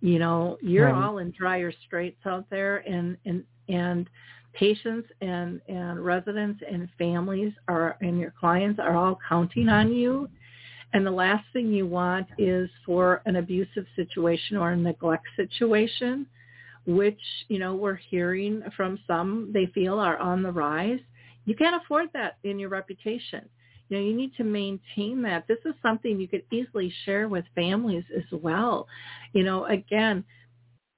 you 0.00 0.18
know, 0.18 0.58
you're 0.60 0.92
right. 0.92 1.04
all 1.04 1.18
in 1.18 1.34
dire 1.40 1.72
straits 1.86 2.24
out 2.24 2.46
there 2.50 2.78
and, 2.88 3.16
and, 3.24 3.42
and 3.68 4.08
patients 4.52 5.08
and, 5.20 5.60
and 5.68 6.04
residents 6.04 6.62
and 6.70 6.88
families 6.98 7.52
are, 7.66 7.96
and 8.00 8.18
your 8.18 8.32
clients 8.38 8.78
are 8.78 8.96
all 8.96 9.18
counting 9.28 9.68
on 9.68 9.92
you. 9.92 10.28
And 10.94 11.04
the 11.06 11.10
last 11.10 11.44
thing 11.52 11.72
you 11.72 11.86
want 11.86 12.28
is 12.38 12.70
for 12.86 13.22
an 13.26 13.36
abusive 13.36 13.84
situation 13.94 14.56
or 14.56 14.70
a 14.70 14.76
neglect 14.76 15.26
situation, 15.36 16.26
which, 16.86 17.20
you 17.48 17.58
know, 17.58 17.74
we're 17.74 17.96
hearing 17.96 18.62
from 18.76 18.98
some 19.06 19.50
they 19.52 19.66
feel 19.74 19.98
are 19.98 20.16
on 20.16 20.42
the 20.42 20.50
rise. 20.50 21.00
You 21.44 21.56
can't 21.56 21.82
afford 21.82 22.08
that 22.14 22.38
in 22.44 22.58
your 22.58 22.70
reputation. 22.70 23.48
You 23.88 23.96
know, 23.96 24.04
you 24.04 24.14
need 24.14 24.34
to 24.36 24.44
maintain 24.44 25.22
that. 25.22 25.46
This 25.48 25.58
is 25.64 25.74
something 25.82 26.20
you 26.20 26.28
could 26.28 26.44
easily 26.52 26.92
share 27.04 27.28
with 27.28 27.44
families 27.54 28.04
as 28.16 28.40
well. 28.40 28.86
You 29.32 29.44
know, 29.44 29.64
again, 29.66 30.24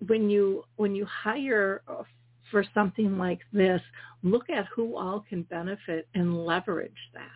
when 0.07 0.31
you 0.31 0.65
when 0.77 0.95
you 0.95 1.07
hire 1.07 1.83
uh, 1.89 2.03
for 2.51 2.65
something 2.75 3.19
like 3.19 3.41
this, 3.53 3.81
look 4.23 4.51
at 4.51 4.67
who 4.75 4.97
all 4.97 5.25
can 5.29 5.43
benefit 5.45 6.09
and 6.15 6.45
leverage 6.45 6.93
that 7.15 7.31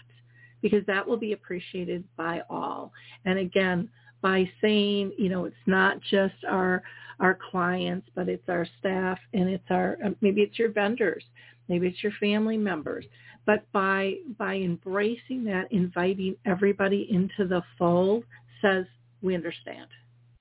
because 0.62 0.84
that 0.86 1.06
will 1.06 1.18
be 1.18 1.32
appreciated 1.32 2.02
by 2.16 2.40
all. 2.48 2.90
And 3.26 3.38
again, 3.38 3.90
by 4.22 4.48
saying, 4.62 5.12
you 5.18 5.28
know, 5.28 5.44
it's 5.44 5.56
not 5.66 6.00
just 6.10 6.34
our 6.48 6.82
our 7.20 7.38
clients, 7.50 8.08
but 8.14 8.28
it's 8.28 8.48
our 8.48 8.66
staff 8.80 9.18
and 9.34 9.48
it's 9.48 9.64
our 9.70 9.98
uh, 10.04 10.10
maybe 10.20 10.40
it's 10.40 10.58
your 10.58 10.72
vendors, 10.72 11.22
maybe 11.68 11.86
it's 11.86 12.02
your 12.02 12.12
family 12.18 12.56
members. 12.56 13.04
But 13.46 13.70
by 13.72 14.14
by 14.38 14.54
embracing 14.56 15.44
that, 15.44 15.70
inviting 15.70 16.36
everybody 16.46 17.08
into 17.10 17.46
the 17.48 17.62
fold 17.78 18.24
says 18.62 18.86
we 19.22 19.34
understand. 19.34 19.88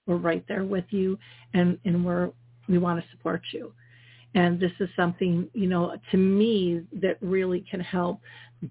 We're 0.05 0.17
right 0.17 0.43
there 0.47 0.65
with 0.65 0.85
you 0.89 1.17
and, 1.53 1.77
and 1.85 2.05
we're 2.05 2.31
we 2.67 2.77
want 2.77 3.03
to 3.03 3.11
support 3.11 3.41
you. 3.51 3.73
And 4.35 4.59
this 4.59 4.71
is 4.79 4.89
something, 4.95 5.49
you 5.53 5.67
know, 5.67 5.95
to 6.11 6.17
me 6.17 6.83
that 7.01 7.17
really 7.21 7.63
can 7.69 7.79
help 7.79 8.19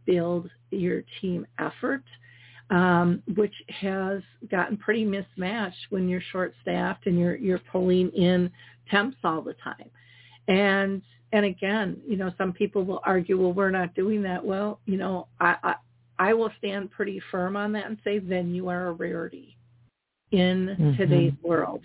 build 0.06 0.50
your 0.70 1.04
team 1.20 1.46
effort, 1.58 2.02
um, 2.70 3.22
which 3.36 3.54
has 3.68 4.22
gotten 4.50 4.76
pretty 4.76 5.04
mismatched 5.04 5.86
when 5.90 6.08
you're 6.08 6.22
short-staffed 6.32 7.06
and 7.06 7.18
you're 7.18 7.36
you're 7.36 7.60
pulling 7.70 8.10
in 8.10 8.50
temps 8.90 9.16
all 9.22 9.42
the 9.42 9.54
time. 9.62 9.90
And 10.48 11.02
and 11.32 11.46
again, 11.46 11.96
you 12.06 12.16
know, 12.16 12.30
some 12.36 12.52
people 12.52 12.84
will 12.84 13.00
argue, 13.04 13.40
well, 13.40 13.52
we're 13.52 13.70
not 13.70 13.94
doing 13.94 14.22
that. 14.22 14.44
Well, 14.44 14.80
you 14.84 14.98
know, 14.98 15.28
I, 15.40 15.56
I 15.62 15.74
I 16.18 16.34
will 16.34 16.50
stand 16.58 16.90
pretty 16.90 17.20
firm 17.30 17.56
on 17.56 17.72
that 17.72 17.86
and 17.86 17.98
say, 18.04 18.18
then 18.18 18.54
you 18.54 18.68
are 18.68 18.88
a 18.88 18.92
rarity 18.92 19.56
in 20.30 20.76
mm-hmm. 20.78 20.96
today's 20.96 21.32
world. 21.42 21.82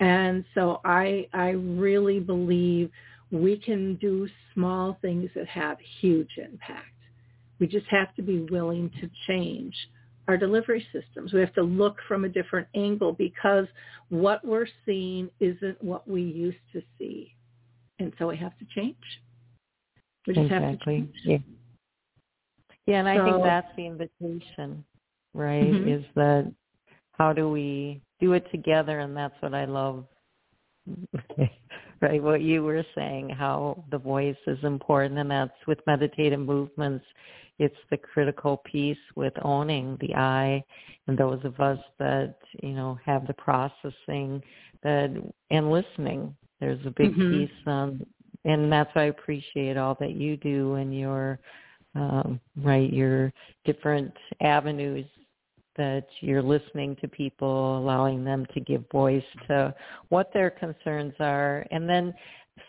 And 0.00 0.44
so 0.54 0.80
I 0.84 1.28
I 1.32 1.50
really 1.50 2.20
believe 2.20 2.90
we 3.30 3.56
can 3.56 3.96
do 3.96 4.28
small 4.54 4.98
things 5.00 5.30
that 5.34 5.46
have 5.48 5.78
huge 6.00 6.30
impact. 6.36 6.86
We 7.60 7.66
just 7.66 7.86
have 7.86 8.14
to 8.16 8.22
be 8.22 8.46
willing 8.50 8.90
to 9.00 9.10
change 9.26 9.74
our 10.28 10.36
delivery 10.36 10.86
systems. 10.92 11.32
We 11.32 11.40
have 11.40 11.54
to 11.54 11.62
look 11.62 11.96
from 12.06 12.24
a 12.24 12.28
different 12.28 12.68
angle 12.74 13.12
because 13.12 13.66
what 14.10 14.44
we're 14.44 14.68
seeing 14.84 15.30
isn't 15.40 15.82
what 15.82 16.08
we 16.08 16.22
used 16.22 16.58
to 16.72 16.82
see. 16.98 17.34
And 17.98 18.12
so 18.18 18.28
we 18.28 18.36
have 18.36 18.56
to 18.58 18.66
change. 18.74 18.96
We 20.26 20.34
just 20.34 20.44
exactly. 20.44 20.68
have 20.68 20.78
to 20.78 20.84
change. 20.84 21.14
Yeah. 21.24 21.38
Yeah, 22.86 23.04
and 23.04 23.18
so, 23.18 23.22
I 23.22 23.30
think 23.30 23.44
that's 23.44 23.76
the 23.76 23.86
invitation, 23.86 24.84
right? 25.34 25.62
Mm-hmm. 25.62 25.88
Is 25.90 26.04
that 26.14 26.50
how 27.18 27.32
do 27.32 27.50
we 27.50 28.00
do 28.20 28.32
it 28.32 28.50
together 28.50 29.00
and 29.00 29.16
that's 29.16 29.34
what 29.40 29.54
I 29.54 29.64
love 29.64 30.04
right 32.00 32.22
what 32.22 32.40
you 32.40 32.62
were 32.62 32.84
saying 32.94 33.28
how 33.28 33.84
the 33.90 33.98
voice 33.98 34.36
is 34.46 34.58
important 34.62 35.18
and 35.18 35.30
that's 35.30 35.52
with 35.66 35.78
meditative 35.86 36.40
movements 36.40 37.04
it's 37.58 37.76
the 37.90 37.96
critical 37.96 38.58
piece 38.64 38.96
with 39.16 39.34
owning 39.42 39.98
the 40.00 40.14
I 40.14 40.64
and 41.06 41.18
those 41.18 41.40
of 41.44 41.60
us 41.60 41.78
that 41.98 42.36
you 42.62 42.72
know 42.72 42.98
have 43.04 43.26
the 43.26 43.34
processing 43.34 44.42
that 44.82 45.10
and 45.50 45.70
listening 45.70 46.34
there's 46.60 46.84
a 46.86 46.90
big 46.90 47.14
mm-hmm. 47.14 47.32
piece 47.32 47.66
on 47.66 48.04
and 48.44 48.72
that's 48.72 48.94
why 48.94 49.02
I 49.02 49.06
appreciate 49.06 49.76
all 49.76 49.96
that 50.00 50.12
you 50.12 50.36
do 50.36 50.74
and 50.74 50.96
your 50.96 51.38
um, 51.94 52.40
right 52.56 52.92
your 52.92 53.32
different 53.64 54.12
avenues 54.40 55.06
that 55.78 56.08
you're 56.20 56.42
listening 56.42 56.96
to 56.96 57.08
people, 57.08 57.78
allowing 57.78 58.24
them 58.24 58.44
to 58.52 58.60
give 58.60 58.84
voice 58.90 59.22
to 59.46 59.72
what 60.08 60.30
their 60.34 60.50
concerns 60.50 61.14
are. 61.20 61.64
And 61.70 61.88
then 61.88 62.12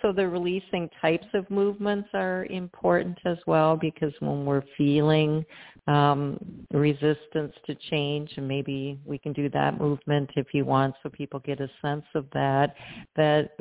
so 0.01 0.13
the 0.13 0.27
releasing 0.27 0.89
types 1.01 1.25
of 1.33 1.49
movements 1.49 2.09
are 2.13 2.45
important 2.51 3.17
as 3.25 3.37
well 3.47 3.75
because 3.75 4.13
when 4.19 4.45
we're 4.45 4.63
feeling 4.77 5.43
um, 5.89 6.37
resistance 6.71 7.53
to 7.65 7.75
change, 7.89 8.31
and 8.37 8.47
maybe 8.47 8.99
we 9.05 9.17
can 9.17 9.33
do 9.33 9.49
that 9.49 9.79
movement 9.79 10.29
if 10.35 10.47
you 10.53 10.65
want 10.65 10.93
so 11.01 11.09
people 11.09 11.39
get 11.39 11.59
a 11.59 11.69
sense 11.81 12.05
of 12.15 12.25
that, 12.33 12.75
that 13.15 13.51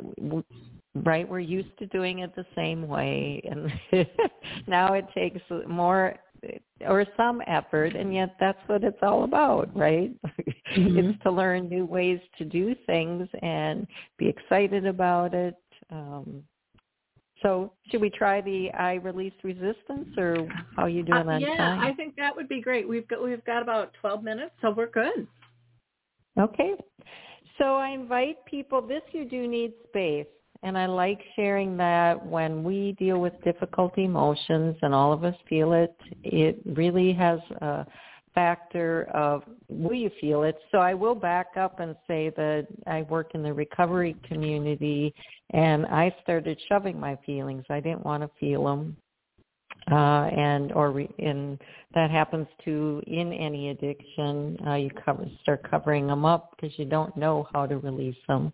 right 0.95 1.29
we're 1.29 1.39
used 1.39 1.77
to 1.77 1.85
doing 1.87 2.19
it 2.19 2.35
the 2.35 2.45
same 2.55 2.87
way 2.87 3.41
and 3.49 3.71
now 4.67 4.93
it 4.93 5.05
takes 5.13 5.39
more 5.67 6.15
or 6.87 7.05
some 7.15 7.41
effort 7.47 7.95
and 7.95 8.13
yet 8.13 8.35
that's 8.39 8.59
what 8.67 8.83
it's 8.83 8.97
all 9.01 9.23
about 9.23 9.69
right 9.75 10.11
mm-hmm. 10.75 10.97
it's 10.97 11.23
to 11.23 11.31
learn 11.31 11.69
new 11.69 11.85
ways 11.85 12.19
to 12.37 12.45
do 12.45 12.75
things 12.85 13.27
and 13.41 13.85
be 14.17 14.27
excited 14.27 14.85
about 14.85 15.33
it 15.33 15.55
um, 15.91 16.43
so 17.41 17.71
should 17.89 18.01
we 18.01 18.09
try 18.09 18.41
the 18.41 18.69
I 18.71 18.95
release 18.95 19.33
resistance 19.43 20.09
or 20.17 20.47
how 20.75 20.83
are 20.83 20.89
you 20.89 21.03
doing 21.03 21.27
uh, 21.27 21.33
on 21.33 21.41
yeah, 21.41 21.55
time? 21.55 21.79
I 21.79 21.93
think 21.93 22.15
that 22.17 22.35
would 22.35 22.49
be 22.49 22.61
great. 22.61 22.87
We've 22.87 23.07
got 23.07 23.23
we've 23.23 23.43
got 23.45 23.61
about 23.61 23.93
12 24.01 24.23
minutes, 24.23 24.51
so 24.61 24.71
we're 24.71 24.89
good. 24.89 25.27
Okay. 26.39 26.73
So 27.57 27.75
I 27.75 27.89
invite 27.89 28.43
people 28.45 28.81
this 28.81 29.01
you 29.11 29.25
do 29.25 29.47
need 29.47 29.73
space. 29.87 30.27
And 30.61 30.77
I 30.77 30.87
like 30.87 31.19
sharing 31.37 31.77
that 31.77 32.25
when 32.25 32.65
we 32.65 32.93
deal 32.99 33.19
with 33.19 33.33
difficult 33.45 33.97
emotions, 33.97 34.75
and 34.81 34.93
all 34.93 35.13
of 35.13 35.23
us 35.23 35.35
feel 35.47 35.71
it, 35.71 35.95
it 36.23 36.59
really 36.65 37.13
has 37.13 37.39
a 37.61 37.85
factor 38.35 39.09
of 39.13 39.43
will 39.67 39.95
you 39.95 40.11
feel 40.21 40.43
it. 40.43 40.57
So 40.71 40.79
I 40.79 40.93
will 40.93 41.15
back 41.15 41.57
up 41.57 41.79
and 41.79 41.95
say 42.07 42.31
that 42.35 42.67
I 42.87 43.03
work 43.03 43.31
in 43.33 43.43
the 43.43 43.53
recovery 43.53 44.15
community, 44.27 45.13
and 45.51 45.85
I 45.85 46.15
started 46.23 46.59
shoving 46.67 46.99
my 46.99 47.17
feelings. 47.25 47.65
I 47.69 47.79
didn't 47.79 48.05
want 48.05 48.23
to 48.23 48.29
feel 48.39 48.65
them 48.65 48.95
uh, 49.91 50.29
and 50.35 50.71
or 50.73 50.91
re, 50.91 51.09
and 51.19 51.59
that 51.95 52.11
happens 52.11 52.47
to 52.65 53.01
in 53.07 53.33
any 53.33 53.69
addiction. 53.69 54.57
Uh, 54.67 54.75
you 54.75 54.89
cover, 55.03 55.25
start 55.41 55.67
covering 55.69 56.07
them 56.07 56.25
up 56.25 56.51
because 56.55 56.77
you 56.77 56.85
don't 56.85 57.15
know 57.17 57.47
how 57.53 57.65
to 57.65 57.77
release 57.77 58.17
them. 58.27 58.53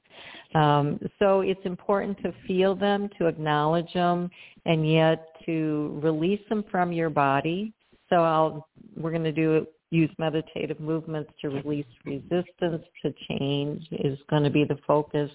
Um, 0.53 0.99
so 1.19 1.41
it's 1.41 1.65
important 1.65 2.17
to 2.23 2.33
feel 2.47 2.75
them, 2.75 3.09
to 3.19 3.27
acknowledge 3.27 3.91
them, 3.93 4.29
and 4.65 4.89
yet 4.89 5.27
to 5.45 5.99
release 6.01 6.41
them 6.47 6.63
from 6.71 6.93
your 6.93 7.09
body. 7.09 7.73
So 8.09 8.17
I'll 8.17 8.67
we're 8.95 9.11
going 9.11 9.23
to 9.23 9.31
do 9.31 9.67
use 9.91 10.09
meditative 10.17 10.79
movements 10.79 11.31
to 11.41 11.49
release 11.49 11.85
resistance 12.05 12.83
to 13.01 13.13
change 13.29 13.87
is 13.91 14.17
going 14.29 14.43
to 14.43 14.49
be 14.49 14.63
the 14.63 14.77
focus 14.87 15.29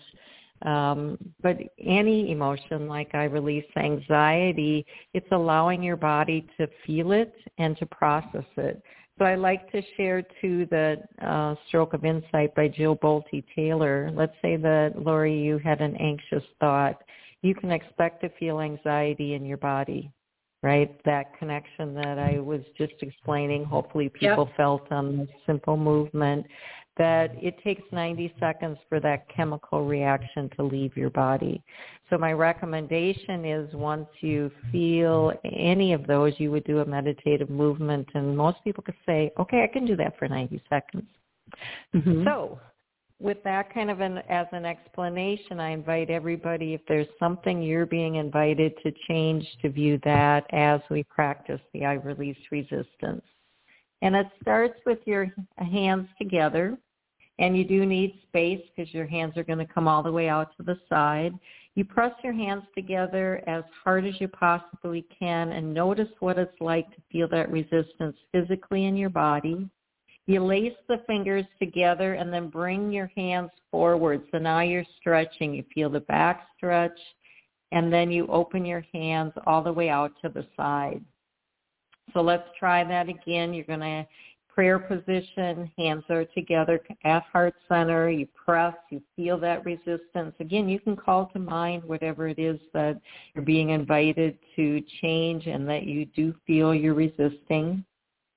um, 0.63 1.17
but 1.43 1.57
any 1.79 2.31
emotion, 2.31 2.87
like 2.87 3.15
I 3.15 3.25
release 3.25 3.65
anxiety, 3.77 4.85
it's 5.15 5.27
allowing 5.33 5.83
your 5.83 5.97
body 5.97 6.47
to 6.59 6.69
feel 6.87 7.13
it 7.13 7.35
and 7.59 7.77
to 7.79 7.87
process 7.87 8.45
it. 8.57 8.83
So 9.19 9.25
I 9.25 9.35
like 9.35 9.71
to 9.73 9.83
share 9.97 10.23
too 10.41 10.67
the 10.71 10.97
uh, 11.23 11.55
Stroke 11.69 11.95
of 11.95 12.05
Insight 12.05 12.55
by 12.55 12.69
Jill 12.69 12.97
Bolte 12.97 13.45
Taylor. 13.55 14.11
Let's 14.15 14.35
say 14.43 14.57
that 14.57 14.95
Lori, 14.97 15.39
you 15.39 15.59
had 15.59 15.81
an 15.81 15.97
anxious 15.97 16.47
thought. 16.59 17.03
You 17.43 17.55
can 17.55 17.71
expect 17.71 18.23
to 18.23 18.31
feel 18.39 18.61
anxiety 18.61 19.35
in 19.35 19.45
your 19.45 19.57
body, 19.57 20.11
right? 20.63 21.01
That 21.05 21.39
connection 21.39 21.95
that 21.95 22.19
I 22.19 22.39
was 22.39 22.61
just 22.77 22.95
explaining. 23.01 23.65
Hopefully, 23.65 24.09
people 24.09 24.47
yep. 24.47 24.57
felt 24.57 24.91
on 24.93 25.17
the 25.17 25.29
simple 25.47 25.77
movement 25.77 26.47
that 26.99 27.33
it 27.41 27.57
takes 27.65 27.83
90 27.93 28.35
seconds 28.39 28.77
for 28.89 29.01
that 29.01 29.27
chemical 29.35 29.87
reaction 29.87 30.51
to 30.57 30.63
leave 30.63 30.95
your 30.97 31.09
body. 31.09 31.63
So 32.11 32.19
my 32.19 32.33
recommendation 32.33 33.45
is 33.45 33.73
once 33.73 34.09
you 34.21 34.51
feel 34.71 35.33
any 35.45 35.95
of 35.95 36.07
those, 36.07 36.35
you 36.37 36.51
would 36.51 36.65
do 36.65 36.81
a 36.81 36.85
meditative 36.85 37.49
movement. 37.49 38.07
And 38.15 38.37
most 38.37 38.59
people 38.65 38.83
could 38.83 38.97
say, 39.07 39.33
okay, 39.39 39.63
I 39.63 39.73
can 39.73 39.87
do 39.87 39.97
that 39.97 40.19
for 40.19 40.29
90 40.29 40.63
seconds. 40.69 41.07
Mm-hmm. 41.95 42.25
So 42.25 42.59
with 43.21 43.43
that 43.45 43.73
kind 43.73 43.91
of 43.91 44.01
an 44.01 44.19
as 44.29 44.47
an 44.53 44.65
explanation, 44.65 45.61
I 45.61 45.71
invite 45.71 46.11
everybody, 46.11 46.75
if 46.75 46.81
there's 46.89 47.07
something 47.19 47.63
you're 47.63 47.87
being 47.87 48.17
invited 48.17 48.73
to 48.83 48.93
change, 49.09 49.47
to 49.63 49.69
view 49.69 50.01
that 50.05 50.47
as 50.53 50.81
we 50.91 51.03
practice 51.05 51.61
the 51.73 51.85
I 51.85 51.95
release 51.95 52.39
resistance. 52.51 53.23
And 54.03 54.17
it 54.17 54.27
starts 54.41 54.81
with 54.87 54.99
your 55.05 55.33
hands 55.59 56.09
together 56.19 56.79
and 57.39 57.57
you 57.57 57.65
do 57.65 57.87
need 57.87 58.21
space 58.29 58.61
because 58.75 58.93
your 58.93 59.07
hands 59.07 59.37
are 59.37 59.45
going 59.45 59.59
to 59.59 59.73
come 59.73 59.89
all 59.89 60.03
the 60.03 60.13
way 60.13 60.29
out 60.29 60.55
to 60.57 60.63
the 60.63 60.79
side. 60.89 61.33
You 61.75 61.85
press 61.85 62.13
your 62.23 62.35
hands 62.35 62.65
together 62.75 63.43
as 63.47 63.65
hard 63.83 64.05
as 64.07 64.21
you 64.21 64.29
possibly 64.29 65.07
can 65.19 65.53
and 65.53 65.73
notice 65.73 66.09
what 66.21 66.39
it's 66.39 66.61
like 66.61 66.89
to 66.91 67.03
feel 67.11 67.29
that 67.29 67.51
resistance 67.51 68.17
physically 68.33 68.87
in 68.87 68.97
your 68.97 69.09
body. 69.09 69.69
You 70.31 70.45
lace 70.45 70.77
the 70.87 71.03
fingers 71.09 71.45
together 71.59 72.15
and 72.15 72.33
then 72.33 72.51
bring 72.51 72.93
your 72.93 73.11
hands 73.17 73.51
forward. 73.69 74.23
So 74.31 74.39
now 74.39 74.61
you're 74.61 74.85
stretching. 75.01 75.53
You 75.53 75.65
feel 75.75 75.91
the 75.91 76.03
back 76.03 76.47
stretch 76.57 76.97
and 77.73 77.93
then 77.93 78.13
you 78.13 78.29
open 78.29 78.65
your 78.65 78.85
hands 78.95 79.33
all 79.45 79.61
the 79.61 79.73
way 79.73 79.89
out 79.89 80.13
to 80.23 80.29
the 80.29 80.47
side. 80.57 81.03
So 82.15 82.21
let's 82.21 82.47
try 82.57 82.85
that 82.85 83.09
again. 83.09 83.53
You're 83.53 83.65
going 83.65 83.81
to 83.81 84.07
prayer 84.55 84.79
position, 84.79 85.69
hands 85.77 86.05
are 86.11 86.25
together 86.27 86.81
at 87.03 87.25
heart 87.25 87.55
center, 87.69 88.09
you 88.09 88.29
press, 88.37 88.75
you 88.91 89.03
feel 89.17 89.37
that 89.39 89.65
resistance. 89.65 90.35
Again, 90.39 90.69
you 90.69 90.79
can 90.79 90.95
call 90.95 91.27
to 91.33 91.41
mind 91.41 91.83
whatever 91.83 92.29
it 92.29 92.39
is 92.39 92.61
that 92.73 93.01
you're 93.35 93.45
being 93.45 93.71
invited 93.71 94.39
to 94.55 94.81
change 95.01 95.49
and 95.49 95.69
that 95.69 95.85
you 95.85 96.05
do 96.07 96.33
feel 96.47 96.73
you're 96.73 96.95
resisting. 96.95 97.85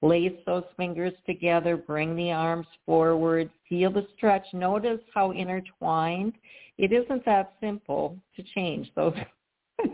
Lace 0.03 0.37
those 0.45 0.65
fingers 0.75 1.13
together, 1.25 1.77
bring 1.77 2.13
the 2.17 2.29
arms 2.29 2.67
forward, 2.85 3.49
feel 3.69 3.89
the 3.89 4.05
stretch. 4.17 4.45
Notice 4.51 4.99
how 5.13 5.31
intertwined. 5.31 6.33
It 6.77 6.91
isn't 6.91 7.23
that 7.23 7.53
simple 7.61 8.17
to 8.35 8.43
change 8.53 8.91
those 8.97 9.13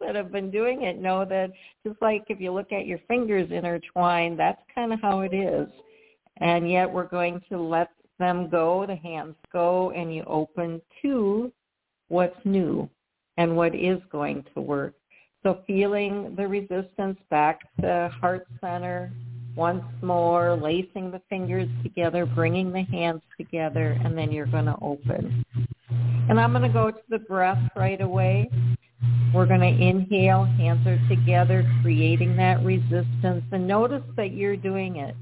that 0.00 0.14
have 0.14 0.32
been 0.32 0.50
doing 0.50 0.84
it 0.84 0.98
know 0.98 1.26
that 1.26 1.50
just 1.86 2.00
like 2.00 2.24
if 2.28 2.40
you 2.40 2.52
look 2.52 2.72
at 2.72 2.86
your 2.86 3.00
fingers 3.06 3.50
intertwined, 3.50 4.38
that's 4.38 4.62
kind 4.74 4.94
of 4.94 5.00
how 5.02 5.20
it 5.20 5.34
is. 5.34 5.68
And 6.38 6.70
yet 6.70 6.90
we're 6.90 7.08
going 7.08 7.42
to 7.50 7.60
let 7.60 7.90
them 8.18 8.48
go, 8.48 8.86
the 8.86 8.96
hands 8.96 9.36
go, 9.52 9.90
and 9.90 10.14
you 10.14 10.24
open 10.26 10.80
to 11.02 11.52
what's 12.08 12.38
new 12.46 12.88
and 13.36 13.54
what 13.54 13.74
is 13.74 13.98
going 14.10 14.46
to 14.54 14.62
work. 14.62 14.94
So 15.44 15.60
feeling 15.66 16.34
the 16.36 16.46
resistance 16.46 17.18
back 17.30 17.60
to 17.80 18.10
heart 18.20 18.46
center 18.60 19.12
once 19.54 19.84
more, 20.02 20.56
lacing 20.56 21.10
the 21.10 21.20
fingers 21.28 21.68
together, 21.82 22.26
bringing 22.26 22.72
the 22.72 22.82
hands 22.82 23.22
together, 23.36 23.98
and 24.04 24.16
then 24.16 24.30
you're 24.30 24.46
going 24.46 24.66
to 24.66 24.76
open. 24.82 25.44
And 26.28 26.38
I'm 26.40 26.52
going 26.52 26.62
to 26.62 26.68
go 26.68 26.90
to 26.90 27.02
the 27.08 27.18
breath 27.18 27.62
right 27.74 28.00
away. 28.00 28.50
We're 29.34 29.46
going 29.46 29.60
to 29.60 29.66
inhale, 29.66 30.44
hands 30.44 30.86
are 30.86 30.98
together, 31.08 31.64
creating 31.82 32.36
that 32.36 32.64
resistance. 32.64 33.44
And 33.52 33.66
notice 33.66 34.02
that 34.16 34.32
you're 34.32 34.56
doing 34.56 34.96
it. 34.96 35.16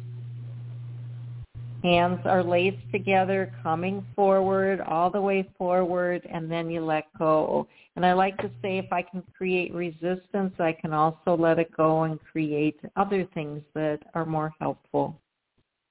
Hands 1.82 2.20
are 2.24 2.42
laced 2.42 2.90
together, 2.90 3.52
coming 3.62 4.04
forward, 4.14 4.80
all 4.80 5.10
the 5.10 5.20
way 5.20 5.48
forward, 5.56 6.26
and 6.30 6.50
then 6.50 6.70
you 6.70 6.84
let 6.84 7.04
go. 7.18 7.68
And 7.96 8.04
I 8.04 8.12
like 8.12 8.36
to 8.38 8.50
say 8.62 8.78
if 8.78 8.92
I 8.92 9.02
can 9.02 9.22
create 9.36 9.74
resistance, 9.74 10.54
I 10.58 10.76
can 10.78 10.92
also 10.92 11.36
let 11.36 11.58
it 11.58 11.74
go 11.76 12.02
and 12.02 12.20
create 12.20 12.78
other 12.94 13.26
things 13.34 13.62
that 13.74 14.00
are 14.14 14.26
more 14.26 14.54
helpful 14.60 15.20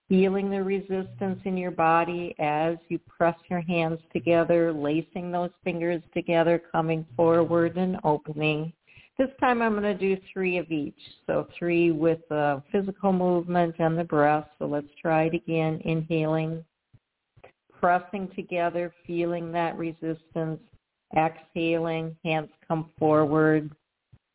feeling 0.07 0.49
the 0.49 0.63
resistance 0.63 1.39
in 1.45 1.57
your 1.57 1.71
body 1.71 2.35
as 2.39 2.77
you 2.89 2.99
press 2.99 3.35
your 3.49 3.61
hands 3.61 3.99
together, 4.13 4.71
lacing 4.71 5.31
those 5.31 5.49
fingers 5.63 6.01
together, 6.13 6.61
coming 6.71 7.05
forward 7.15 7.75
and 7.77 7.97
opening. 8.03 8.71
This 9.17 9.29
time 9.39 9.61
I'm 9.61 9.71
going 9.79 9.83
to 9.83 9.93
do 9.93 10.21
three 10.31 10.57
of 10.57 10.69
each. 10.71 10.99
So 11.25 11.47
three 11.57 11.91
with 11.91 12.19
the 12.29 12.61
physical 12.71 13.13
movement 13.13 13.75
and 13.79 13.97
the 13.97 14.03
breath. 14.03 14.47
So 14.59 14.65
let's 14.65 14.87
try 15.01 15.23
it 15.23 15.33
again. 15.33 15.81
Inhaling, 15.85 16.63
pressing 17.79 18.29
together, 18.35 18.93
feeling 19.07 19.51
that 19.53 19.77
resistance. 19.77 20.59
Exhaling, 21.15 22.15
hands 22.23 22.49
come 22.67 22.89
forward, 22.97 23.71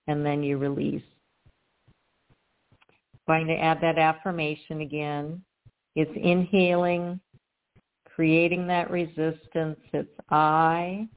and 0.06 0.24
then 0.24 0.42
you 0.42 0.58
release. 0.58 1.02
Going 3.26 3.46
to 3.46 3.54
add 3.54 3.80
that 3.80 3.98
affirmation 3.98 4.80
again. 4.80 5.42
It's 5.94 6.10
inhaling, 6.16 7.20
creating 8.04 8.66
that 8.68 8.90
resistance. 8.90 9.78
It's 9.92 10.08
I. 10.30 11.08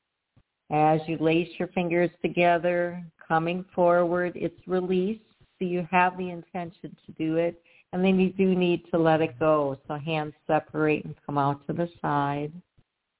As 0.72 1.00
you 1.08 1.18
lace 1.20 1.50
your 1.60 1.68
fingers 1.70 2.10
together, 2.22 3.04
coming 3.28 3.66
forward, 3.74 4.34
it's 4.36 4.60
release. 4.68 5.20
So 5.60 5.66
you 5.66 5.88
have 5.92 6.18
the 6.18 6.30
intention 6.30 6.96
to 7.06 7.12
do 7.18 7.38
it. 7.38 7.62
And 7.94 8.04
then 8.04 8.20
you 8.20 8.32
do 8.32 8.56
need 8.56 8.86
to 8.92 8.98
let 8.98 9.22
it 9.22 9.40
go. 9.40 9.78
So 9.88 9.96
hands 9.96 10.34
separate 10.48 11.06
and 11.06 11.16
come 11.26 11.38
out 11.38 11.66
to 11.68 11.74
the 11.74 11.90
side. 12.02 12.52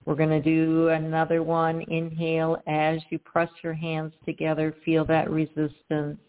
We're 0.06 0.16
going 0.16 0.30
to 0.30 0.42
do 0.42 0.90
another 0.90 1.44
one. 1.44 1.82
Inhale 1.88 2.58
as 2.68 3.00
you 3.10 3.20
press 3.20 3.50
your 3.64 3.74
hands 3.74 4.14
together. 4.26 4.76
Feel 4.84 5.06
that 5.06 5.30
resistance. 5.30 6.20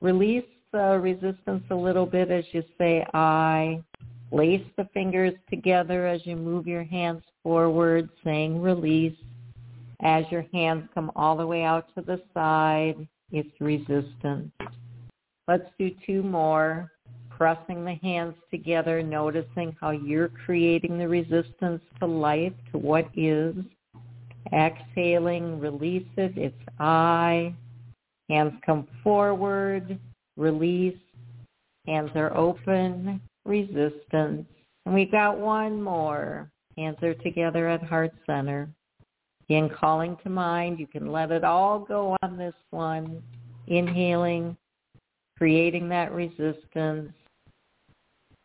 Release 0.00 0.44
the 0.72 0.98
resistance 1.00 1.64
a 1.70 1.74
little 1.74 2.06
bit 2.06 2.30
as 2.30 2.44
you 2.52 2.62
say 2.78 3.04
I. 3.12 3.82
Lace 4.30 4.64
the 4.78 4.88
fingers 4.94 5.34
together 5.50 6.06
as 6.06 6.24
you 6.24 6.36
move 6.36 6.66
your 6.66 6.84
hands 6.84 7.22
forward, 7.42 8.08
saying 8.24 8.60
release. 8.62 9.16
As 10.00 10.24
your 10.30 10.46
hands 10.52 10.88
come 10.94 11.12
all 11.14 11.36
the 11.36 11.46
way 11.46 11.62
out 11.64 11.86
to 11.94 12.02
the 12.02 12.20
side, 12.32 13.06
it's 13.30 13.60
resistance. 13.60 14.50
Let's 15.48 15.68
do 15.78 15.90
two 16.06 16.22
more. 16.22 16.91
Pressing 17.42 17.84
the 17.84 17.94
hands 18.04 18.36
together, 18.52 19.02
noticing 19.02 19.76
how 19.80 19.90
you're 19.90 20.28
creating 20.28 20.96
the 20.96 21.08
resistance 21.08 21.82
to 21.98 22.06
life, 22.06 22.52
to 22.70 22.78
what 22.78 23.08
is. 23.16 23.56
Exhaling, 24.52 25.58
release 25.58 26.06
it. 26.16 26.34
It's 26.36 26.54
I. 26.78 27.52
Hands 28.30 28.52
come 28.64 28.86
forward, 29.02 29.98
release. 30.36 30.96
Hands 31.88 32.12
are 32.14 32.32
open, 32.36 33.20
resistance. 33.44 34.46
And 34.86 34.94
we've 34.94 35.10
got 35.10 35.36
one 35.36 35.82
more. 35.82 36.48
Hands 36.78 36.96
are 37.02 37.14
together 37.14 37.68
at 37.68 37.82
heart 37.82 38.12
center. 38.24 38.68
Again, 39.48 39.68
calling 39.68 40.16
to 40.22 40.30
mind. 40.30 40.78
You 40.78 40.86
can 40.86 41.10
let 41.10 41.32
it 41.32 41.42
all 41.42 41.80
go 41.80 42.16
on 42.22 42.36
this 42.36 42.54
one. 42.70 43.20
Inhaling, 43.66 44.56
creating 45.36 45.88
that 45.88 46.12
resistance. 46.12 47.12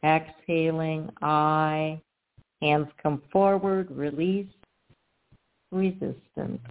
Exhaling, 0.03 1.09
I. 1.21 2.01
Hands 2.61 2.87
come 3.01 3.21
forward, 3.31 3.91
release, 3.91 4.47
resistance. 5.71 6.61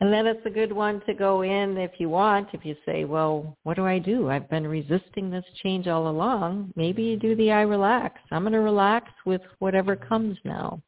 And 0.00 0.12
then 0.12 0.26
it's 0.26 0.44
a 0.44 0.50
good 0.50 0.72
one 0.72 1.00
to 1.06 1.14
go 1.14 1.42
in 1.42 1.78
if 1.78 1.92
you 1.98 2.08
want. 2.08 2.48
If 2.52 2.64
you 2.64 2.76
say, 2.84 3.04
well, 3.04 3.56
what 3.62 3.76
do 3.76 3.86
I 3.86 3.98
do? 3.98 4.28
I've 4.28 4.50
been 4.50 4.66
resisting 4.66 5.30
this 5.30 5.44
change 5.62 5.86
all 5.86 6.08
along. 6.08 6.72
Maybe 6.76 7.02
you 7.04 7.16
do 7.16 7.34
the 7.36 7.52
I 7.52 7.62
relax. 7.62 8.20
I'm 8.30 8.42
going 8.42 8.52
to 8.52 8.60
relax 8.60 9.10
with 9.24 9.40
whatever 9.60 9.96
comes 9.96 10.36
now. 10.44 10.80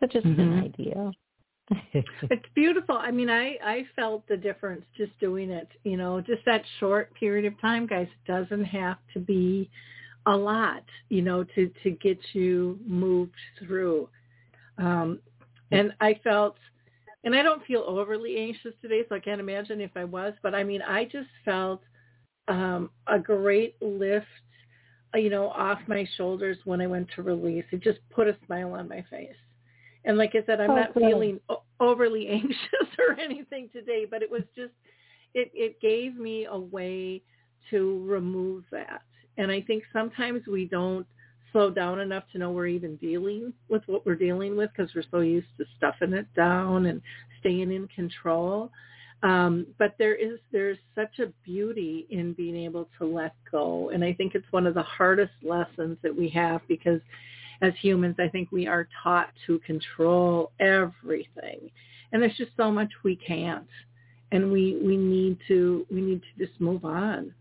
So 0.00 0.06
just 0.06 0.26
mm-hmm. 0.26 0.40
an 0.40 0.58
idea. 0.64 1.12
it's 1.92 2.46
beautiful. 2.54 2.96
I 2.96 3.10
mean, 3.10 3.28
I 3.28 3.56
I 3.62 3.86
felt 3.94 4.26
the 4.28 4.36
difference 4.36 4.84
just 4.96 5.18
doing 5.20 5.50
it. 5.50 5.68
You 5.84 5.96
know, 5.96 6.20
just 6.20 6.44
that 6.46 6.62
short 6.80 7.12
period 7.14 7.44
of 7.44 7.60
time, 7.60 7.86
guys. 7.86 8.06
It 8.06 8.30
doesn't 8.30 8.64
have 8.64 8.98
to 9.14 9.20
be 9.20 9.70
a 10.26 10.36
lot. 10.36 10.82
You 11.08 11.22
know, 11.22 11.44
to 11.44 11.70
to 11.82 11.90
get 11.90 12.18
you 12.32 12.78
moved 12.86 13.34
through. 13.58 14.08
Um, 14.78 15.20
and 15.70 15.92
I 16.00 16.18
felt 16.24 16.56
and 17.24 17.34
I 17.34 17.42
don't 17.42 17.64
feel 17.66 17.84
overly 17.86 18.38
anxious 18.38 18.72
today, 18.80 19.02
so 19.08 19.14
I 19.14 19.20
can't 19.20 19.40
imagine 19.40 19.80
if 19.80 19.90
I 19.96 20.04
was. 20.04 20.34
But 20.42 20.54
I 20.54 20.64
mean, 20.64 20.82
I 20.82 21.04
just 21.04 21.28
felt 21.44 21.82
um, 22.46 22.90
a 23.06 23.18
great 23.18 23.76
lift, 23.82 24.26
you 25.14 25.28
know, 25.28 25.48
off 25.48 25.80
my 25.86 26.08
shoulders 26.16 26.56
when 26.64 26.80
I 26.80 26.86
went 26.86 27.08
to 27.16 27.22
release. 27.22 27.64
It 27.72 27.82
just 27.82 27.98
put 28.10 28.28
a 28.28 28.36
smile 28.46 28.72
on 28.72 28.88
my 28.88 29.04
face. 29.10 29.34
And 30.08 30.16
like 30.16 30.34
I 30.34 30.44
said, 30.46 30.60
I'm 30.60 30.70
oh, 30.70 30.74
not 30.74 30.94
good. 30.94 31.04
feeling 31.04 31.38
o- 31.50 31.62
overly 31.78 32.26
anxious 32.32 32.88
or 32.98 33.20
anything 33.20 33.68
today, 33.72 34.06
but 34.10 34.22
it 34.22 34.30
was 34.30 34.42
just, 34.56 34.72
it, 35.34 35.52
it 35.54 35.80
gave 35.80 36.16
me 36.16 36.46
a 36.50 36.58
way 36.58 37.22
to 37.70 38.02
remove 38.06 38.64
that. 38.72 39.02
And 39.36 39.52
I 39.52 39.60
think 39.60 39.84
sometimes 39.92 40.46
we 40.46 40.64
don't 40.64 41.06
slow 41.52 41.70
down 41.70 42.00
enough 42.00 42.24
to 42.32 42.38
know 42.38 42.50
we're 42.50 42.66
even 42.66 42.96
dealing 42.96 43.52
with 43.68 43.82
what 43.86 44.04
we're 44.06 44.16
dealing 44.16 44.56
with 44.56 44.70
because 44.74 44.92
we're 44.94 45.04
so 45.10 45.20
used 45.20 45.46
to 45.58 45.64
stuffing 45.76 46.14
it 46.14 46.26
down 46.34 46.86
and 46.86 47.02
staying 47.40 47.70
in 47.70 47.86
control. 47.88 48.72
Um, 49.22 49.66
but 49.78 49.94
there 49.98 50.14
is 50.14 50.38
there's 50.52 50.78
such 50.94 51.18
a 51.18 51.32
beauty 51.44 52.06
in 52.10 52.32
being 52.34 52.56
able 52.56 52.88
to 52.98 53.04
let 53.04 53.34
go, 53.50 53.90
and 53.90 54.04
I 54.04 54.12
think 54.12 54.36
it's 54.36 54.46
one 54.52 54.64
of 54.64 54.74
the 54.74 54.82
hardest 54.82 55.32
lessons 55.42 55.98
that 56.02 56.16
we 56.16 56.28
have 56.28 56.60
because 56.68 57.00
as 57.62 57.72
humans, 57.80 58.16
I 58.18 58.28
think 58.28 58.50
we 58.52 58.66
are 58.66 58.88
taught 59.02 59.30
to 59.46 59.58
control 59.60 60.52
everything, 60.60 61.70
and 62.12 62.22
there's 62.22 62.36
just 62.36 62.52
so 62.56 62.70
much 62.70 62.90
we 63.04 63.16
can't, 63.16 63.66
and 64.32 64.52
we 64.52 64.80
we 64.82 64.96
need 64.96 65.38
to 65.48 65.86
we 65.90 66.00
need 66.00 66.22
to 66.22 66.46
just 66.46 66.60
move 66.60 66.84
on. 66.84 67.32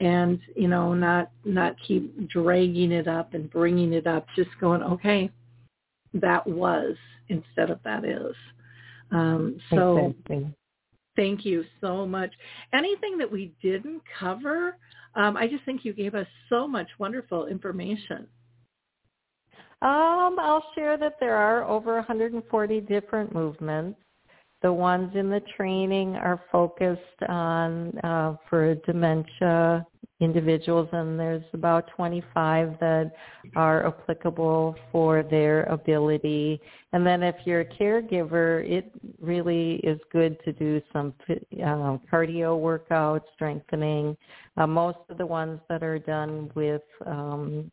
And 0.00 0.40
you 0.54 0.68
know 0.68 0.94
not 0.94 1.30
not 1.44 1.76
keep 1.86 2.28
dragging 2.28 2.92
it 2.92 3.08
up 3.08 3.34
and 3.34 3.50
bringing 3.50 3.92
it 3.92 4.06
up 4.06 4.26
just 4.36 4.50
going 4.60 4.82
okay 4.82 5.30
that 6.14 6.46
was 6.46 6.96
instead 7.28 7.70
of 7.70 7.80
that 7.84 8.04
is. 8.04 8.34
Um, 9.10 9.60
so 9.70 9.98
exactly. 9.98 10.54
thank 11.16 11.44
you 11.44 11.64
so 11.80 12.06
much. 12.06 12.30
Anything 12.72 13.18
that 13.18 13.30
we 13.30 13.52
didn't 13.62 14.02
cover 14.18 14.76
um, 15.14 15.36
i 15.36 15.46
just 15.46 15.64
think 15.64 15.84
you 15.84 15.92
gave 15.92 16.14
us 16.14 16.26
so 16.48 16.66
much 16.66 16.88
wonderful 16.98 17.46
information 17.46 18.26
um, 19.82 20.38
I'll 20.40 20.64
share 20.74 20.96
that 20.98 21.16
there 21.20 21.36
are 21.36 21.64
over 21.64 21.94
140 21.96 22.80
different 22.82 23.32
movements. 23.32 23.98
The 24.60 24.72
ones 24.72 25.12
in 25.14 25.30
the 25.30 25.40
training 25.56 26.16
are 26.16 26.42
focused 26.50 27.00
on 27.28 27.96
uh, 27.98 28.36
for 28.50 28.74
dementia 28.86 29.86
individuals, 30.20 30.88
and 30.92 31.18
there's 31.18 31.44
about 31.52 31.88
25 31.94 32.76
that 32.80 33.12
are 33.54 33.86
applicable 33.86 34.74
for 34.90 35.22
their 35.22 35.62
ability. 35.64 36.60
And 36.92 37.06
then 37.06 37.22
if 37.22 37.36
you're 37.44 37.60
a 37.60 37.64
caregiver, 37.64 38.68
it 38.68 38.92
really 39.20 39.76
is 39.84 40.00
good 40.10 40.36
to 40.44 40.52
do 40.52 40.82
some 40.92 41.14
uh, 41.28 41.98
cardio 42.12 42.58
workouts, 42.58 43.22
strengthening. 43.34 44.16
Uh, 44.56 44.66
most 44.66 44.98
of 45.08 45.18
the 45.18 45.26
ones 45.26 45.60
that 45.68 45.84
are 45.84 46.00
done 46.00 46.50
with 46.56 46.82
um, 47.06 47.70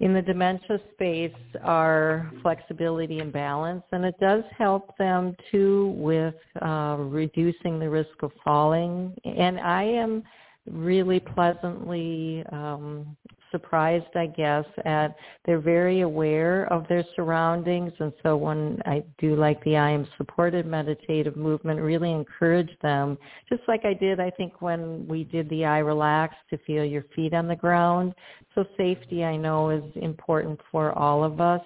in 0.00 0.14
the 0.14 0.22
dementia 0.22 0.80
space 0.94 1.32
are 1.62 2.32
flexibility 2.40 3.18
and 3.18 3.32
balance, 3.32 3.82
and 3.92 4.04
it 4.04 4.14
does 4.18 4.42
help 4.56 4.96
them 4.96 5.36
too 5.50 5.94
with 5.96 6.34
uh, 6.62 6.96
reducing 6.98 7.78
the 7.78 7.88
risk 7.88 8.22
of 8.22 8.32
falling. 8.42 9.14
And 9.24 9.60
I 9.60 9.82
am 9.82 10.22
really 10.66 11.20
pleasantly 11.20 12.42
um, 12.50 13.14
surprised, 13.50 14.14
I 14.14 14.26
guess, 14.26 14.64
at 14.84 15.14
they're 15.44 15.60
very 15.60 16.00
aware 16.00 16.70
of 16.72 16.86
their 16.88 17.04
surroundings. 17.16 17.92
And 17.98 18.12
so 18.22 18.36
when 18.36 18.80
I 18.86 19.02
do 19.18 19.36
like 19.36 19.62
the 19.64 19.76
I 19.76 19.90
am 19.90 20.06
supported 20.16 20.66
meditative 20.66 21.36
movement, 21.36 21.80
really 21.80 22.12
encourage 22.12 22.70
them, 22.82 23.18
just 23.48 23.62
like 23.68 23.84
I 23.84 23.94
did, 23.94 24.20
I 24.20 24.30
think, 24.30 24.60
when 24.60 25.06
we 25.08 25.24
did 25.24 25.48
the 25.50 25.64
I 25.64 25.78
relax 25.78 26.34
to 26.50 26.58
feel 26.58 26.84
your 26.84 27.04
feet 27.14 27.34
on 27.34 27.48
the 27.48 27.56
ground. 27.56 28.14
So 28.54 28.64
safety, 28.76 29.24
I 29.24 29.36
know, 29.36 29.70
is 29.70 29.84
important 29.96 30.60
for 30.70 30.96
all 30.98 31.24
of 31.24 31.40
us. 31.40 31.62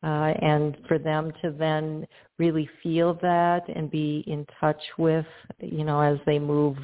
Uh, 0.00 0.32
and 0.42 0.76
for 0.86 0.96
them 0.96 1.32
to 1.42 1.50
then 1.50 2.06
really 2.38 2.70
feel 2.84 3.14
that 3.14 3.62
and 3.74 3.90
be 3.90 4.22
in 4.28 4.46
touch 4.60 4.80
with, 4.96 5.26
you 5.58 5.82
know, 5.82 6.00
as 6.00 6.18
they 6.24 6.38
move 6.38 6.76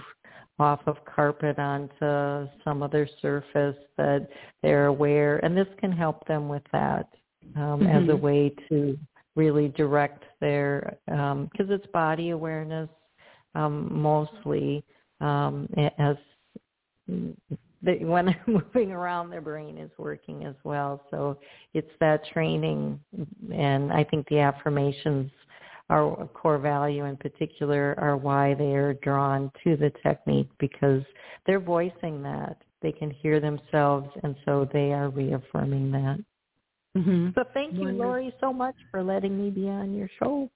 off 0.59 0.81
of 0.87 0.97
carpet 1.05 1.59
onto 1.59 2.49
some 2.63 2.83
other 2.83 3.09
surface 3.21 3.77
that 3.97 4.29
they're 4.63 4.87
aware 4.87 5.39
and 5.45 5.57
this 5.57 5.67
can 5.79 5.91
help 5.91 6.27
them 6.27 6.49
with 6.49 6.63
that 6.73 7.09
um, 7.57 7.81
mm-hmm. 7.81 7.87
as 7.87 8.03
a 8.05 8.13
mm-hmm. 8.13 8.25
way 8.25 8.55
to 8.69 8.97
really 9.35 9.69
direct 9.69 10.25
their 10.41 10.97
because 11.07 11.31
um, 11.33 11.71
it's 11.71 11.87
body 11.89 12.31
awareness 12.31 12.89
um, 13.57 13.89
mostly 13.93 14.85
um, 15.21 15.69
as 15.99 16.17
they, 17.83 17.97
when 18.05 18.27
they're 18.27 18.45
moving 18.47 18.93
around 18.93 19.31
their 19.31 19.41
brain 19.41 19.77
is 19.77 19.91
working 19.99 20.45
as 20.45 20.55
well 20.63 21.03
so 21.11 21.37
it's 21.75 21.91
that 21.99 22.25
training 22.33 23.01
and 23.53 23.93
i 23.93 24.05
think 24.05 24.27
the 24.29 24.39
affirmations 24.39 25.33
our 25.91 26.29
core 26.35 26.59
value 26.59 27.05
in 27.05 27.17
particular 27.17 27.95
are 27.99 28.17
why 28.17 28.55
they 28.55 28.75
are 28.75 28.95
drawn 28.95 29.51
to 29.63 29.77
the 29.77 29.93
technique 30.03 30.49
because 30.59 31.03
they're 31.47 31.61
voicing 31.61 32.23
that. 32.23 32.57
They 32.83 32.93
can 32.93 33.11
hear 33.11 33.41
themselves 33.41 34.09
and 34.23 34.35
so 34.45 34.69
they 34.73 34.93
are 34.93 35.09
reaffirming 35.09 35.91
that. 35.93 36.19
Mm-hmm. 36.97 37.31
So 37.35 37.45
thank 37.53 37.75
you, 37.75 37.81
Wonderful. 37.81 38.07
Lori, 38.07 38.35
so 38.41 38.53
much 38.53 38.77
for 38.91 39.03
letting 39.03 39.43
me 39.43 39.51
be 39.51 39.69
on 39.69 39.95
your 39.95 40.09
show. 40.19 40.51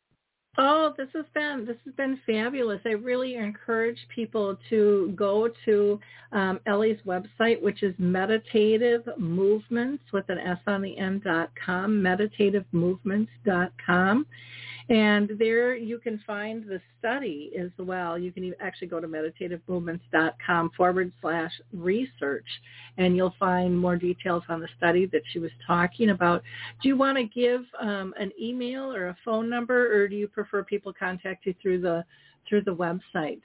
Oh, 0.60 0.92
this 0.96 1.08
has 1.14 1.24
been 1.34 1.64
this 1.66 1.76
has 1.84 1.94
been 1.94 2.18
fabulous. 2.26 2.80
I 2.84 2.90
really 2.90 3.36
encourage 3.36 3.98
people 4.12 4.56
to 4.70 5.12
go 5.14 5.48
to 5.64 6.00
um, 6.32 6.58
Ellie's 6.66 6.98
website, 7.06 7.62
which 7.62 7.84
is 7.84 7.94
Meditative 7.98 9.08
Movements 9.18 10.02
with 10.12 10.24
an 10.28 10.38
S 10.38 10.58
on 10.66 10.82
the 10.82 10.98
end 10.98 11.22
dot 11.22 11.50
com, 11.64 12.02
meditativemovements 12.02 13.28
dot 13.46 13.72
com, 13.84 14.26
and 14.88 15.32
there 15.38 15.76
you 15.76 15.98
can 15.98 16.18
find 16.26 16.64
the 16.64 16.80
study 16.98 17.52
as 17.58 17.70
well. 17.78 18.18
You 18.18 18.32
can 18.32 18.54
actually 18.60 18.88
go 18.88 19.00
to 19.00 19.06
meditativemovements.com 19.06 20.70
forward 20.76 21.12
slash 21.20 21.52
research 21.74 22.46
and 22.96 23.14
you'll 23.14 23.34
find 23.38 23.78
more 23.78 23.96
details 23.96 24.42
on 24.48 24.60
the 24.60 24.68
study 24.78 25.04
that 25.06 25.20
she 25.32 25.40
was 25.40 25.50
talking 25.66 26.10
about. 26.10 26.42
Do 26.82 26.88
you 26.88 26.96
want 26.96 27.18
to 27.18 27.24
give 27.24 27.62
um, 27.80 28.14
an 28.18 28.32
email 28.40 28.92
or 28.92 29.08
a 29.08 29.16
phone 29.24 29.50
number 29.50 29.94
or 29.94 30.08
do 30.08 30.16
you 30.16 30.26
prefer 30.26 30.64
people 30.64 30.94
contact 30.98 31.44
you 31.44 31.54
through 31.60 31.82
the 31.82 32.02
through 32.48 32.62
the 32.62 32.74
website? 32.74 33.42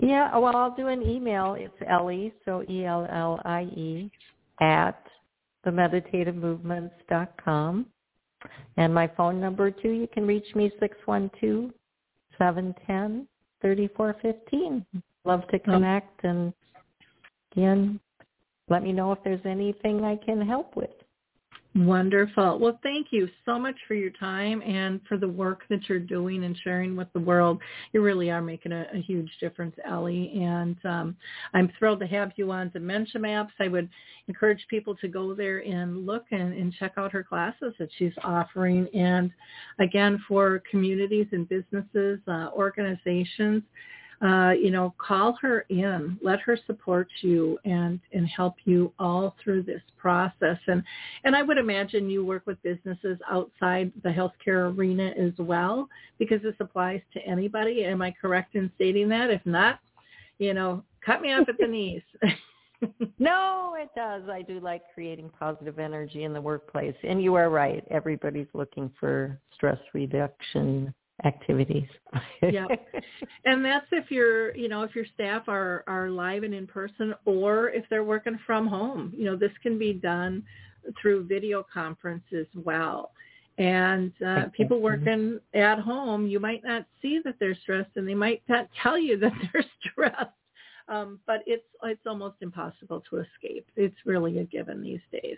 Yeah, 0.00 0.36
well, 0.38 0.56
I'll 0.56 0.74
do 0.74 0.86
an 0.86 1.02
email. 1.02 1.56
It's 1.58 1.74
Ellie, 1.86 2.32
so 2.46 2.64
E-L-L-I-E, 2.70 4.10
at 4.62 5.02
themeditativemovements.com. 5.66 7.86
And 8.76 8.94
my 8.94 9.06
phone 9.16 9.40
number 9.40 9.70
too, 9.70 9.90
you 9.90 10.08
can 10.12 10.26
reach 10.26 10.54
me 10.54 10.70
six 10.80 10.96
one 11.04 11.30
two 11.40 11.72
seven 12.38 12.74
ten 12.86 13.26
thirty 13.60 13.88
four 13.96 14.16
fifteen. 14.22 14.84
Love 15.24 15.46
to 15.48 15.56
oh. 15.56 15.72
connect 15.72 16.24
and 16.24 16.52
again 17.52 18.00
let 18.68 18.82
me 18.82 18.92
know 18.92 19.12
if 19.12 19.18
there's 19.24 19.44
anything 19.44 20.04
I 20.04 20.16
can 20.16 20.40
help 20.40 20.76
with. 20.76 20.90
Wonderful. 21.76 22.58
Well, 22.58 22.80
thank 22.82 23.08
you 23.12 23.28
so 23.44 23.56
much 23.56 23.76
for 23.86 23.94
your 23.94 24.10
time 24.10 24.60
and 24.62 25.00
for 25.08 25.16
the 25.16 25.28
work 25.28 25.62
that 25.70 25.88
you're 25.88 26.00
doing 26.00 26.42
and 26.42 26.58
sharing 26.64 26.96
with 26.96 27.06
the 27.12 27.20
world. 27.20 27.60
You 27.92 28.02
really 28.02 28.28
are 28.28 28.42
making 28.42 28.72
a, 28.72 28.86
a 28.92 29.00
huge 29.00 29.30
difference, 29.40 29.76
Ellie. 29.84 30.32
And 30.34 30.76
um, 30.84 31.16
I'm 31.54 31.70
thrilled 31.78 32.00
to 32.00 32.08
have 32.08 32.32
you 32.34 32.50
on 32.50 32.70
Dementia 32.70 33.20
Maps. 33.20 33.52
I 33.60 33.68
would 33.68 33.88
encourage 34.26 34.66
people 34.68 34.96
to 34.96 35.06
go 35.06 35.32
there 35.32 35.58
and 35.58 36.04
look 36.04 36.24
and, 36.32 36.52
and 36.54 36.74
check 36.74 36.94
out 36.96 37.12
her 37.12 37.22
classes 37.22 37.72
that 37.78 37.90
she's 37.98 38.14
offering. 38.24 38.88
And 38.92 39.30
again, 39.78 40.20
for 40.26 40.64
communities 40.68 41.28
and 41.30 41.48
businesses, 41.48 42.18
uh, 42.26 42.48
organizations, 42.52 43.62
uh, 44.22 44.50
you 44.50 44.70
know, 44.70 44.94
call 44.98 45.36
her 45.40 45.64
in, 45.70 46.18
let 46.22 46.40
her 46.40 46.58
support 46.66 47.08
you 47.22 47.58
and, 47.64 47.98
and 48.12 48.28
help 48.28 48.54
you 48.64 48.92
all 48.98 49.34
through 49.42 49.62
this 49.62 49.80
process. 49.96 50.58
And, 50.66 50.82
and 51.24 51.34
I 51.34 51.42
would 51.42 51.56
imagine 51.56 52.10
you 52.10 52.24
work 52.24 52.42
with 52.46 52.62
businesses 52.62 53.18
outside 53.30 53.90
the 54.02 54.10
healthcare 54.10 54.76
arena 54.76 55.14
as 55.18 55.32
well, 55.38 55.88
because 56.18 56.42
this 56.42 56.54
applies 56.60 57.00
to 57.14 57.20
anybody. 57.20 57.84
Am 57.84 58.02
I 58.02 58.14
correct 58.20 58.56
in 58.56 58.70
stating 58.74 59.08
that? 59.08 59.30
If 59.30 59.44
not, 59.46 59.80
you 60.38 60.52
know, 60.52 60.84
cut 61.04 61.22
me 61.22 61.32
off 61.32 61.48
at 61.48 61.56
the 61.58 61.66
knees. 61.66 62.02
no, 63.18 63.74
it 63.78 63.88
does. 63.96 64.28
I 64.28 64.42
do 64.42 64.60
like 64.60 64.82
creating 64.92 65.30
positive 65.38 65.78
energy 65.78 66.24
in 66.24 66.34
the 66.34 66.40
workplace. 66.40 66.94
And 67.04 67.22
you 67.22 67.36
are 67.36 67.48
right. 67.48 67.82
Everybody's 67.90 68.48
looking 68.52 68.90
for 69.00 69.38
stress 69.54 69.78
reduction 69.94 70.92
activities. 71.24 71.88
yeah. 72.42 72.66
And 73.44 73.64
that's 73.64 73.86
if 73.92 74.10
you're, 74.10 74.54
you 74.56 74.68
know, 74.68 74.82
if 74.82 74.94
your 74.94 75.06
staff 75.14 75.48
are 75.48 75.84
are 75.86 76.10
live 76.10 76.42
and 76.42 76.54
in 76.54 76.66
person 76.66 77.14
or 77.24 77.70
if 77.70 77.84
they're 77.90 78.04
working 78.04 78.38
from 78.46 78.66
home. 78.66 79.12
You 79.16 79.26
know, 79.26 79.36
this 79.36 79.52
can 79.62 79.78
be 79.78 79.92
done 79.92 80.42
through 81.00 81.24
video 81.24 81.64
conference 81.72 82.24
as 82.36 82.46
well. 82.54 83.12
And 83.58 84.12
uh, 84.26 84.44
people 84.56 84.80
working 84.80 85.38
at 85.52 85.78
home, 85.78 86.26
you 86.26 86.40
might 86.40 86.62
not 86.64 86.86
see 87.02 87.20
that 87.24 87.34
they're 87.38 87.56
stressed 87.56 87.90
and 87.96 88.08
they 88.08 88.14
might 88.14 88.42
not 88.48 88.68
tell 88.82 88.98
you 88.98 89.18
that 89.18 89.32
they're 89.52 89.64
stressed. 89.90 90.30
Um, 90.88 91.20
but 91.26 91.42
it's 91.46 91.64
it's 91.84 92.06
almost 92.06 92.36
impossible 92.40 93.02
to 93.10 93.18
escape. 93.18 93.66
It's 93.76 93.96
really 94.04 94.38
a 94.38 94.44
given 94.44 94.82
these 94.82 95.00
days. 95.12 95.36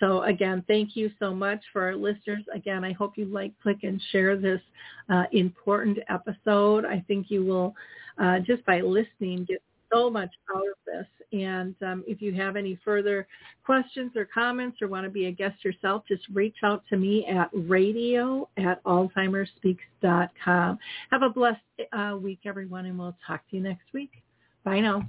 So 0.00 0.22
again, 0.22 0.64
thank 0.68 0.96
you 0.96 1.10
so 1.18 1.34
much 1.34 1.60
for 1.72 1.82
our 1.82 1.96
listeners. 1.96 2.44
Again, 2.54 2.84
I 2.84 2.92
hope 2.92 3.16
you 3.16 3.24
like, 3.26 3.52
click, 3.62 3.78
and 3.82 4.00
share 4.12 4.36
this 4.36 4.60
uh, 5.08 5.24
important 5.32 5.98
episode. 6.08 6.84
I 6.84 7.04
think 7.08 7.30
you 7.30 7.44
will, 7.44 7.74
uh, 8.18 8.38
just 8.40 8.64
by 8.64 8.80
listening, 8.80 9.44
get 9.44 9.62
so 9.92 10.10
much 10.10 10.30
out 10.54 10.62
of 10.62 10.76
this. 10.86 11.06
And 11.32 11.74
um, 11.82 12.04
if 12.06 12.22
you 12.22 12.32
have 12.34 12.56
any 12.56 12.78
further 12.84 13.26
questions 13.64 14.12
or 14.16 14.24
comments 14.24 14.80
or 14.80 14.88
want 14.88 15.04
to 15.04 15.10
be 15.10 15.26
a 15.26 15.32
guest 15.32 15.62
yourself, 15.64 16.04
just 16.08 16.22
reach 16.32 16.56
out 16.62 16.82
to 16.88 16.96
me 16.96 17.26
at 17.26 17.50
radio 17.52 18.48
at 18.56 18.82
alzheimersspeaks.com. 18.84 20.78
Have 21.10 21.22
a 21.22 21.30
blessed 21.30 21.60
uh, 21.92 22.16
week, 22.20 22.40
everyone, 22.46 22.86
and 22.86 22.98
we'll 22.98 23.16
talk 23.26 23.42
to 23.50 23.56
you 23.56 23.62
next 23.62 23.92
week. 23.92 24.12
Bye 24.64 24.80
now. 24.80 25.08